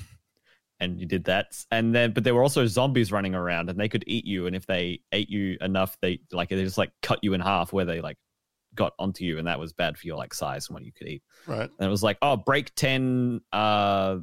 [0.80, 1.64] and you did that.
[1.70, 4.46] And then but there were also zombies running around and they could eat you.
[4.46, 7.72] And if they ate you enough they like they just like cut you in half
[7.72, 8.16] where they like
[8.74, 9.38] got onto you.
[9.38, 11.22] And that was bad for your like size and what you could eat.
[11.46, 11.70] Right.
[11.78, 14.18] and it was like oh break 10 uh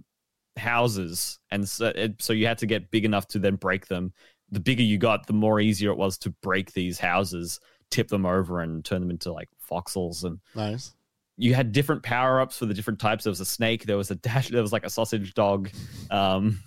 [0.58, 1.40] houses.
[1.52, 4.14] And so, it, so you had to get big enough to then break them.
[4.52, 7.60] The bigger you got the more easier it was to break these houses
[7.92, 10.94] tip them over and turn them into like foxholes and Nice.
[11.38, 13.24] You had different power ups for the different types.
[13.24, 13.86] There was a snake.
[13.86, 14.50] There was a dash.
[14.50, 15.70] There was like a sausage dog.
[16.10, 16.60] Um,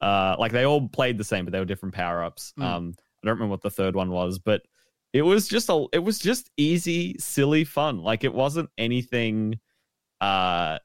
[0.00, 2.52] uh, like they all played the same, but they were different power ups.
[2.58, 2.62] Mm.
[2.64, 4.62] Um, I don't remember what the third one was, but
[5.12, 5.86] it was just a.
[5.92, 7.98] It was just easy, silly fun.
[7.98, 9.58] Like it wasn't anything,
[10.20, 10.78] uh,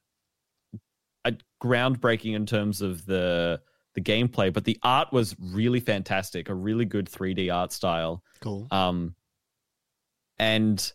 [1.25, 3.61] a groundbreaking in terms of the
[3.95, 6.49] the gameplay, but the art was really fantastic.
[6.49, 8.67] A really good 3D art style Cool.
[8.71, 9.15] um
[10.39, 10.91] and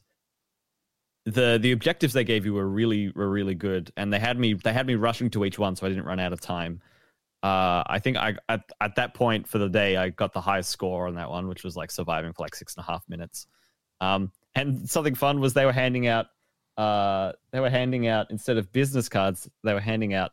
[1.32, 4.54] the the objectives they gave you were really were really good, and they had me
[4.54, 6.80] they had me rushing to each one, so I didn't run out of time.
[7.42, 10.70] Uh, I think I at, at that point for the day I got the highest
[10.70, 13.46] score on that one, which was like surviving for like six and a half minutes.
[14.00, 16.26] Um, and something fun was they were handing out
[16.76, 20.32] uh, they were handing out instead of business cards, they were handing out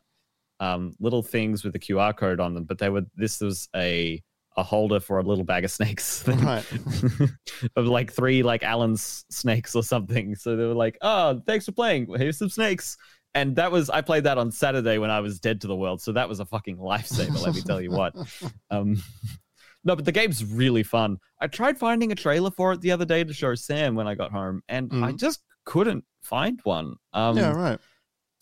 [0.60, 2.64] um, little things with a QR code on them.
[2.64, 4.22] But they were this was a
[4.56, 6.64] a holder for a little bag of snakes, Right.
[7.76, 10.34] of like three like Allen's snakes or something.
[10.34, 12.06] So they were like, "Oh, thanks for playing.
[12.16, 12.96] Here's some snakes."
[13.34, 16.00] And that was I played that on Saturday when I was dead to the world.
[16.00, 17.38] So that was a fucking lifesaver.
[17.44, 18.14] let me tell you what.
[18.70, 18.96] Um,
[19.84, 21.18] no, but the game's really fun.
[21.40, 24.14] I tried finding a trailer for it the other day to show Sam when I
[24.16, 25.18] got home, and I Mhm.
[25.20, 26.94] just couldn't find one.
[27.12, 27.78] Um, yeah, right.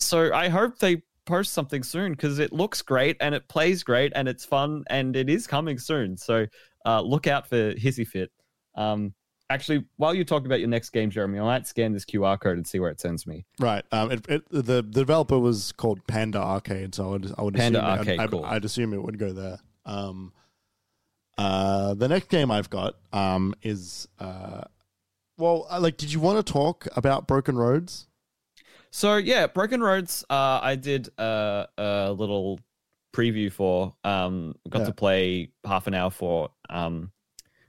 [0.00, 4.12] so I hope they post something soon because it looks great and it plays great
[4.14, 6.16] and it's fun and it is coming soon.
[6.16, 6.46] So
[6.84, 8.30] uh, look out for Hissy Fit.
[8.74, 9.14] Um,
[9.50, 12.56] actually, while you talk about your next game, Jeremy, I might scan this QR code
[12.56, 13.44] and see where it sends me.
[13.58, 13.84] Right.
[13.92, 17.54] Um, it, it, the, the developer was called Panda Arcade, so I would, I would
[17.54, 18.44] Panda assume Arcade, it, I, cool.
[18.44, 19.58] I, would assume it would go there.
[19.86, 20.32] Um,
[21.36, 24.62] uh, the next game I've got um, is uh,
[25.36, 28.06] well, uh, like, did you want to talk about Broken Roads?
[28.94, 30.24] So yeah, Broken Roads.
[30.30, 32.60] Uh, I did a, a little
[33.12, 33.92] preview for.
[34.04, 34.84] Um, got Yeah.
[34.84, 37.10] to play half an hour for um,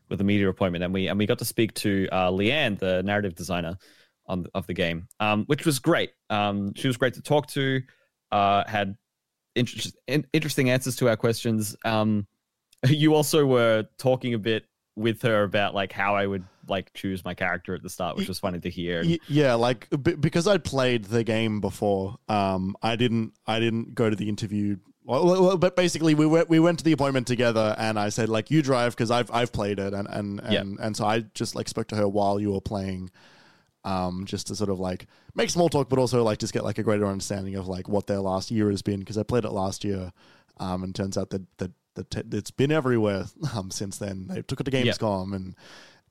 [0.07, 3.02] with a media appointment, and we and we got to speak to uh, Leanne, the
[3.02, 3.76] narrative designer
[4.27, 6.11] on of the game, um, which was great.
[6.30, 7.81] Um, she was great to talk to.
[8.31, 8.95] Uh, had
[9.56, 11.76] interest, in, interesting answers to our questions.
[11.85, 12.27] Um,
[12.88, 14.65] you also were talking a bit
[14.95, 18.28] with her about like how I would like choose my character at the start, which
[18.28, 19.04] was funny to hear.
[19.28, 22.18] Yeah, like b- because I'd played the game before.
[22.28, 23.34] Um, I didn't.
[23.48, 24.78] I didn't go to the interview.
[25.04, 28.28] Well, well, but basically, we went we went to the appointment together, and I said
[28.30, 30.62] like, "You drive," because I've I've played it, and and Yeah.
[30.62, 33.12] and, and so I just like spoke to her while you were playing,
[33.84, 35.06] um, just to sort of like
[35.36, 38.08] make small talk, but also like just get like a greater understanding of like what
[38.08, 40.12] their last year has been because I played it last year,
[40.58, 43.26] um, and turns out that that that it's been everywhere
[43.56, 44.28] um since then.
[44.28, 44.72] They took it to.
[44.72, 45.56] Gamescom and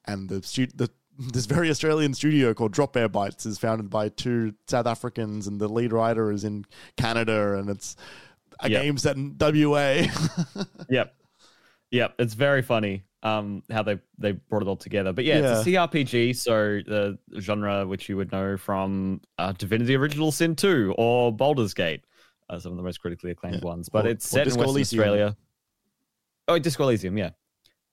[0.06, 4.08] and the stu- the this very Australian studio called Drop Bear Bytes is founded by
[4.08, 6.64] two South Africans, and the lead writer is in
[6.96, 7.94] Canada, and it's
[8.60, 8.82] a Yep.
[8.82, 10.06] game set in WA.
[10.90, 11.14] Yep.
[11.90, 12.14] Yep.
[12.18, 15.12] It's very funny um how they they brought it all together.
[15.12, 19.94] But yeah, it's a CRPG, so the genre which you would know from uh, Divinity
[19.96, 22.04] Original Sin 2 or Baldur's Gate,
[22.50, 23.68] uh, some of the most critically acclaimed Yeah.
[23.68, 23.88] ones.
[23.88, 25.36] But Or- it's set in Western Australia.
[26.48, 27.30] Oh, Disco Elysium, yeah.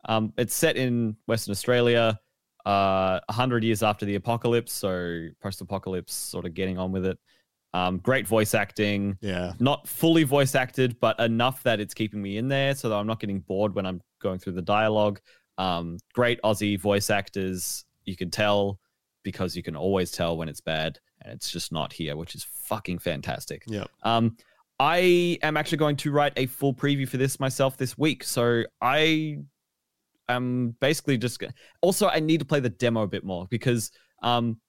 [0.05, 2.19] Um, it's set in Western Australia,
[2.65, 7.17] uh, a hundred years after the apocalypse, so post-apocalypse, sort of getting on with it.
[7.73, 12.37] Um, great voice acting yeah, not fully voice acted, but enough that it's keeping me
[12.37, 15.21] in there so that I'm not getting bored when I'm going through the dialogue.
[15.57, 17.85] Um, great Aussie voice actors.
[18.03, 18.79] You can tell
[19.23, 22.43] because you can always tell when it's bad and it's just not here, which is
[22.43, 23.63] fucking fantastic.
[23.67, 23.85] yeah.
[24.03, 24.35] Um,
[24.79, 28.23] I am actually going to write a full preview for this myself this week.
[28.23, 29.37] So I
[30.29, 31.43] am basically just
[31.81, 33.91] also I need to play the demo a bit more because
[34.23, 34.59] um,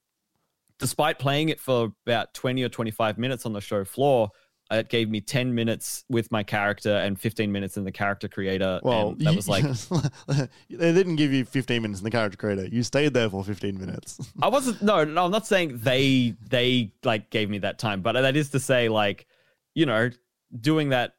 [0.78, 4.30] despite playing it for about 20 or 25 minutes on the show floor,
[4.70, 8.80] it gave me 10 minutes with my character and 15 minutes in the character creator.
[8.82, 9.64] Well, and that was like
[10.70, 12.66] they didn't give you 15 minutes in the character creator.
[12.66, 14.32] You stayed there for 15 minutes.
[14.42, 18.12] I wasn't no, no, I'm not saying they they like gave me that time, but
[18.12, 19.26] that is to say, like,
[19.74, 20.10] you know,
[20.58, 21.14] doing that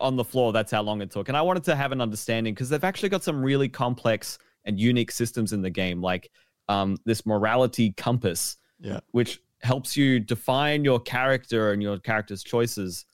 [0.00, 1.28] on the floor, that's how long it took.
[1.28, 4.78] And I wanted to have an understanding because they've actually got some really complex and
[4.78, 6.30] unique systems in the game, like
[6.68, 9.00] um, this morality compass, Yeah.
[9.12, 13.04] which helps you define your character and your character's choices.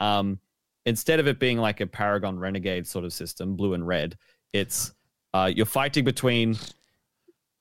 [0.00, 0.38] Um,
[0.86, 4.16] instead of it being like a Paragon Renegade sort of system, blue and red,
[4.52, 4.92] it's
[5.34, 6.56] uh, you're fighting between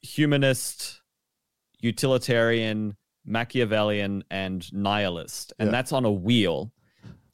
[0.02, 1.02] humanist,
[1.80, 2.96] utilitarian,
[3.26, 5.72] Machiavellian, and nihilist, and Yeah.
[5.72, 6.72] that's on a wheel.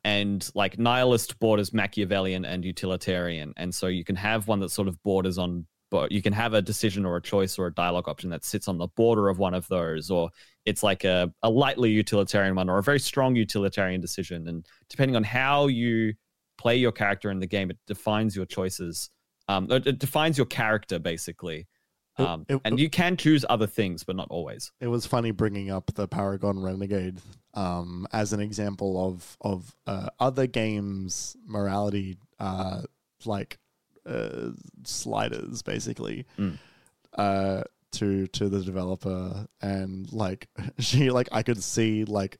[0.05, 4.87] And like nihilist borders Machiavellian and utilitarian, and so you can have one that sort
[4.87, 5.65] of borders on.
[5.91, 8.67] But you can have a decision or a choice or a dialogue option that sits
[8.67, 10.31] on the border of one of those, or
[10.65, 14.47] it's like a, a lightly utilitarian one or a very strong utilitarian decision.
[14.47, 16.13] And depending on how you
[16.57, 19.11] play your character in the game, it defines your choices.
[19.47, 21.67] Um, it, it defines your character basically.
[22.17, 24.71] It- Um, it- and you can choose other things, but not always.
[24.79, 27.19] it was funny bringing up the Paragon Renegade
[27.55, 32.81] um, as an example of of uh, other games morality uh,
[33.25, 33.57] like
[34.05, 34.49] uh,
[34.83, 36.57] sliders basically Mm.
[37.13, 37.63] uh,
[37.93, 40.49] to to the developer and like
[40.79, 42.37] she like I could see like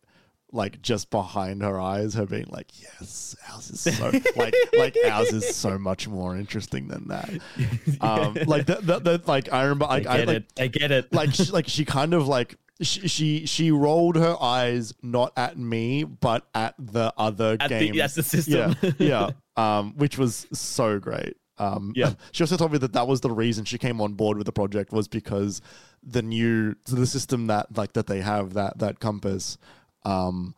[0.54, 5.34] like just behind her eyes, her being like, "Yes, ours is so like like ours
[5.34, 7.30] is so much more interesting than that."
[8.02, 10.52] Um, like that, that, like I remember, like I get like, it.
[10.60, 11.14] I get it.
[11.14, 15.58] like she, like she kind of like she, she she rolled her eyes not at
[15.58, 17.94] me but at the other At game.
[17.94, 18.76] the, that's the system.
[18.82, 19.30] yeah, yeah.
[19.56, 21.38] Um, which was so great.
[21.60, 22.14] Um, Yeah.
[22.32, 24.52] She also told me that that was the reason she came on board with the
[24.52, 25.62] project was because
[26.02, 29.58] the new so the system that like that they have that that compass.
[30.06, 30.56] Um,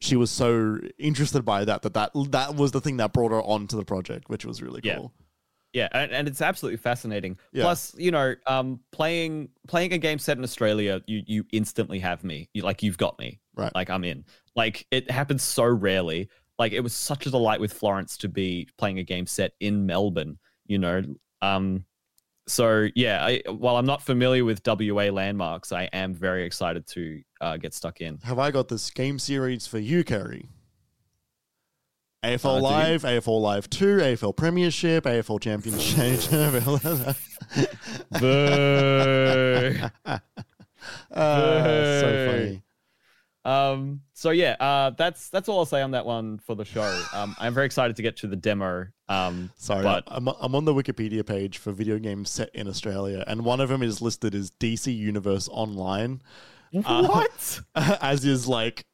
[0.00, 3.42] she was so interested by that that that that was the thing that brought her
[3.42, 4.96] onto the project, which was really Yeah.
[4.96, 5.12] cool.
[5.72, 7.38] Yeah, and, and it's absolutely fascinating.
[7.52, 7.64] Yeah.
[7.64, 12.24] Plus, you know, um, playing playing a game set in Australia, you you instantly have
[12.24, 12.48] me.
[12.54, 13.40] You, like you've got me.
[13.54, 13.74] Right.
[13.74, 14.24] Like I'm in.
[14.54, 16.30] Like it happens so rarely.
[16.58, 19.84] Like it was such a delight with Florence to be playing a game set in
[19.84, 20.38] Melbourne.
[20.66, 21.02] You know,
[21.42, 21.84] um,
[22.46, 23.24] so yeah.
[23.24, 27.74] I, while I'm not familiar with WA landmarks, I am very excited to uh, get
[27.74, 28.18] stuck in.
[28.24, 30.48] Have I got this game series for you, Kerry?
[32.24, 32.60] AFL Uh?
[32.60, 37.16] Live, AFL Live 2, AFL Premiership, AFL Championship.
[38.20, 39.78] Boo.
[41.10, 41.62] Ah,
[42.00, 42.62] so funny.
[43.46, 46.82] Um, so yeah, uh, that's that's all I'll say on that one for the show.
[47.14, 48.86] Um, I'm very excited to get to the demo.
[49.08, 53.22] Um, Sorry, but I'm, I'm on the Wikipedia page for video games set in Australia,
[53.26, 56.20] and one of them is listed as DC Universe Online,
[56.84, 57.60] Uh, what?
[58.02, 58.84] as is like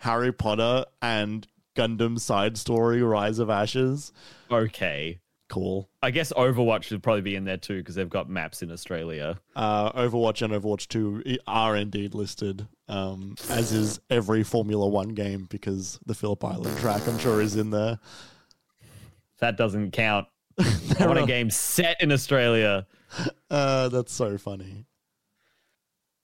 [0.00, 4.12] Harry Potter and Gundam Side Story Rise of Ashes.
[4.50, 5.88] okay, Cool.
[6.02, 9.38] I guess Overwatch should probably be in there too because they've got maps in Australia.
[9.54, 15.46] Uh, Overwatch and Overwatch 2 are indeed listed, um, as is every Formula One game
[15.48, 18.00] because the Phillip Island track, I'm sure, is in there.
[19.38, 20.26] That doesn't count.
[20.98, 22.86] I want a game set in Australia.
[23.48, 24.86] Uh, that's so funny.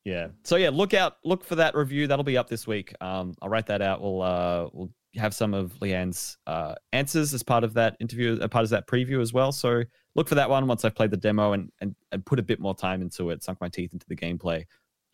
[0.05, 0.29] Yeah.
[0.43, 2.09] So yeah, look out, look for that review.
[2.09, 2.93] That'll be up this week.
[3.01, 4.01] Um, I'll write that out.
[4.01, 8.49] We'll uh, we'll have some of Leanne's uh, answers as part of that interview, as
[8.49, 9.53] part of that preview as well.
[9.53, 9.83] So
[10.15, 12.61] look for that one once I've played the demo and and, and put a bit
[12.61, 14.65] more time into it, sunk my teeth into the gameplay.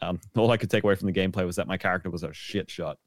[0.00, 2.32] Um, all I could take away from the gameplay was that my character was a
[2.32, 2.98] shit shot.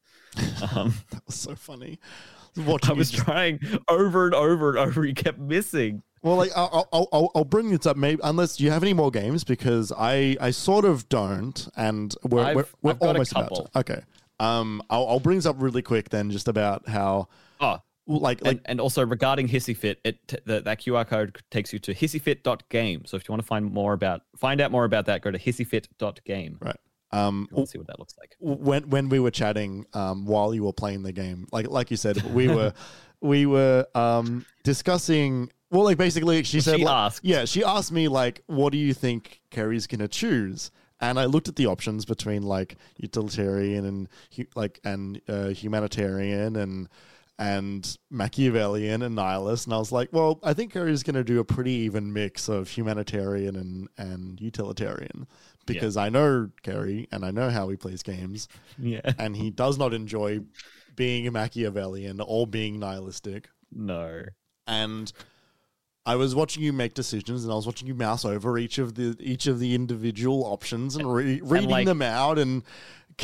[0.75, 1.99] Um, That was so funny.
[2.57, 5.03] Watching I was just- trying over and over and over.
[5.03, 6.03] He kept missing.
[6.23, 9.43] Well, like I'll, I'll, I'll, bring this up maybe unless you have any more games
[9.43, 13.79] because I, I sort of don't, and we're I've- we're, we're I've almost about to.
[13.79, 14.01] Okay,
[14.41, 17.27] um, I'll, I'll bring this up really quick then, just about how
[17.59, 17.77] Oh,
[18.07, 21.79] like like and, and also regarding HissyFit, it t- the, that QR code takes you
[21.79, 23.05] to hissyfit.game.
[23.05, 25.37] So if you want to find more about find out more about that, go to
[25.39, 26.57] hissyfit.game.
[26.61, 26.77] right.
[27.13, 28.35] Um, You want to see what that looks like.
[28.39, 31.97] when when we were chatting um, while you were playing the game, like like you
[31.97, 32.73] said, we were
[33.21, 35.51] we were um, discussing.
[35.69, 37.23] Well, like basically, she said, She like- asked.
[37.23, 40.71] yeah, she asked me like, what do you think Kerry's gonna choose?
[41.01, 46.55] And I looked at the options between like utilitarian and hu- like and uh, humanitarian
[46.55, 46.87] and
[47.39, 51.43] and Machiavellian and nihilist, and I was like, well, I think Kerry's gonna do a
[51.43, 55.27] pretty even mix of humanitarian and and utilitarian
[55.65, 58.47] because I know Kerry and I know how he plays games
[58.77, 59.13] Yeah.
[59.17, 60.41] and he does not enjoy
[60.95, 63.49] being a Machiavellian or being nihilistic.
[63.71, 64.23] No.
[64.67, 65.11] And
[66.05, 68.95] I was watching you make decisions, and I was watching you mouse over each of
[68.95, 72.63] the each of the individual options and re- reading like- them out, and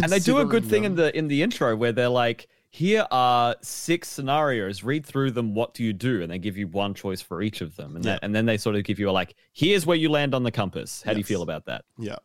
[0.02, 3.08] And they do a good thing in the in the intro where they're like, here
[3.10, 4.84] are six scenarios.
[4.84, 5.56] Read through them.
[5.56, 6.22] What do you do?
[6.22, 7.96] And they give you one choice for each of them.
[7.96, 8.12] And Yeah.
[8.14, 10.44] that, and then they sort of give you a like, here's where you land on
[10.44, 11.02] the compass.
[11.02, 11.86] How do you feel about that?
[11.98, 12.18] Yeah.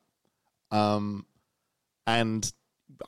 [0.71, 1.25] Um,
[2.07, 2.53] and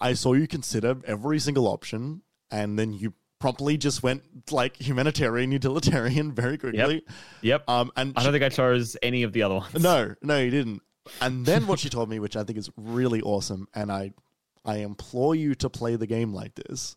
[0.01, 3.12] I saw you consider every single option, and then you
[3.45, 7.05] promptly just went like humanitarian, utilitarian very quickly.
[7.43, 7.69] Yep.
[7.69, 9.83] Um, and I don't think I chose any of the other ones.
[9.83, 10.81] No, no, you didn't.
[11.21, 14.12] And then what she told me, which I think is really awesome, and I,
[14.65, 16.97] I implore you to play the game like this.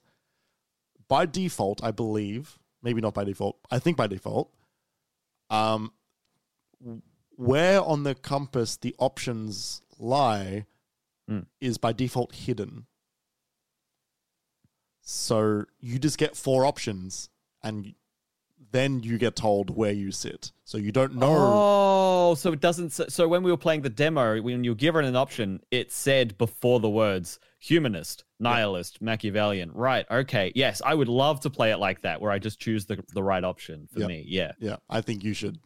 [1.10, 3.58] By default, I believe, maybe not by default.
[3.70, 4.50] I think by default,
[5.50, 5.92] um,
[7.36, 10.66] where on the compass the options lie
[11.30, 11.46] Mm.
[11.60, 12.86] is by default hidden.
[15.10, 17.30] So you just get four options,
[17.64, 17.94] and
[18.72, 20.52] then you get told where you sit.
[20.66, 21.34] So you don't know.
[21.34, 22.90] Oh, so it doesn't.
[22.90, 26.38] So when we were playing the demo, when you were given an option, it said
[26.38, 29.72] before the words humanist, nihilist, Machiavellian.
[29.72, 30.06] Right.
[30.12, 30.52] Okay.
[30.56, 33.24] Yes, I would love to play it like that, where I just choose the, the
[33.24, 34.10] right option for Yep.
[34.10, 34.26] me.
[34.28, 34.52] Yeah.
[34.60, 35.58] Yeah, I think you should.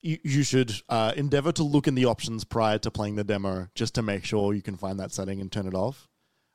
[0.00, 3.66] You, you should uh, endeavor to look in the options prior to playing the demo,
[3.74, 6.08] just to make sure you can find that setting and turn it off.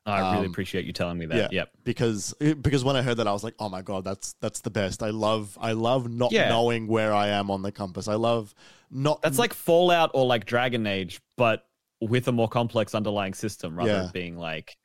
[0.06, 1.54] I really Um, appreciate you telling me yeah, that.
[1.54, 1.70] Yep.
[1.84, 4.72] because because when I heard that, I was like, oh my god, that's that's the
[4.72, 5.04] best.
[5.04, 6.50] I love I love not Yeah.
[6.50, 8.08] knowing where I am on the compass.
[8.08, 8.56] I love
[8.90, 9.22] not.
[9.22, 11.68] That's like Fallout or like Dragon Age, but
[12.00, 14.02] with a more complex underlying system rather Yeah.
[14.04, 14.76] than being like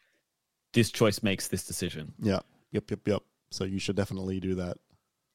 [0.74, 2.12] this choice makes this decision.
[2.20, 2.40] Yeah.
[2.72, 2.90] Yep.
[2.90, 3.08] Yep.
[3.08, 3.22] Yep.
[3.52, 4.76] So you should definitely do that.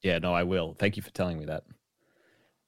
[0.02, 0.74] Yeah, no, I will.
[0.78, 1.64] Thank you for telling me that.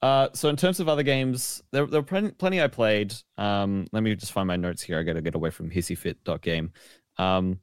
[0.01, 3.13] Uh, so in terms of other games, there, there were plenty, plenty I played.
[3.37, 4.99] Um, let me just find my notes here.
[4.99, 6.71] I got to get away from hissyfit.game.
[7.17, 7.59] Um,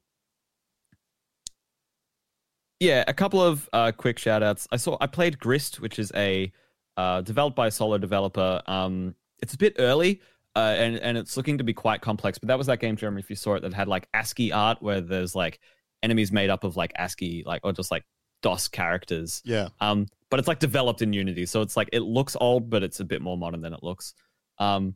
[2.79, 4.67] yeah, a couple of uh, quick shout outs.
[4.71, 6.51] I saw I played Grist, which is a
[6.97, 8.61] uh, developed by a solo developer.
[8.67, 10.21] Um, it's a bit early,
[10.55, 12.37] uh, and and it's looking to be quite complex.
[12.37, 14.81] But that was that game, Jeremy, if you saw it, that had like ASCII art
[14.81, 15.59] where there's like
[16.01, 18.03] enemies made up of like ASCII, like or just like
[18.41, 19.41] DOS characters.
[19.45, 19.69] Yeah.
[19.79, 22.99] Um, but it's like developed in Unity, so it's like it looks old, but it's
[22.99, 24.13] a bit more modern than it looks.
[24.59, 24.95] Um,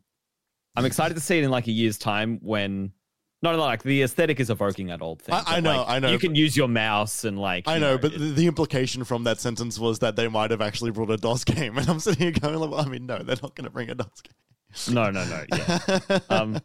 [0.76, 2.92] I'm excited to see it in like a year's time when.
[3.40, 5.34] No, no, like the aesthetic is evoking that old thing.
[5.34, 7.68] I- I know, like, I know, You can use your mouse and like.
[7.68, 10.60] I you know, but it- the implication from that sentence was that they might have
[10.60, 13.18] actually brought a DOS game, and I'm sitting here going, like, well, I mean, no,
[13.18, 14.94] they're not going to bring a DOS game.
[14.94, 15.44] no, no, no.
[15.56, 16.18] Yeah.
[16.30, 16.58] um,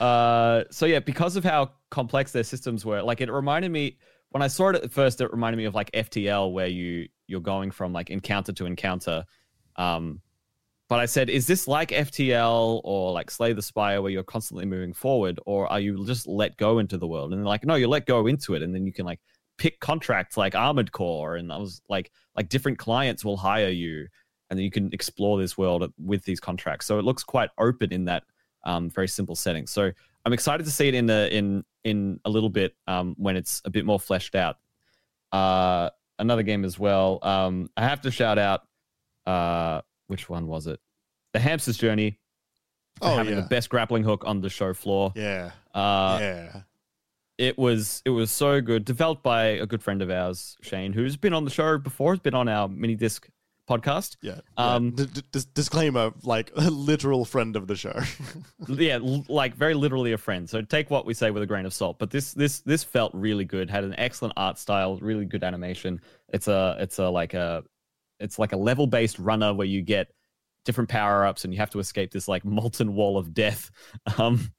[0.00, 3.98] uh, so yeah, because of how complex their systems were, like it reminded me
[4.30, 7.40] when I saw it at first, it reminded me of like FTL, where you you're
[7.40, 9.24] going from like encounter to encounter.
[9.76, 10.20] Um,
[10.88, 14.64] but I said, is this like FTL or like Slay the Spire, where you're constantly
[14.64, 17.32] moving forward, or are you just let go into the world?
[17.32, 19.20] And they're like, no, you let go into it, and then you can like
[19.58, 24.06] pick contracts like Armored Core, and I was like, like different clients will hire you,
[24.48, 26.86] and then you can explore this world with these contracts.
[26.86, 28.22] So it looks quite open in that
[28.64, 29.66] um, very simple setting.
[29.66, 29.92] So
[30.24, 33.60] I'm excited to see it in the in in a little bit um, when it's
[33.66, 34.56] a bit more fleshed out.
[35.32, 37.18] Uh, another game as well.
[37.22, 38.62] Um, I have to shout out.
[39.26, 40.80] Uh, which one was it?
[41.32, 42.18] The Hamster's Journey.
[43.00, 43.42] Oh, having yeah.
[43.42, 45.12] the best grappling hook on the show floor.
[45.14, 45.52] Yeah.
[45.72, 46.60] Uh, yeah.
[47.36, 48.84] it was it was so good.
[48.84, 52.12] Developed by a good friend of ours, Shane, who's been on the show before.
[52.12, 53.28] Has been on our mini disc
[53.68, 54.16] podcast.
[54.22, 54.40] Yeah.
[54.56, 55.04] Um, yeah.
[55.12, 58.00] D- d- disclaimer, like a literal friend of the show.
[58.68, 60.48] yeah, l- like very literally a friend.
[60.48, 61.98] So take what we say with a grain of salt.
[61.98, 63.70] But this this this felt really good.
[63.70, 66.00] Had an excellent art style, really good animation.
[66.30, 67.62] It's a it's a like a
[68.20, 70.08] it's like a level based runner where you get
[70.64, 73.70] different power ups and you have to escape this like molten wall of death.
[74.18, 74.50] Um,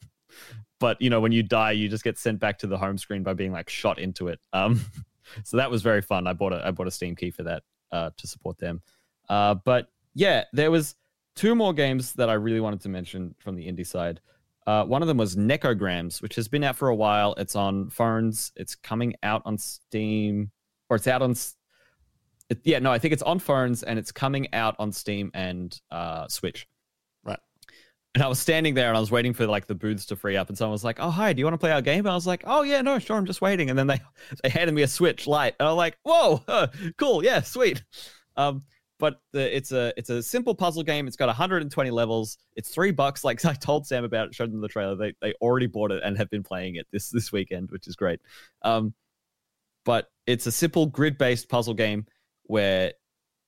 [0.80, 3.24] but you know when you die, you just get sent back to the home screen
[3.24, 4.40] by being like shot into it.
[4.54, 4.80] Um,
[5.44, 6.28] so that was very fun.
[6.28, 8.82] I bought a I bought a Steam key for that uh, to support them.
[9.28, 10.96] Uh, but yeah, there was
[11.36, 14.22] two more games that I really wanted to mention from the indie side.
[14.68, 17.34] Uh, one of them was Nekograms, which has been out for a while.
[17.38, 18.52] It's on phones.
[18.56, 20.52] It's coming out on Steam,
[20.90, 21.36] or it's out on.
[22.50, 25.80] It, yeah, no, I think it's on phones and it's coming out on Steam and
[25.92, 26.68] uh, Switch.
[27.24, 27.40] Right.
[28.16, 30.36] And I was standing there and I was waiting for like the booths to free
[30.36, 32.10] up, and someone was like, "Oh, hi, do you want to play our game?" And
[32.10, 34.02] I was like, "Oh yeah, no, sure, I'm just waiting." And then they
[34.44, 36.68] they handed me a Switch Lite, and I'm like, "Whoa, uh,
[36.98, 37.84] cool, yeah, sweet."
[38.36, 38.64] Um,
[39.00, 41.08] but the, it's a it's a simple puzzle game.
[41.08, 42.38] It's got 120 levels.
[42.56, 43.24] It's three bucks.
[43.24, 44.96] Like I told Sam about it, showed them the trailer.
[44.96, 47.96] They they already bought it and have been playing it this this weekend, which is
[47.96, 48.20] great.
[48.62, 48.94] Um,
[49.86, 52.06] but it's a simple grid based puzzle game
[52.50, 52.94] where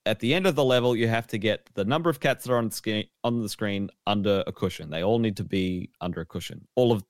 [0.05, 2.53] at the end of the level you have to get the number of cats that
[2.53, 4.89] are on the screen on the screen under a cushion.
[4.91, 6.67] They all need to be under a cushion.
[6.75, 7.03] All of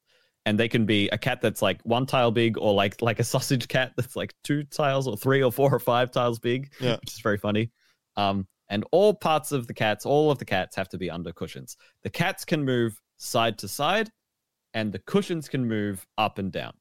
[0.45, 3.23] and they can be a cat that's like one tile big or like like a
[3.33, 6.95] sausage cat that's like two tiles or three or four or five tiles big Yeah.
[7.01, 7.71] which is very funny
[8.15, 11.31] um and all parts of the cats all of the cats have to be under
[11.33, 14.09] cushions the cats can move side to side
[14.73, 16.73] and the cushions can move up and down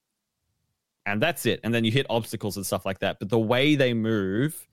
[1.04, 3.74] and that's it and then you hit obstacles and stuff like that but the way
[3.74, 4.66] they move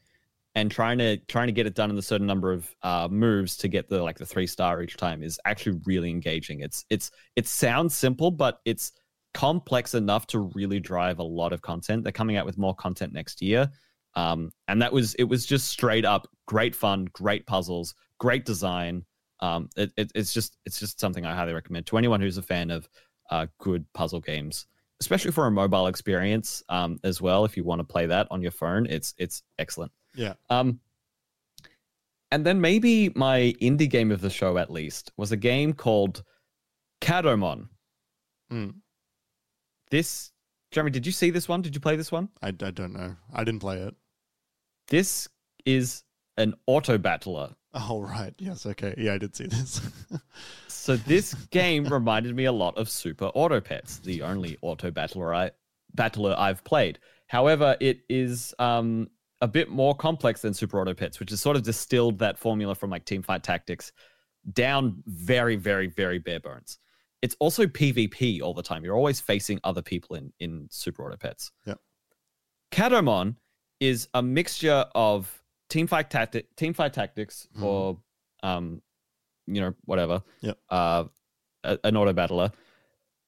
[0.57, 3.55] and trying to trying to get it done in a certain number of uh, moves
[3.57, 6.61] to get the like the three star each time is actually really engaging.
[6.61, 8.91] It's it's it sounds simple, but it's
[9.35, 12.03] complex enough to really drive a lot of content.
[12.03, 13.69] They're coming out with more content next year,
[14.15, 19.05] um, and that was it was just straight up great fun, great puzzles, great design.
[19.41, 22.41] Um, it, it, it's just it's just something I highly recommend to anyone who's a
[22.41, 22.89] fan of
[23.29, 24.65] uh, good puzzle games,
[25.01, 27.45] especially for a mobile experience um, as well.
[27.45, 29.91] If you want to play that on your phone, it's it's excellent.
[30.17, 30.33] Yeah.
[30.49, 30.79] Um,
[32.31, 36.23] and then maybe my indie game of the show, at least, was a game called
[36.99, 37.69] Kadomon.
[38.51, 38.75] Mm.
[39.89, 40.31] This,
[40.71, 41.61] Jeremy, did you see this one?
[41.61, 42.27] Did you play this one?
[42.41, 43.15] I, I don't know.
[43.33, 43.95] I didn't play it.
[44.89, 45.29] This
[45.65, 46.03] is
[46.35, 47.55] an auto battler.
[47.73, 48.33] Oh, right.
[48.39, 48.65] Yes.
[48.65, 48.93] Okay.
[48.97, 49.81] Yeah, I did see this.
[50.87, 55.33] So this game reminded me a lot of Super Auto Pets, the only auto battler
[55.33, 55.51] I
[55.93, 56.97] battler I've played.
[57.27, 59.09] However, it is um,
[59.41, 62.73] a bit more complex than Super Auto Pets, which has sort of distilled that formula
[62.75, 63.91] from like Teamfight Tactics
[64.53, 66.79] down very, very, very bare bones.
[67.21, 68.83] It's also PvP all the time.
[68.83, 71.51] You're always facing other people in in Super Auto Pets.
[71.65, 71.75] Yeah.
[72.71, 73.35] Kadomon
[73.79, 77.63] is a mixture of Teamfight Tactic, Teamfight Tactics, Mhm.
[77.63, 77.99] or
[78.43, 78.81] um,
[79.47, 80.21] you know, whatever.
[80.41, 80.53] Yeah.
[80.69, 81.05] Uh,
[81.63, 82.51] a- an auto battler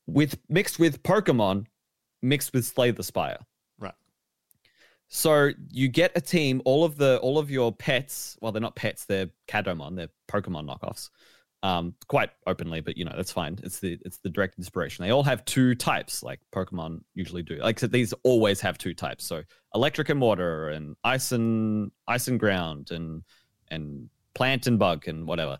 [0.07, 1.65] with mixed with Pokemon
[2.21, 3.39] mixed with Slay the Spire.
[5.09, 8.37] So you get a team, all of the all of your pets.
[8.41, 9.95] Well, they're not pets; they're Kadomon.
[9.95, 11.09] They're Pokemon knockoffs.
[11.61, 13.59] Um, quite openly, but you know that's fine.
[13.63, 15.03] It's the it's the direct inspiration.
[15.03, 17.55] They all have two types, like Pokemon usually do.
[17.55, 19.25] Like so these always have two types.
[19.25, 19.41] So
[19.73, 23.23] electric and water, and ice and ice and ground, and
[23.69, 25.57] and plant and bug, and whatever.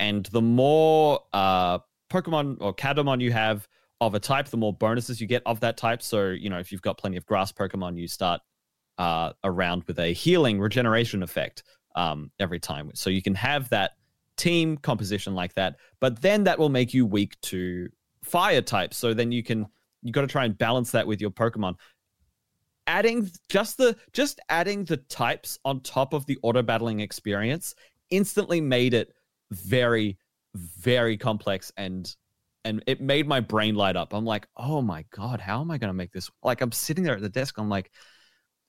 [0.00, 1.78] And the more uh,
[2.10, 3.68] Pokemon or Kadomon you have
[4.06, 6.02] of a type, the more bonuses you get of that type.
[6.02, 8.40] So, you know, if you've got plenty of grass Pokemon, you start
[8.98, 11.62] uh, around with a healing regeneration effect
[11.94, 12.90] um, every time.
[12.94, 13.92] So you can have that
[14.36, 17.88] team composition like that, but then that will make you weak to
[18.24, 18.96] fire types.
[18.96, 19.66] So then you can
[20.02, 21.76] you got to try and balance that with your Pokemon.
[22.88, 27.74] Adding just the just adding the types on top of the auto battling experience
[28.10, 29.12] instantly made it
[29.52, 30.18] very
[30.54, 32.14] very complex and
[32.64, 34.12] and it made my brain light up.
[34.12, 36.30] I'm like, oh my god, how am I going to make this?
[36.42, 37.58] Like, I'm sitting there at the desk.
[37.58, 37.90] I'm like,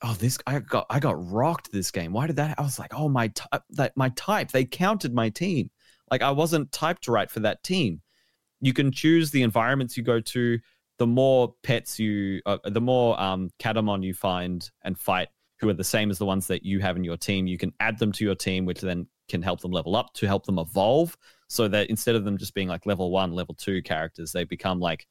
[0.04, 2.14] oh, this I got I got rocked this game.
[2.14, 2.60] Why did that?
[2.60, 4.52] I was like, oh my type, that my type.
[4.52, 5.70] They counted my team.
[6.12, 8.02] Like I wasn't typed right for that team.
[8.62, 10.60] You can choose the environments you go to.
[11.00, 15.30] The more pets you, uh, the more um, Kadomon you find and fight
[15.60, 17.48] who are the same as the ones that you have in your team.
[17.48, 20.28] You can add them to your team, which then can help them level up to
[20.28, 21.18] help them evolve
[21.48, 24.80] so that instead of them just being like level one, level two characters, they become
[24.80, 25.08] like,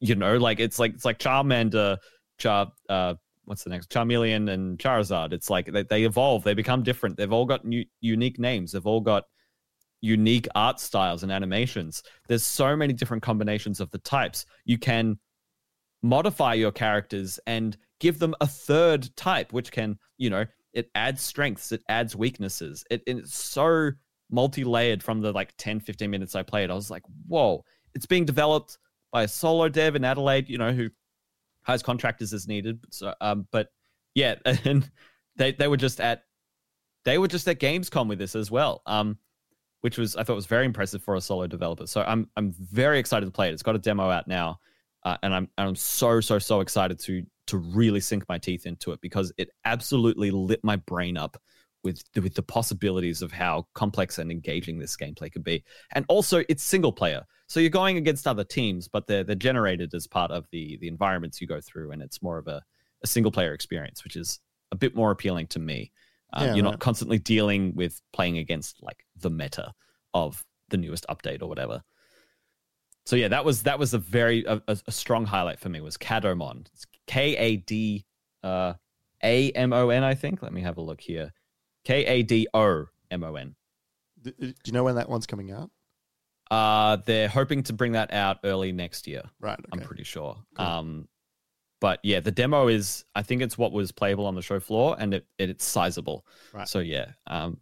[0.00, 1.98] you know, like it's like it's like Charmander,
[2.38, 3.14] Char, uh,
[3.44, 5.32] what's the next Charmeleon and Charizard.
[5.32, 7.16] It's like they, they evolve, they become different.
[7.16, 8.72] They've all got new, unique names.
[8.72, 9.24] They've all got
[10.00, 12.02] unique art styles and animations.
[12.28, 14.46] There's so many different combinations of the types.
[14.64, 15.18] You can
[16.02, 21.22] modify your characters and give them a third type, which can, you know, it adds
[21.22, 22.84] strengths, it adds weaknesses.
[22.90, 23.92] It, it's so
[24.32, 27.62] multi-layered from the like 10 15 minutes i played i was like whoa
[27.94, 28.78] it's being developed
[29.12, 30.88] by a solo dev in adelaide you know who
[31.62, 33.68] hires contractors as needed so um but
[34.14, 34.34] yeah
[34.64, 34.90] and
[35.36, 36.24] they they were just at
[37.04, 39.18] they were just at gamescom with this as well um
[39.82, 42.98] which was i thought was very impressive for a solo developer so i'm i'm very
[42.98, 44.58] excited to play it it's got a demo out now
[45.04, 48.64] uh, and i'm and i'm so so so excited to to really sink my teeth
[48.64, 51.36] into it because it absolutely lit my brain up
[51.84, 55.62] with with the possibilities of how complex and engaging this gameplay could be.
[55.92, 59.92] And also, it's single player, so you're going against other teams, but they're they're generated
[59.92, 62.62] as part of the the environments you go through, and it's more of a,
[63.02, 65.92] a single player experience, which is a bit more appealing to me.
[66.32, 66.70] Um, yeah, you're right.
[66.70, 69.74] not constantly dealing with playing against like the meta
[70.14, 71.82] of the newest update or whatever.
[73.04, 75.98] So yeah, that was that was a very a, a strong highlight for me was
[75.98, 76.66] Kadomon.
[77.06, 78.04] K A D
[78.42, 78.74] uh,
[79.22, 80.42] A M O N, I think.
[80.42, 81.32] Let me have a look here.
[81.84, 83.54] K A D O M O N.
[84.22, 85.70] Do you know when that one's coming out?
[86.50, 89.22] Uh, they're hoping to bring that out early next year.
[89.40, 89.58] Right.
[89.58, 89.68] Okay.
[89.72, 90.36] I'm pretty sure.
[90.54, 90.66] Cool.
[90.66, 91.08] Um,
[91.80, 94.94] but yeah, the demo is I think it's what was playable on the show floor,
[94.98, 96.24] and it, it it's sizable.
[96.52, 96.68] Right.
[96.68, 97.58] So yeah, um,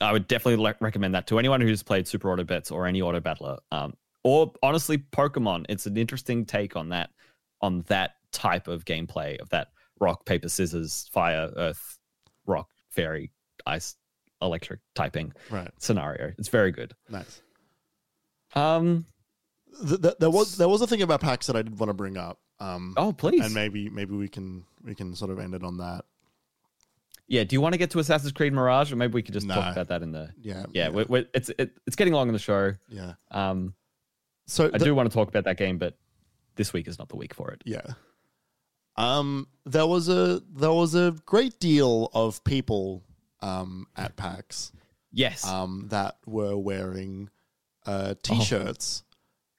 [0.00, 3.02] I would definitely le- recommend that to anyone who's played Super Auto Pets or any
[3.02, 3.58] Auto Battler.
[3.72, 5.66] Um, or honestly, Pokemon.
[5.68, 7.10] It's an interesting take on that
[7.62, 9.68] on that type of gameplay of that
[10.00, 11.98] rock paper scissors fire earth
[12.46, 13.32] rock fairy
[13.66, 13.96] ice
[14.40, 15.70] electric typing right.
[15.78, 16.32] scenario.
[16.38, 16.94] It's very good.
[17.08, 17.42] Nice.
[18.54, 19.06] Um,
[19.80, 21.94] the, the, there was there was a thing about PAX that I did want to
[21.94, 22.40] bring up.
[22.60, 25.78] Um, oh please, and maybe maybe we can we can sort of end it on
[25.78, 26.04] that.
[27.26, 27.44] Yeah.
[27.44, 29.54] Do you want to get to Assassin's Creed Mirage, or maybe we could just no.
[29.54, 30.84] talk about that in the yeah yeah.
[30.84, 30.88] yeah.
[30.88, 32.74] We're, we're, it's it, it's getting long in the show.
[32.88, 33.14] Yeah.
[33.30, 33.74] Um.
[34.46, 35.98] So I do want to talk about that game, but
[36.56, 37.62] this week is not the week for it.
[37.66, 37.82] Yeah.
[38.98, 39.46] Um.
[39.64, 43.04] There was a there was a great deal of people
[43.42, 44.72] um, at PAX.
[45.12, 45.46] Yes.
[45.46, 47.28] Um, that were wearing
[47.84, 49.02] uh, t-shirts.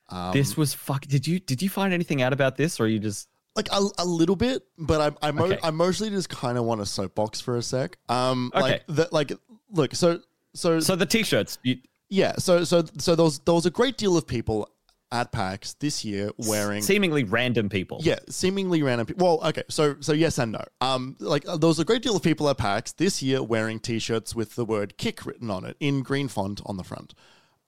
[0.10, 0.18] Oh.
[0.18, 1.06] Um, this was fuck.
[1.06, 4.06] Did you did you find anything out about this, or you just like a, a
[4.06, 4.64] little bit?
[4.80, 5.60] But I I, mo- okay.
[5.61, 7.98] I mostly just kind of want a soapbox for a sec.
[8.10, 8.61] Um, okay.
[8.61, 9.32] like the, like
[9.72, 10.22] look, so
[10.56, 11.60] so so the t-shirts.
[11.61, 11.78] You-
[12.10, 12.34] yeah.
[12.40, 14.68] So so so there was there was a great deal of people
[15.11, 17.99] at PAX this year wearing seemingly random people.
[18.02, 19.26] Yeah, seemingly random people.
[19.26, 20.64] Well, okay, so so yes and no.
[20.81, 23.80] Um, like uh, there was a great deal of people at PAX this year wearing
[23.80, 27.14] T-shirts with the word "kick" written on it in green font on the front.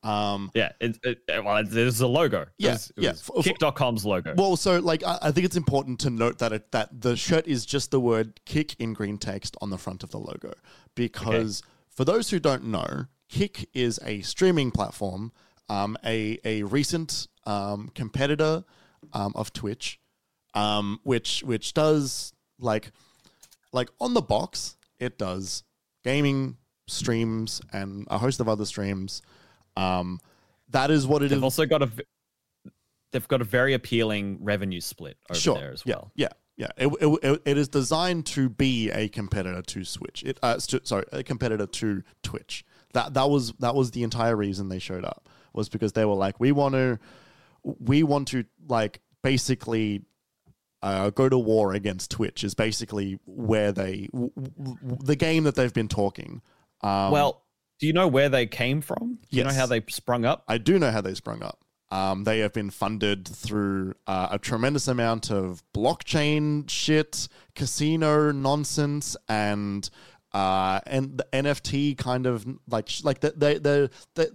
[0.04, 2.48] Um, yeah, it, it, well, there's a logo.
[2.58, 3.14] Yeah, was, yeah.
[3.34, 4.34] Was Kick.com's logo.
[4.36, 7.48] Well, so like I, I think it's important to note that it, that the shirt
[7.48, 10.54] is just the word "kick" in green text on the front of the logo
[10.96, 11.70] because okay.
[11.90, 15.32] for those who don't know, Kick is a streaming platform
[15.72, 18.64] um, a a recent um, competitor
[19.14, 20.00] um, of Twitch,
[20.54, 22.92] um, which which does like
[23.74, 25.64] like on the box it does
[26.04, 26.58] gaming
[26.88, 29.22] streams and a host of other streams.
[29.76, 30.20] Um,
[30.70, 31.44] that is what it They've is.
[31.44, 31.90] also got a
[33.12, 35.56] they've got a very appealing revenue split over sure.
[35.56, 36.12] there as yeah, well.
[36.16, 36.68] Yeah, yeah.
[36.78, 40.24] It, it, it, it is designed to be a competitor to Switch.
[40.24, 42.66] It uh, st- sorry, a competitor to Twitch.
[42.94, 46.16] That that was that was the entire reason they showed up was because they were
[46.16, 47.00] like, we want to,
[47.64, 50.04] we want to like basically
[50.82, 52.44] uh, go to war against Twitch.
[52.44, 56.42] Is basically where they w- w- the game that they've been talking.
[56.82, 57.44] Um, well,
[57.80, 59.20] do you know where they came from?
[59.30, 60.44] Do you know how they sprung up?
[60.48, 61.60] I do know how they sprung up.
[61.92, 69.18] Um, they have been funded through uh, a tremendous amount of blockchain shit, casino nonsense,
[69.28, 69.90] and
[70.32, 74.28] uh, and the NFT kind of like like they they they,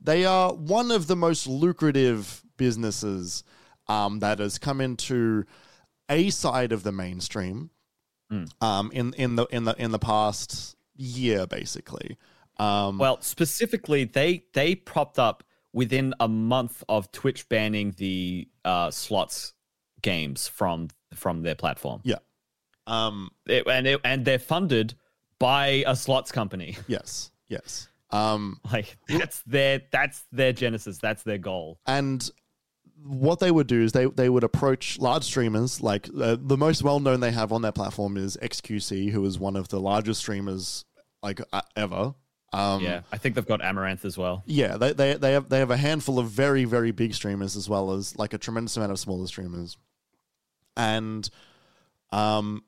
[0.00, 3.42] they are one of the most lucrative businesses
[3.86, 5.44] um, that has come into
[6.10, 7.70] a side of the mainstream
[8.60, 12.18] um, in in the in the in the past year, basically.
[12.58, 18.90] Um, Well, specifically, they they propped up within a month of Twitch banning the uh,
[18.90, 19.54] slots
[20.02, 22.16] games from from their platform, yeah.
[22.86, 24.94] Um, It- and it, and they're funded
[25.38, 26.76] by a slots company.
[26.88, 27.30] yes.
[27.48, 27.88] Yes.
[28.10, 30.98] Um, Like that's their that's their genesis.
[30.98, 31.78] That's their goal.
[31.86, 32.28] and
[33.04, 36.82] what they would do is they they would approach large streamers like uh, the most
[36.82, 40.20] well known they have on their platform is XQC who is one of the largest
[40.20, 40.84] streamers
[41.22, 42.14] like uh, ever
[42.52, 44.42] um yeah, I think they've got Amouranth as well.
[44.46, 47.68] yeah they, they they have they have a handful of very very big streamers as
[47.68, 49.76] well as like a tremendous amount of smaller streamers
[50.76, 51.28] and
[52.10, 52.62] um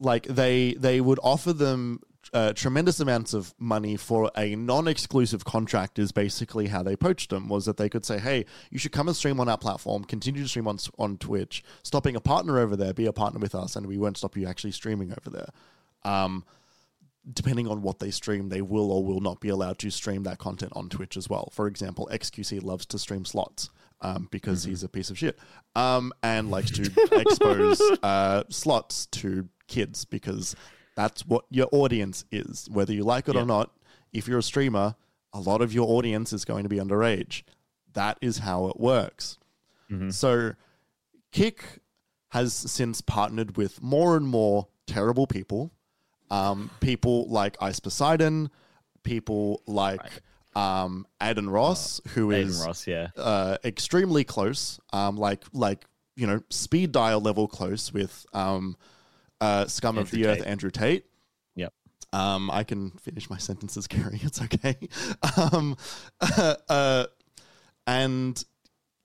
[0.00, 2.00] like they they would offer them
[2.36, 7.48] uh, tremendous amounts of money for a non-exclusive contract is basically how they poached them
[7.48, 10.42] was that they could say hey you should come and stream on our platform continue
[10.42, 13.54] to stream on on twitch stop being a partner over there be a partner with
[13.54, 15.48] us and we won't stop you actually streaming over there
[16.04, 16.44] um
[17.32, 20.38] depending on what they stream, they will or will not be allowed to stream that
[20.38, 21.50] content on Twitch as well.
[21.52, 23.68] For example, XQC loves to stream slots
[24.00, 25.36] um, because he's a piece of shit
[25.74, 30.54] um, and likes to expose uh, slots to kids because
[30.96, 32.68] that's what your audience is.
[32.70, 33.42] Whether you like it Yeah.
[33.42, 33.70] or not,
[34.12, 34.96] if you're a streamer,
[35.32, 37.42] a lot of your audience is going to be underage.
[37.92, 39.38] That is how it works.
[40.10, 40.54] So,
[41.30, 41.62] Kick
[42.30, 45.70] has since partnered with more and more terrible people.
[46.30, 48.50] Um, people like Ice Poseidon,
[49.04, 50.00] people like
[50.56, 53.08] um, Adin Ross, who Adin is Ross, yeah.
[53.16, 55.84] uh, extremely close, um, like like
[56.16, 58.76] you know speed dial level close with um,
[59.40, 61.06] uh, scum of Andrew the earth Andrew Tate.
[61.54, 61.72] Yep.
[62.12, 64.20] Um, I can finish my sentences, Kerry.
[64.22, 64.76] It's okay.
[65.52, 65.76] um,
[66.68, 67.06] uh,
[67.86, 68.44] and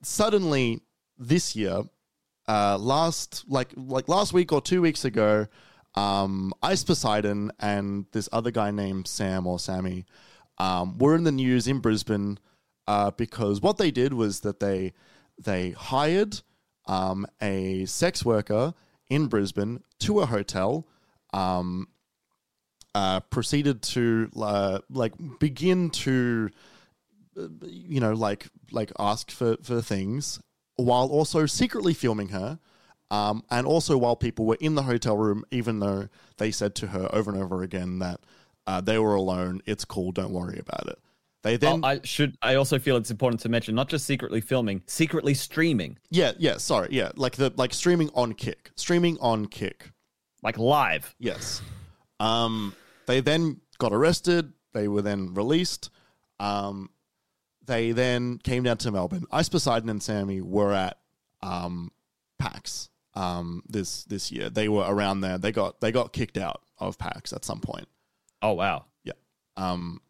[0.02, 0.82] suddenly
[1.18, 1.84] this year,
[2.48, 5.48] uh, last like like last week or two weeks ago,
[5.96, 10.06] um, Ice Poseidon and this other guy named Sam or Sammy
[10.58, 12.40] um, were in the news in Brisbane
[12.88, 14.94] uh, because what they did was that they
[15.38, 16.42] they hired
[16.86, 18.74] um, a sex worker
[19.12, 20.88] in Brisbane to a hotel.
[21.34, 21.88] Um,
[22.94, 26.50] uh, proceeded to uh, like begin to
[27.38, 30.42] uh, you know like like ask for for things
[30.76, 32.60] while also secretly filming her
[33.10, 36.88] um, and also while people were in the hotel room even though they said to
[36.88, 38.20] her over and over again that
[38.68, 41.00] uh, they were alone it's cool don't worry about it
[41.44, 42.38] they then Oh, I should.
[42.42, 46.58] I also feel it's important to mention not just secretly filming, secretly streaming, yeah yeah
[46.58, 49.92] sorry yeah like the like streaming on kick streaming on kick
[50.44, 51.16] like live.
[51.20, 51.62] Yes.
[52.20, 54.54] Um, they then got arrested.
[54.74, 55.90] They were then released.
[56.40, 56.90] Um,
[57.66, 59.26] they then came down to Melbourne.
[59.32, 60.98] Ice Poseidon and Sammy were at
[61.42, 61.92] um,
[62.40, 64.50] PAX um, this this year.
[64.50, 65.38] They were around there.
[65.38, 67.88] They got they got kicked out of PAX at some point.
[68.42, 68.86] Oh wow.
[69.04, 69.14] Yeah.
[69.58, 70.02] Um,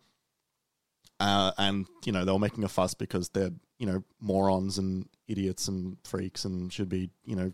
[1.21, 5.07] uh, and you know they were making a fuss because they're you know morons and
[5.27, 7.51] idiots and freaks and should be you know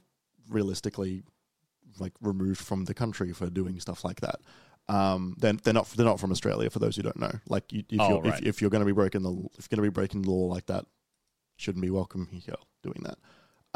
[0.50, 1.24] realistically
[2.00, 4.40] like removed from the country for doing stuff like that.
[4.90, 6.70] Um, they're, they're not they're not from Australia.
[6.70, 8.40] For those who don't know, like you, if, Oh, you're, right.
[8.42, 10.32] if, if you're going to be breaking the if you're going to be breaking the
[10.32, 10.86] law like that,
[11.58, 13.18] shouldn't be welcome here doing that.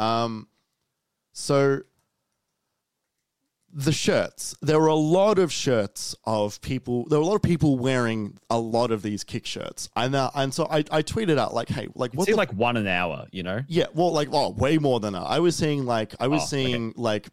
[0.04, 0.48] Um,
[1.32, 1.82] so
[3.74, 4.54] the shirts.
[4.60, 7.06] There were a lot of shirts of people.
[7.08, 10.30] There were a lot of people wearing a lot of these kick shirts, and uh,
[10.34, 13.26] and so I, I tweeted out like, hey, like what the like one an hour.
[13.32, 13.60] You know.
[13.68, 15.22] yeah, well, like oh, way more than that.
[15.22, 16.64] I was seeing like I was Oh, okay.
[16.66, 17.28] seeing like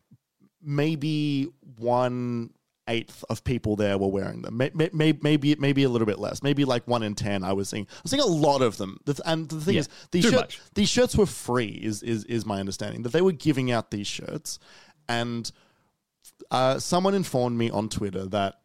[0.61, 1.47] maybe
[1.77, 2.51] one
[2.87, 4.57] eighth of people there were wearing them.
[4.57, 6.41] Maybe, may, may- maybe maybe a little bit less.
[6.41, 7.43] Maybe like one in ten.
[7.43, 7.85] I was seeing.
[7.89, 8.97] I was seeing a lot of them.
[9.25, 11.79] And the thing Yeah, is, these shirts these shirts were free.
[11.83, 14.59] Is is is my understanding that they were giving out these shirts,
[15.07, 15.51] and
[16.51, 18.55] uh, someone informed me on Twitter that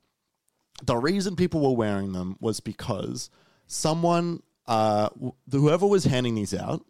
[0.83, 3.31] the reason people were wearing them was because
[3.67, 5.09] someone, uh,
[5.51, 6.85] whoever was handing these out,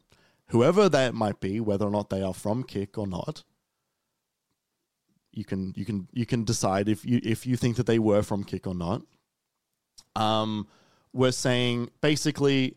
[0.48, 3.44] whoever that might be, whether or not they are from Kick or not.
[5.32, 8.22] You can you can you can decide if you if you think that they were
[8.22, 9.02] from Kick or not.
[10.14, 10.68] Um,
[11.12, 12.76] we're saying basically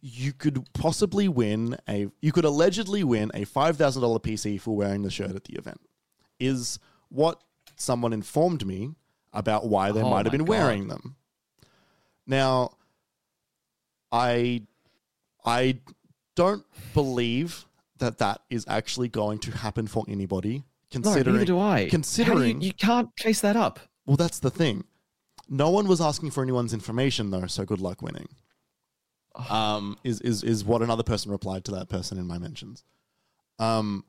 [0.00, 4.74] you could possibly win a you could allegedly win a five thousand dollar PC for
[4.74, 5.80] wearing the shirt at the event.
[6.40, 6.78] Is
[7.12, 7.40] what
[7.76, 8.94] someone informed me
[9.32, 10.48] about why they Oh might have been God.
[10.48, 11.16] wearing them.
[12.26, 12.76] Now,
[14.10, 14.62] I
[15.44, 15.78] I
[16.34, 16.64] don't
[16.94, 17.64] believe
[17.98, 20.58] that that is actually going to happen for anybody.
[20.58, 20.64] No,
[21.00, 21.62] Considering, neither do I.
[21.70, 23.80] How do you- considering- you, can't chase that up.
[24.06, 24.84] well, that's the thing.
[25.48, 28.28] No one was asking for anyone's information though, so good luck winning.
[29.48, 32.84] Um, is is is what another person replied to that person in my mentions.
[33.58, 34.04] Um,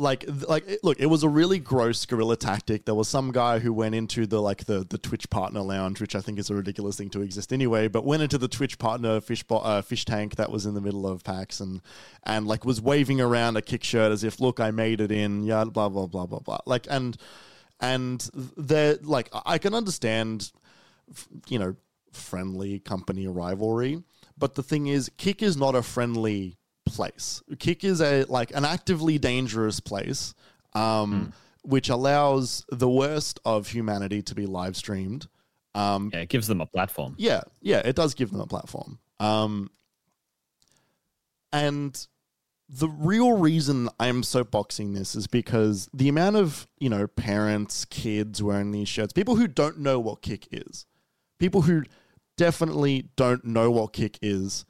[0.00, 2.86] like like look, it was a really gross guerrilla tactic.
[2.86, 6.14] There was some guy who went into the like the the Twitch partner lounge, which
[6.14, 7.88] I think is a ridiculous thing to exist anyway.
[7.88, 10.80] But went into the Twitch partner fish bo- uh, fish tank that was in the
[10.80, 11.82] middle of PAX and
[12.24, 15.44] and like was waving around a kick shirt as if look, I made it in.
[15.44, 16.58] Yeah, blah blah blah blah blah.
[16.66, 17.16] Like and
[17.80, 20.50] and they're like I can understand,
[21.48, 21.76] you know,
[22.12, 24.02] friendly company rivalry,
[24.38, 26.56] but the thing is, Kick is not a friendly
[26.90, 27.42] place.
[27.58, 30.34] Kick is a like an actively dangerous place,
[30.74, 35.26] um, which allows the worst of humanity to be live streamed.
[35.74, 37.14] Um, Yeah, it gives them a platform.
[37.18, 38.98] yeah, yeah, it does give them a platform.
[39.20, 39.70] Um,
[41.52, 42.06] and
[42.68, 48.42] the real reason I'm soapboxing this is because the amount of, you know, parents, kids
[48.42, 50.86] wearing these shirts, people who don't know what kick is,
[51.38, 51.82] people who
[52.36, 54.64] definitely don't know what kick is,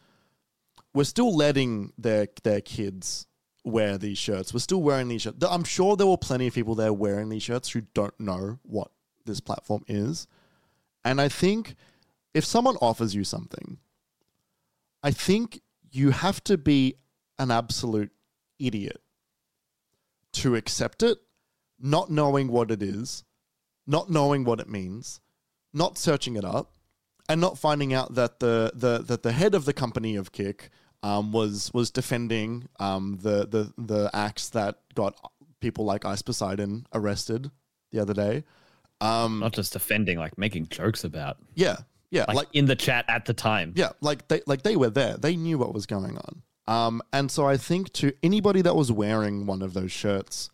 [0.95, 3.27] we're still letting their their kids
[3.65, 4.53] wear these shirts.
[4.53, 5.45] We're still wearing these shirts.
[5.49, 8.91] I'm sure there were plenty of people there wearing these shirts who don't know what
[9.27, 10.27] this platform is.
[11.05, 11.75] And I think
[12.35, 13.79] if someone offers you something,
[15.03, 15.61] I think
[15.91, 16.97] you have to be
[17.39, 18.13] an absolute
[18.59, 19.01] idiot
[20.33, 21.19] to accept it,
[21.79, 23.25] not knowing what it is,
[23.87, 25.21] not knowing what it means,
[25.73, 26.73] not searching it up,
[27.31, 30.71] and not finding out that the the that the head of the company of Kick
[31.03, 35.15] um, was was defending um, the the the acts that got
[35.61, 37.51] people like Ice Poseidon arrested
[37.93, 38.45] the other day.
[39.01, 41.39] Um, Not just defending, like making jokes about.
[41.55, 41.79] yeah,
[42.11, 43.73] yeah, Like, like in the chat at the time.
[43.77, 45.17] yeah, like they like they were there.
[45.17, 46.43] They knew what was going on.
[46.67, 50.51] Um, and so I think to anybody that was wearing one of those shirts,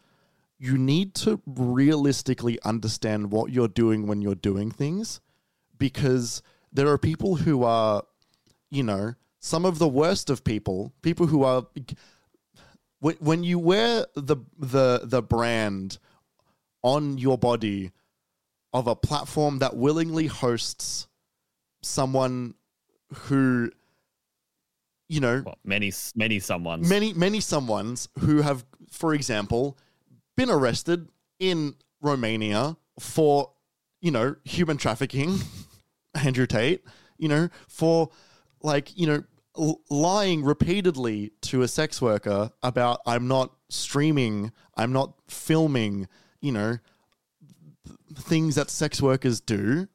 [0.58, 5.20] you need to realistically understand what you're doing when you're doing things,
[5.76, 8.02] because there are people who are,
[8.70, 11.66] you know, some of the worst of people, people who are.
[13.00, 15.98] When when you wear the the the brand
[16.82, 17.92] on your body
[18.72, 21.06] of a platform that willingly hosts
[21.82, 22.54] someone
[23.12, 23.70] who
[25.08, 26.88] you know Well, many, many someone's.
[26.88, 29.78] many many someones who have for example
[30.36, 33.52] been arrested in Romania for
[34.00, 35.38] you know human trafficking
[36.24, 36.84] Andrew Tate
[37.18, 38.10] you know for
[38.62, 39.24] like you know
[39.58, 46.08] l- lying repeatedly to a sex worker about I'm not streaming I'm not filming
[46.40, 46.78] you know
[48.14, 49.88] things that sex workers do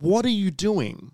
[0.00, 1.12] what are you doing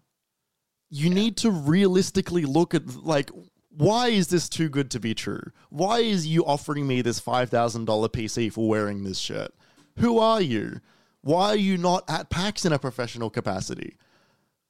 [0.90, 3.30] you need to realistically look at like
[3.78, 5.52] why is this too good to be true?
[5.70, 9.54] Why is you offering me this $5,000 PC for wearing this shirt?
[9.98, 10.80] Who are you?
[11.22, 13.96] Why are you not at PAX in a professional capacity?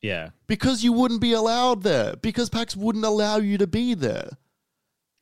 [0.01, 0.31] yeah.
[0.47, 2.15] Because you wouldn't be allowed there.
[2.16, 4.31] Because PAX wouldn't allow you to be there.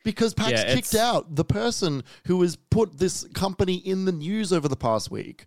[0.04, 4.52] Because PAX Yeah, kicked out the person who has put this company in the news
[4.52, 5.46] over the past week.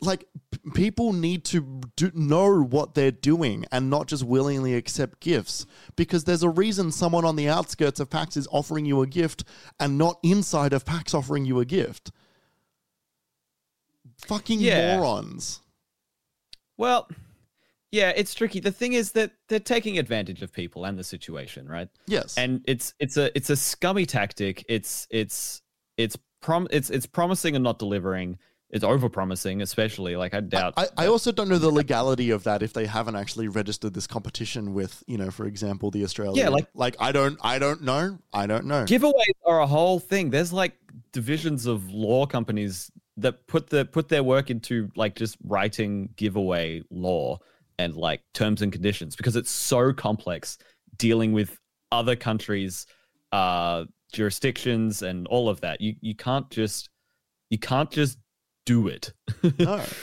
[0.00, 5.20] Like, p- people need to do, know what they're doing and not just willingly accept
[5.20, 5.66] gifts.
[5.94, 9.44] Because there's a reason someone on the outskirts of PAX is offering you a gift
[9.78, 12.10] and not inside of PAX offering you a gift.
[14.26, 14.96] Fucking Yeah.
[14.96, 15.60] morons.
[16.76, 17.08] Well,
[17.92, 18.60] yeah, it's tricky.
[18.60, 21.88] The thing is that they're taking advantage of people and the situation, right?
[22.06, 22.36] Yes.
[22.38, 24.64] And it's it's a it's a scummy tactic.
[24.68, 25.62] It's it's
[25.96, 28.38] it's prom it's it's promising and not delivering.
[28.72, 30.14] It's over promising, especially.
[30.14, 30.74] Like I doubt.
[30.76, 34.06] I, I also don't know the legality of that if they haven't actually registered this
[34.06, 36.36] competition with, you know, for example, the Australian.
[36.36, 38.84] Yeah, like- like I don't, I don't know, I don't know.
[38.84, 40.30] giveaways are a whole thing.
[40.30, 40.76] There's like
[41.10, 46.82] divisions of law companies that put the put their work into like just writing giveaway
[46.90, 47.38] law
[47.78, 50.58] and like terms and conditions because it's so complex
[50.96, 51.58] dealing with
[51.92, 52.86] other countries
[53.32, 55.80] uh jurisdictions and all of that.
[55.80, 56.90] You you can't just
[57.48, 58.18] you can't just
[58.66, 59.12] do it.
[59.58, 59.84] no,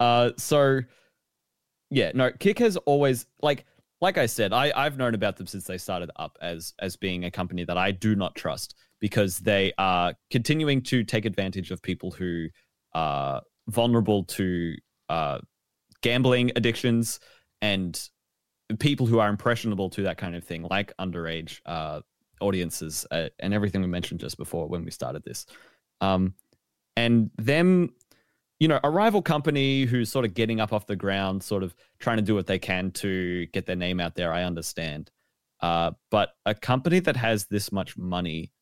[0.00, 0.80] Uh, so
[1.90, 3.66] yeah, no, Kick has always like
[4.00, 7.24] like I said, I, I've known about them since they started up as as being
[7.26, 11.82] a company that I do not trust because they are continuing to take advantage of
[11.82, 12.48] people who
[12.92, 14.74] are vulnerable to
[15.08, 15.38] uh,
[16.02, 17.20] gambling addictions
[17.62, 18.08] and
[18.78, 22.00] people who are impressionable to that kind of thing, like underage uh,
[22.40, 25.46] audiences uh, and everything we mentioned just before when we started this.
[26.00, 26.34] Um,
[26.96, 27.94] and them,
[28.58, 31.74] you know, a rival company who's sort of getting up off the ground, sort of
[31.98, 35.10] trying to do what they can to get their name out there, I understand.
[35.60, 38.52] Uh, but a company that has this much money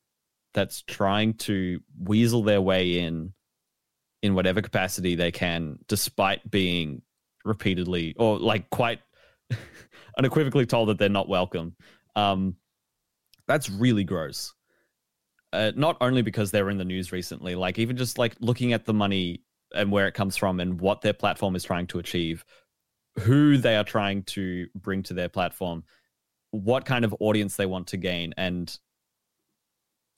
[0.55, 3.33] that's trying to weasel their way in
[4.23, 7.03] in whatever capacity they can, despite being
[7.45, 9.01] repeatedly or like quite
[10.19, 11.77] unequivocally told that they're not welcome.
[12.17, 12.57] Um,
[13.47, 14.53] that's really gross.
[15.53, 18.85] Uh, not only because they're in the news recently, like even just like looking at
[18.85, 19.43] the money
[19.75, 22.45] and where it comes from and what their platform is trying to achieve,
[23.21, 25.85] who they are trying to bring to their platform,
[26.51, 28.79] what kind of audience they want to gain, and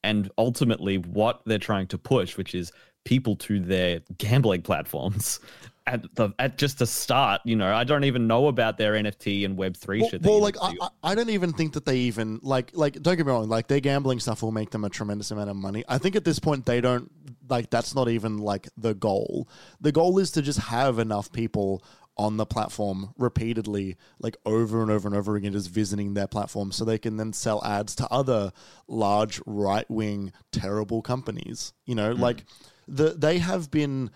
[0.02, 2.72] and ultimately what they're trying to push, which is
[3.04, 5.40] people to their gambling platforms
[5.86, 7.40] at the at just the start.
[7.44, 10.22] You know, I don't even know about their NFT and Web three well, shit.
[10.22, 13.32] Well, like I, I don't even think that they even like like don't get me
[13.32, 15.84] wrong, like their gambling stuff will make them a tremendous amount of money.
[15.88, 17.10] I think at this point they don't
[17.48, 19.48] like that's not even like the goal.
[19.80, 21.82] The goal is to just have enough people
[22.20, 26.70] on the platform repeatedly, like over and over and over again, just visiting their platform
[26.70, 28.52] so they can then sell ads to other
[28.86, 31.72] large right wing terrible companies.
[31.86, 32.18] You know, mm.
[32.18, 32.44] like
[32.86, 34.10] the they have been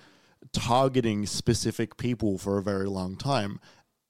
[0.53, 3.59] targeting specific people for a very long time.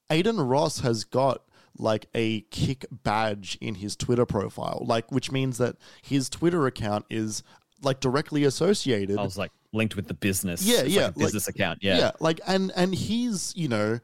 [0.09, 1.43] Adin Ross has got
[1.77, 7.05] like a kick badge in his Twitter profile, like which means that his Twitter account
[7.09, 7.43] is
[7.81, 9.17] like directly associated.
[9.17, 10.63] I was like linked with the business.
[10.63, 11.79] Yeah, it's yeah, like business like, account.
[11.81, 13.99] Yeah, yeah, like and and he's you know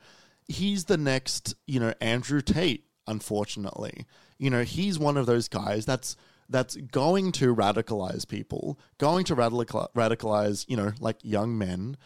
[0.47, 2.85] he's the next you know Andrew Tate.
[3.07, 4.05] Unfortunately,
[4.37, 6.15] you know he's one of those guys that's
[6.49, 11.97] that's going to radicalize people, going to radical radicalize you know like young men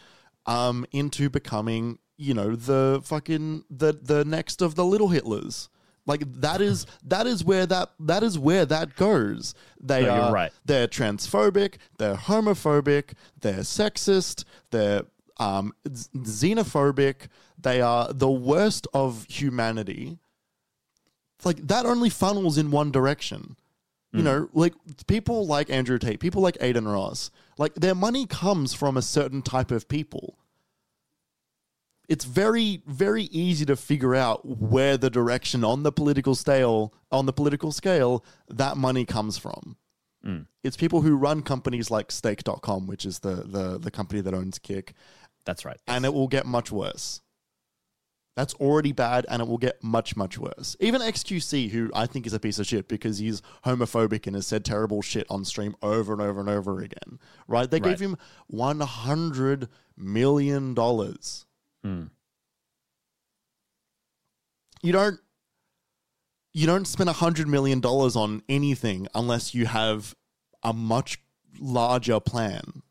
[0.46, 5.70] um, into becoming, you know, the fucking the the next of the little Hitlers.
[6.06, 9.56] Like that is that is where that that is where that goes.
[9.80, 10.52] They no, are right.
[10.64, 15.04] they're transphobic, they're homophobic, they're sexist, they're
[15.38, 17.28] um, xenophobic.
[17.58, 20.20] They are the worst of humanity.
[21.44, 23.56] Like that only funnels in one direction.
[24.12, 24.26] You hmm.
[24.26, 24.74] know, like
[25.08, 29.42] people like Andrew Tate, people like Adin Ross, like their money comes from a certain
[29.42, 30.38] type of people.
[32.08, 37.26] It's very, very easy to figure out where the direction on the political scale, on
[37.26, 39.78] the political scale, that money comes from.
[40.26, 40.48] Mm.
[40.64, 44.60] It's people who run companies like Stake.com, which is the the the company that owns
[44.60, 44.94] Kick.
[45.46, 45.78] That's right.
[45.88, 47.22] And it will get much worse.
[48.36, 50.76] That's already bad, and it will get much, much worse.
[50.82, 54.46] Even XQC, who I think is a piece of shit because he's homophobic and has
[54.46, 57.72] said terrible shit on stream over and over and over again, right?
[57.72, 57.92] They right.
[57.92, 58.18] gave him
[58.52, 60.76] $100 million.
[61.86, 62.10] Mm.
[64.82, 65.20] You don't.
[66.54, 70.16] You don't spend a $100 million on anything unless you have
[70.64, 71.20] a much
[71.60, 72.82] larger plan.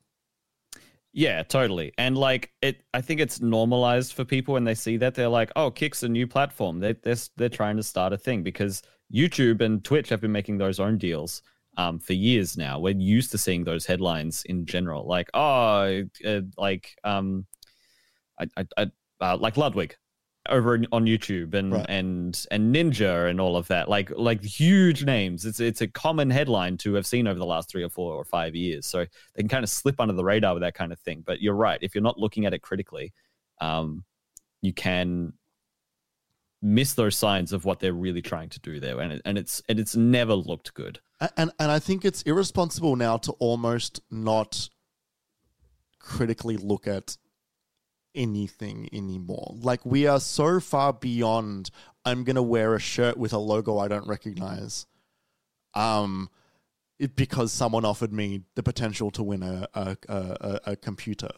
[1.14, 1.92] Yeah, totally.
[1.96, 5.52] And like it I think it's normalized for people when they see that they're like,
[5.54, 6.80] "Oh, Kick's a new platform.
[6.80, 10.58] They they're, they're trying to start a thing because YouTube and Twitch have been making
[10.58, 11.40] those own deals
[11.76, 12.80] um, for years now.
[12.80, 17.46] We're used to seeing those headlines in general, like oh, uh, like um,
[18.38, 18.90] I, I, I
[19.20, 19.96] uh, like Ludwig
[20.48, 21.86] over on YouTube and right.
[21.88, 25.46] and and Ninja and all of that, like like huge names.
[25.46, 28.24] It's it's a common headline to have seen over the last three or four or
[28.24, 28.86] five years.
[28.86, 31.22] So they can kind of slip under the radar with that kind of thing.
[31.24, 31.78] But you're right.
[31.80, 33.12] If you're not looking at it critically,
[33.60, 34.04] um,
[34.60, 35.32] you can
[36.60, 39.62] miss those signs of what they're really trying to do there, and it, and it's
[39.68, 41.00] and it's never looked good.
[41.36, 44.68] And and I think it's irresponsible now to almost not
[45.98, 47.16] critically look at
[48.14, 49.54] anything anymore.
[49.60, 51.70] Like we are so far beyond
[52.04, 54.86] I'm going to wear a shirt with a logo I don't recognize.
[55.74, 56.30] Um
[56.98, 61.30] it, because someone offered me the potential to win a a, a, a computer,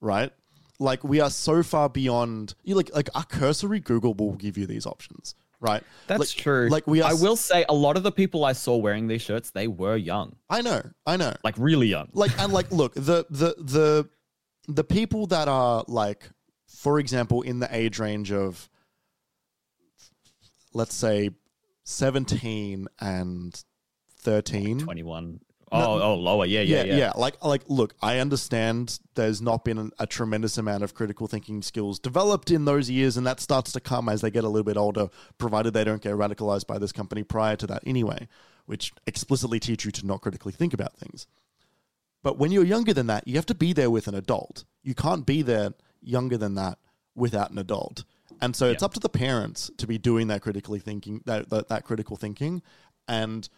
[0.00, 0.32] right?
[0.78, 4.66] Like we are so far beyond you like like a cursory Google will give you
[4.66, 5.82] these options, right?
[6.06, 6.68] That's like, true.
[6.68, 9.22] Like we are I will say a lot of the people I saw wearing these
[9.22, 10.36] shirts, they were young.
[10.50, 10.82] I know.
[11.06, 11.34] I know.
[11.44, 12.08] Like really young.
[12.12, 14.08] Like and like look, the the the
[14.68, 16.28] the people that are like,
[16.68, 18.68] for example, in the age range of,
[20.72, 21.30] let's say,
[21.84, 23.64] 17 and
[24.20, 24.80] 13.
[24.80, 25.40] 21.
[25.72, 26.46] Oh, oh, lower.
[26.46, 26.96] Yeah, yeah, yeah, yeah.
[26.96, 27.12] yeah.
[27.16, 31.98] Like, like, look, I understand there's not been a tremendous amount of critical thinking skills
[31.98, 34.76] developed in those years, and that starts to come as they get a little bit
[34.76, 38.28] older, provided they don't get radicalized by this company prior to that anyway,
[38.66, 41.26] which explicitly teach you to not critically think about things.
[42.22, 44.64] But when you're younger than that, you have to be there with an adult.
[44.82, 45.70] You can't be there
[46.00, 46.78] younger than that
[47.14, 48.04] without an adult.
[48.40, 51.68] And so it's up to the parents to be doing that critically thinking, that, that,
[51.68, 52.62] that critical thinking.
[53.08, 53.48] And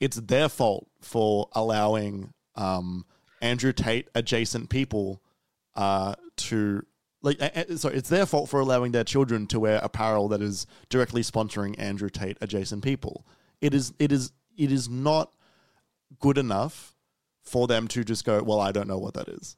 [0.00, 3.04] it's their fault for allowing um,
[3.40, 5.22] Andrew Tate adjacent people
[5.74, 6.84] uh, to
[7.22, 7.40] like.
[7.40, 11.22] Uh, sorry, it's their fault for allowing their children to wear apparel that is directly
[11.22, 13.26] sponsoring Andrew Tate adjacent people.
[13.60, 13.92] It is.
[13.98, 14.32] It is.
[14.56, 15.32] It is not
[16.20, 16.96] good enough
[17.48, 18.42] for them to just go.
[18.42, 19.56] Well, I don't know what that is.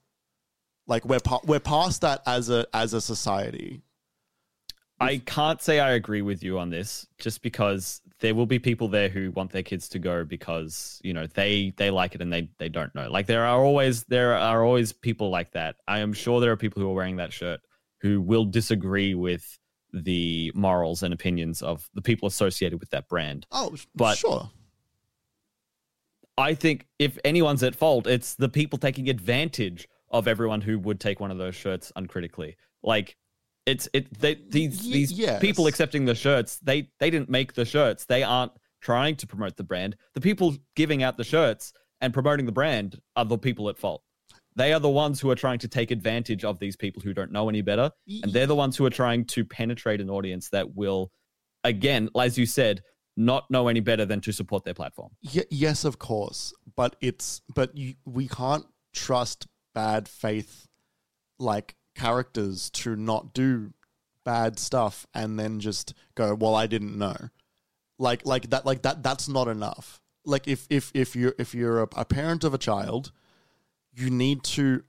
[0.87, 3.83] Like we're pa- we're past that as a as a society.
[5.03, 8.87] I can't say I agree with you on this, just because there will be people
[8.89, 12.33] there who want their kids to go because you know they they like it and
[12.33, 13.11] they they don't know.
[13.11, 15.77] Like there are always there are always people like that.
[15.89, 17.61] I am sure there are people who are wearing that shirt
[18.03, 19.59] who will disagree with
[19.93, 23.47] the morals and opinions of the people associated with that brand.
[23.51, 24.51] Oh, But- sure.
[26.41, 31.01] I think if anyone's at fault, it's the people taking advantage of everyone who would
[31.01, 32.57] take one of those shirts uncritically.
[32.83, 33.17] Like
[33.67, 35.41] it's it they these Y- these yes.
[35.41, 38.07] people accepting the shirts, they they didn't make the shirts.
[38.07, 39.97] They aren't trying to promote the brand.
[40.15, 44.03] The people giving out the shirts and promoting the brand are the people at fault.
[44.57, 47.31] They are the ones who are trying to take advantage of these people who don't
[47.31, 47.91] know any better.
[48.25, 51.13] And they're the ones who are trying to penetrate an audience that will,
[51.63, 52.83] again, as you said,
[53.21, 55.11] not know any better than to support their platform.
[55.35, 60.67] Y- yes, of course, but it's but you, we can't trust bad faith
[61.39, 63.73] like characters to not do
[64.25, 67.17] bad stuff and then just go, "Well, I didn't know."
[67.99, 70.01] Like like that like that that's not enough.
[70.25, 73.13] Like if if if you're if you're a, a parent of a child,
[73.93, 74.83] you need to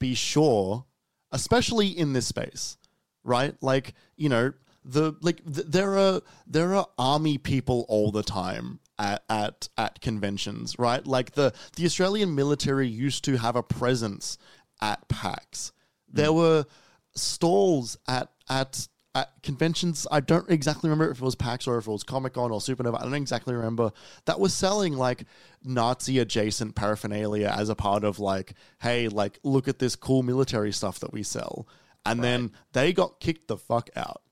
[0.00, 0.84] be sure,
[1.30, 2.76] especially in this space,
[3.22, 3.54] right?
[3.60, 4.52] Like, you know,
[4.84, 10.00] the like th- there are there are army people all the time at, at at
[10.00, 11.06] conventions, right?
[11.06, 14.38] Like the the Australian military used to have a presence
[14.80, 15.72] at PAX.
[16.10, 16.16] Hmm.
[16.16, 16.66] There were
[17.14, 20.06] stalls at at at conventions.
[20.10, 22.60] I don't exactly remember if it was PAX or if it was Comic Con or
[22.60, 23.00] Supernova.
[23.00, 23.92] I don't exactly remember.
[24.24, 25.24] That was selling like
[25.62, 30.72] Nazi adjacent paraphernalia as a part of like, hey, like look at this cool military
[30.72, 31.68] stuff that we sell.
[32.04, 34.22] And then they got kicked the fuck out.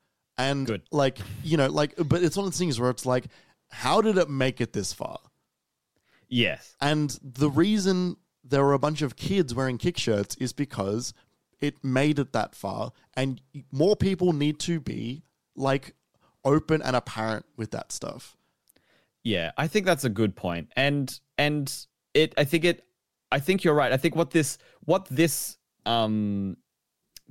[0.41, 0.83] And Good.
[0.91, 3.27] like, you know, like but it's one of those things where it's like,
[3.71, 5.19] how did it make it this far?
[6.29, 6.77] Yes.
[6.81, 11.13] And the reason there were a bunch of kids wearing kick shirts is because
[11.61, 12.93] it made it that far.
[13.15, 13.41] And
[13.71, 15.23] more people need to be
[15.55, 15.95] like
[16.45, 18.37] open and apparent with that stuff.
[19.23, 20.69] Yeah, I think that's a good point.
[20.77, 21.73] And and
[22.15, 22.85] it I think it
[23.31, 23.93] I think you're right.
[23.93, 26.57] I think what this what this um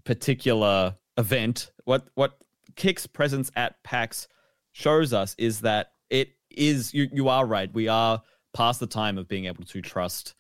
[0.04, 2.38] particular event, what what
[2.76, 4.28] Kick's presence at PAX
[4.72, 7.72] shows us is that it is you you are right.
[7.74, 8.22] We are
[8.54, 10.34] past the time of being able to trust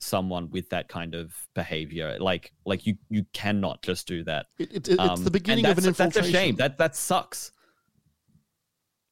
[0.00, 2.16] someone with that kind of behavior.
[2.20, 4.46] Like like you you cannot just do that.
[4.58, 6.22] It, it, it's Um, the beginning of an infiltration.
[6.22, 6.56] That's a shame.
[6.56, 7.52] That that sucks.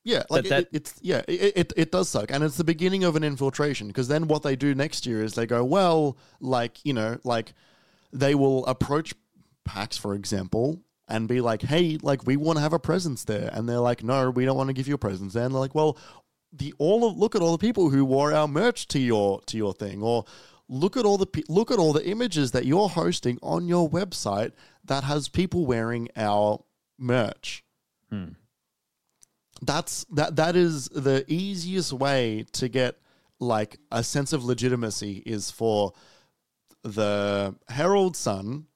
[0.05, 3.15] Yeah, like that- it, it's yeah, it it does suck, and it's the beginning of
[3.15, 3.87] an infiltration.
[3.87, 7.55] Because then what they do next year is they go, well, like you know, like
[8.13, 9.15] they will approach
[9.65, 10.83] PAX, for example,
[11.13, 14.03] and be like, hey, like we want to have a presence there, and they're like,
[14.03, 15.35] no, we don't want to give you a presence.
[15.35, 15.45] there.
[15.45, 15.99] And they're like, well,
[16.53, 19.57] the all of look at all the people who wore our merch to your to
[19.57, 20.25] your thing, or
[20.69, 24.53] look at all the look at all the images that you're hosting on your website
[24.85, 26.63] that has people wearing our
[26.99, 27.65] merch
[28.11, 28.29] hmm.
[29.61, 32.99] that's that that is the easiest way to get
[33.39, 35.93] like a sense of legitimacy is for
[36.83, 38.67] the Herald Sun,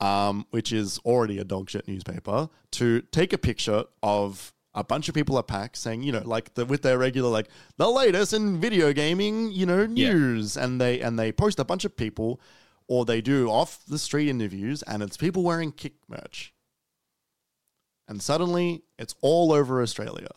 [0.00, 5.08] um, which is already a dog shit newspaper, to take a picture of a bunch
[5.08, 7.48] of people at PAX saying, you know, like the, with their regular like
[7.78, 10.12] the latest in video gaming, you know, Yeah.
[10.12, 12.40] news, and they and they post a bunch of people,
[12.88, 16.52] or they do off the street interviews, and it's people wearing kick merch
[18.08, 20.28] and suddenly it's all over Australia.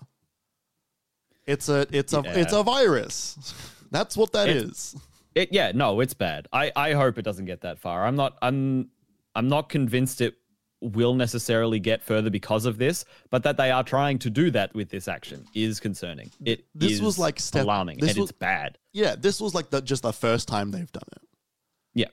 [1.46, 2.34] It's a it's a Yeah.
[2.36, 3.54] it's a virus.
[3.92, 4.96] That's what that It- is.
[5.36, 6.48] It yeah, no, it's bad.
[6.52, 8.06] I I hope it doesn't get that far.
[8.06, 8.90] I'm not I'm
[9.36, 10.36] I'm not convinced it
[10.82, 14.74] will necessarily get further because of this, but that they are trying to do that
[14.74, 16.32] with this action is concerning.
[16.46, 18.78] It This is was like step- alarming this and was- it's bad.
[18.94, 21.22] Yeah, this was like the, just the first time they've done it.
[21.94, 22.08] Yeah.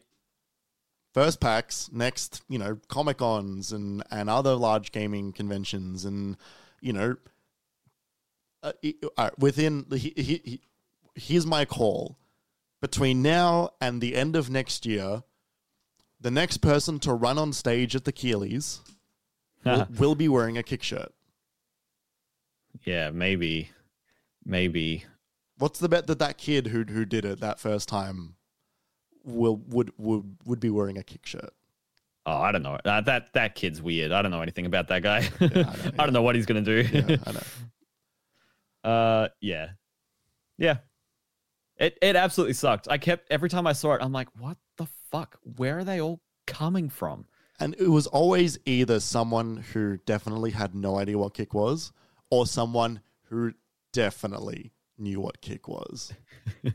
[1.15, 6.37] First PAX, next, you know, Comic Cons and and other large gaming conventions, and
[6.81, 7.17] you know,
[8.63, 8.99] uh, he-
[9.39, 10.61] within the he, he, he,
[11.15, 12.19] here's my call.
[12.83, 15.23] Between now and the end of next year,
[16.21, 18.81] the next person to run on stage at the Keighleys
[19.65, 21.13] will, will be wearing a kick shirt.
[22.85, 23.71] yeah, maybe,
[24.45, 25.05] maybe.
[25.59, 28.35] What's the bet that that kid who who did it that first time
[29.25, 31.53] will would would would be wearing a kick shirt?
[32.27, 32.79] Oh, I don't know.
[32.85, 34.13] Uh, that that kid's weird.
[34.13, 35.29] I don't know anything about that guy.
[35.41, 36.87] I, know, don't know what he's gonna do.
[36.93, 37.41] Yeah, I know.
[38.85, 39.71] Uh, yeah,
[40.59, 40.77] yeah.
[41.77, 42.87] It it absolutely sucked.
[42.89, 44.57] I kept every time I saw it, I'm like, what
[45.19, 45.39] fuck?
[45.57, 47.27] Where are they all coming from?
[47.59, 51.93] And it was always either someone who definitely had no idea what kick was,
[52.31, 53.53] or someone who
[53.93, 56.13] definitely knew what kick was.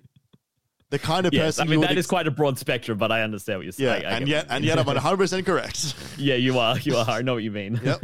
[0.89, 3.11] the kind of Yes, I mean you that would is quite a broad spectrum, but
[3.11, 4.05] I understand what you're saying.
[4.05, 5.93] I and yet, and yet, I'm 100 percent correct.
[6.17, 6.79] yeah, you are.
[6.79, 7.07] You are.
[7.07, 7.79] I know what you mean.
[7.83, 8.03] Yep.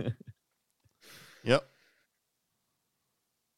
[1.44, 1.68] yep.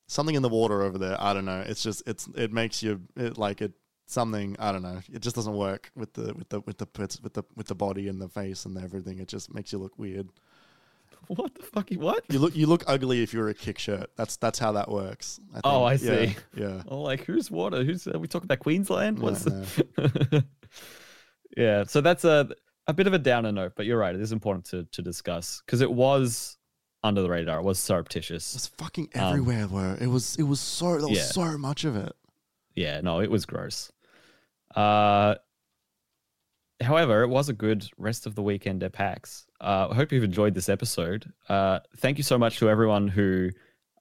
[0.07, 1.21] Something in the water over there.
[1.21, 1.61] I don't know.
[1.67, 3.73] It's just it's it makes you it, like it
[4.11, 4.55] something.
[4.59, 4.99] I don't know.
[5.11, 6.87] It just doesn't work with the with the with the
[7.23, 9.19] with the with the body and the face and everything.
[9.19, 10.29] It just makes you look weird.
[11.27, 11.89] what the fuck?
[11.91, 12.23] What?
[12.29, 14.09] You look you look ugly if you're a kick shirt.
[14.15, 15.39] That's that's how that works.
[15.55, 16.35] I Oh, I see.
[16.55, 16.67] Yeah.
[16.67, 16.81] yeah.
[16.87, 17.83] Oh, like who's water?
[17.83, 19.19] Who's are we talking about Queensland?
[19.19, 19.63] No, What's no.
[21.57, 22.49] yeah, so that's a
[22.87, 24.15] a bit of a downer note, but you're right.
[24.15, 26.57] It is important to to discuss because it was
[27.03, 27.59] under the radar.
[27.59, 28.53] It was surreptitious.
[28.53, 29.67] It was fucking Um, everywhere.
[29.67, 31.23] Where it was it was so there was Yeah.
[31.25, 32.13] so much of it.
[32.75, 33.91] Yeah, no, it was gross.
[34.75, 35.35] Uh,
[36.81, 39.45] however, it was a good rest of the weekend at PAX.
[39.61, 41.31] Uh, I hope you've enjoyed this episode.
[41.47, 43.49] Uh, thank you so much to everyone who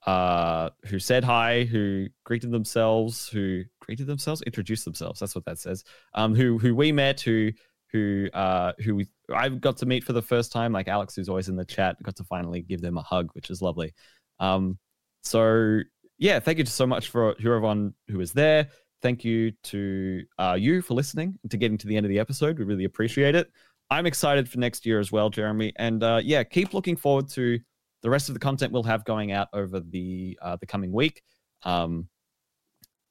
[0.05, 5.19] uh, who said hi, who greeted themselves, who greeted themselves, introduced themselves.
[5.19, 5.83] That's what that says.
[6.13, 7.51] Um, who who we met, who
[7.91, 10.71] who uh, who we I got to meet for the first time.
[10.71, 13.49] Like Alex, who's always in the chat, got to finally give them a hug, which
[13.49, 13.93] is lovely.
[14.39, 14.77] Um,
[15.21, 15.81] so
[16.17, 18.69] yeah, thank you so much for everyone who was there.
[19.01, 22.59] Thank you to uh, you for listening to getting to the end of the episode.
[22.59, 23.49] We really appreciate it.
[23.89, 25.73] I'm excited for next year as well, Jeremy.
[25.77, 27.59] And uh, yeah, keep looking forward to
[28.01, 31.23] the rest of the content we'll have going out over the uh, the coming week.
[31.63, 32.07] Um,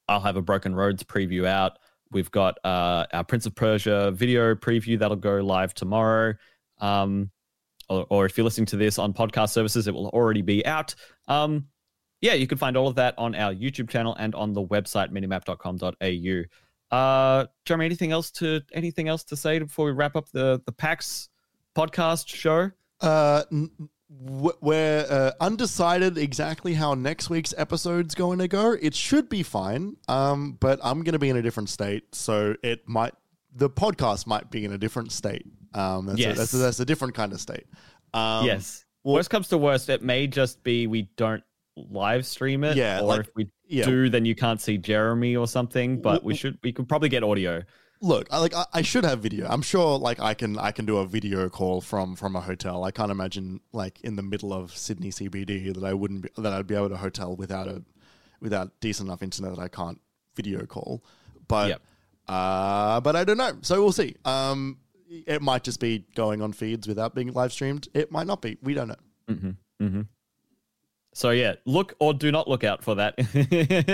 [0.09, 1.79] I'll have a Broken Roads preview out.
[2.11, 6.35] We've got uh, our Prince of Persia video preview that'll go live tomorrow.
[6.81, 7.31] Um,
[7.89, 10.95] or, or if you're listening to this on podcast services, it will already be out.
[11.27, 11.67] Um,
[12.21, 15.11] yeah, you can find all of that on our YouTube channel and on the website
[15.13, 16.97] minimap.com.au.
[16.97, 20.73] Uh, Jeremy, anything else to anything else to say before we wrap up the the
[20.73, 21.29] PAX
[21.77, 22.71] podcast show?
[23.01, 23.71] Uh, n-
[24.11, 28.73] we're uh, undecided exactly how next week's episode's going to go.
[28.73, 32.55] It should be fine, um, but I'm going to be in a different state, so
[32.63, 33.13] it might
[33.55, 35.45] the podcast might be in a different state.
[35.75, 36.37] Um, that's, Yes.
[36.37, 37.67] a, that's, a, that's a different kind of state.
[38.15, 38.85] Um, yes.
[39.05, 41.43] well- worst comes to worst, it may just be we don't
[41.91, 42.77] live stream it.
[42.77, 43.85] Yeah, Or like- if we yeah.
[43.85, 46.01] do, then you can't see Jeremy or something.
[46.01, 47.63] But we should we could probably get audio.
[48.01, 49.49] Look, I, like I, I should have video.
[49.49, 52.85] I'm sure, like I can, I can do a video call from from a hotel.
[52.85, 56.53] I can't imagine, like in the middle of Sydney CBD, that I wouldn't be, that
[56.53, 57.83] I'd be able to hotel without a
[58.41, 60.01] without decent enough internet that I can't
[60.37, 61.03] video call.
[61.49, 61.83] But Yep.
[62.29, 63.59] uh, but I don't know.
[63.63, 64.15] So we'll see.
[64.25, 64.79] Um,
[65.27, 67.89] it might just be going on feeds without being live streamed.
[67.95, 68.59] It might not be.
[68.63, 68.97] We don't know.
[69.29, 69.51] hmm
[69.81, 70.01] hmm
[71.15, 73.17] So yeah, look or do not look out for that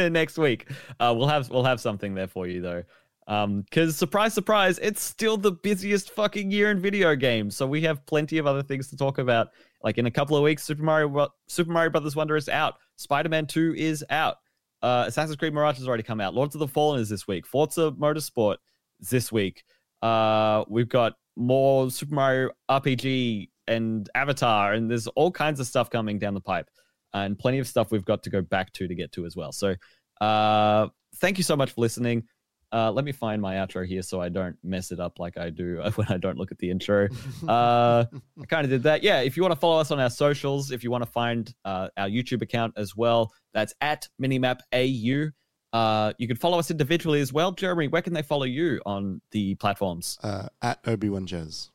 [0.12, 0.70] next week.
[1.00, 2.82] Uh, we'll have we'll have something there for you though.
[3.26, 7.56] Um, because surprise, surprise, it's still the busiest fucking year in video games.
[7.56, 9.48] So we have plenty of other things to talk about.
[9.82, 12.74] Like in a couple of weeks, Super Mario Super Mario Brothers Wonder is out.
[12.96, 14.36] Spider Man Two is out.
[14.82, 16.34] Uh, Assassin's Creed Mirage has already come out.
[16.34, 17.46] Lords of the Fallen is this week.
[17.46, 18.56] Forza Motorsport
[19.00, 19.64] is this week.
[20.02, 25.88] Uh, we've got more Super Mario RPG and Avatar, and there's all kinds of stuff
[25.88, 26.68] coming down the pipe,
[27.14, 29.52] and plenty of stuff we've got to go back to to get to as well.
[29.52, 29.74] So,
[30.20, 32.24] uh, thank you so much for listening.
[32.72, 35.48] Uh, let me find my outro here so I don't mess it up like I
[35.48, 37.08] do when I don't look at the intro.
[37.46, 38.04] Uh,
[38.40, 39.04] I kind of did that.
[39.04, 41.54] Yeah, if you want to follow us on our socials, if you want to find
[41.64, 45.32] uh, our YouTube account as well, that's at minimapau.
[45.72, 47.52] Uh, you can follow us individually as well.
[47.52, 50.18] Jeremy, where can they follow you on the platforms?
[50.22, 51.70] Uh, at Obi Wan Jez.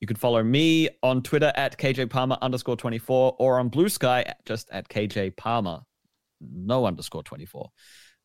[0.00, 4.24] You can follow me on Twitter at KJ Palmer underscore 24 or on Blue Sky
[4.44, 5.80] just at KJ Palmer,
[6.40, 7.68] no underscore 24.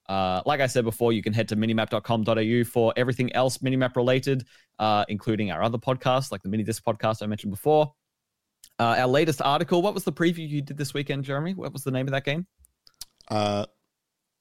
[0.07, 4.45] Uh, like I said before, you can head to minimap.com.au for everything else minimap related,
[4.77, 7.93] uh, including our other podcasts, like the Mini Disc podcast I mentioned before.
[8.79, 9.81] Uh, our latest article.
[9.81, 11.53] What was the preview you did this weekend, Jeremy?
[11.53, 12.45] What was the name of that game?
[13.29, 13.65] Uh,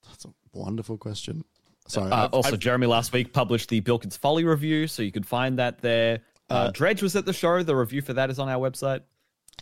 [0.07, 1.43] that's a wonderful question.
[1.87, 2.11] Sorry.
[2.11, 5.23] Uh, I've- also, I've- Jeremy last week published the Bilkins Folly review, so you can
[5.23, 6.21] find that there.
[6.49, 7.63] Uh, Uh, Dredge was at the show.
[7.63, 9.01] The review for that is on our website.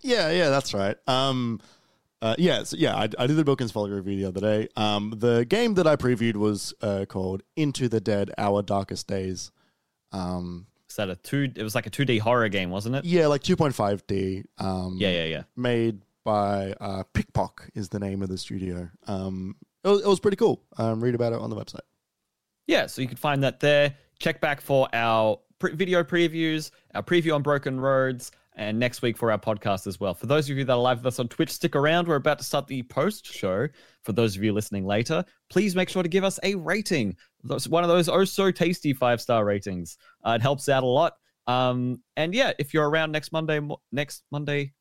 [0.02, 0.95] Yeah, yeah, that's right.
[1.08, 1.60] Um,
[2.24, 4.68] Uh, yeah, so yeah, I, I did the Bilkins Folly review the other day.
[4.76, 9.52] Um, the game that I previewed was uh, called Into the Dead: Our Darkest Days.
[10.12, 11.52] Um, Is that a two?
[11.56, 13.06] It was like a two D horror game, wasn't it?
[13.06, 14.44] yeah, like 2.5D.
[14.60, 15.44] Um, Yeah, yeah, yeah.
[15.56, 18.90] Made by uh, PikPok is the name of the studio.
[19.08, 20.62] Um, it was, it was pretty cool.
[20.78, 21.80] Um, read about it on the website.
[22.68, 23.95] Yeah, so you can find that there.
[24.20, 29.16] Check back for our pre- video previews, our preview on Broken Roads, and next week
[29.16, 30.14] for our podcast as well.
[30.14, 32.08] For those of you that are live with us on Twitch, stick around.
[32.08, 33.68] We're about to start the post show.
[34.04, 37.16] For those of you listening later, please make sure to give us a rating.
[37.44, 39.98] That's one of those oh so tasty five star ratings.
[40.26, 41.14] Uh, it helps out a lot.
[41.48, 44.74] Um, and yeah, if you're around next Monday, mo- next Monday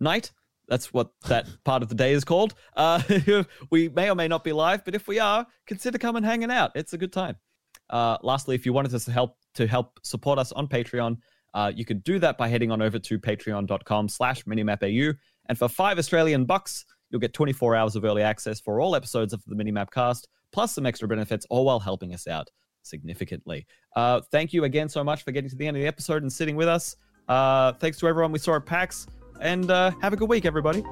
[0.00, 0.32] night,
[0.68, 2.54] that's what that part of the day is called.
[2.74, 3.02] Uh,
[3.70, 6.72] we may or may not be live, but if we are, consider coming hanging out.
[6.74, 7.36] It's a good time.
[7.90, 11.16] Uh, lastly, if you wanted us to help to help support us on Patreon,
[11.54, 15.14] uh, you can do that by heading on over to patreon.com slash minimapau.
[15.48, 19.32] And for five Australian bucks, you'll get 24 hours of early access for all episodes
[19.32, 22.48] of the Minimap cast, plus some extra benefits, all while helping us out
[22.82, 23.66] significantly.
[23.96, 26.32] Uh, thank you again so much for getting to the end of the episode and
[26.32, 26.96] sitting with us.
[27.28, 29.06] Uh, thanks to everyone we saw at PAX,
[29.40, 30.84] and uh, have a good week, everybody.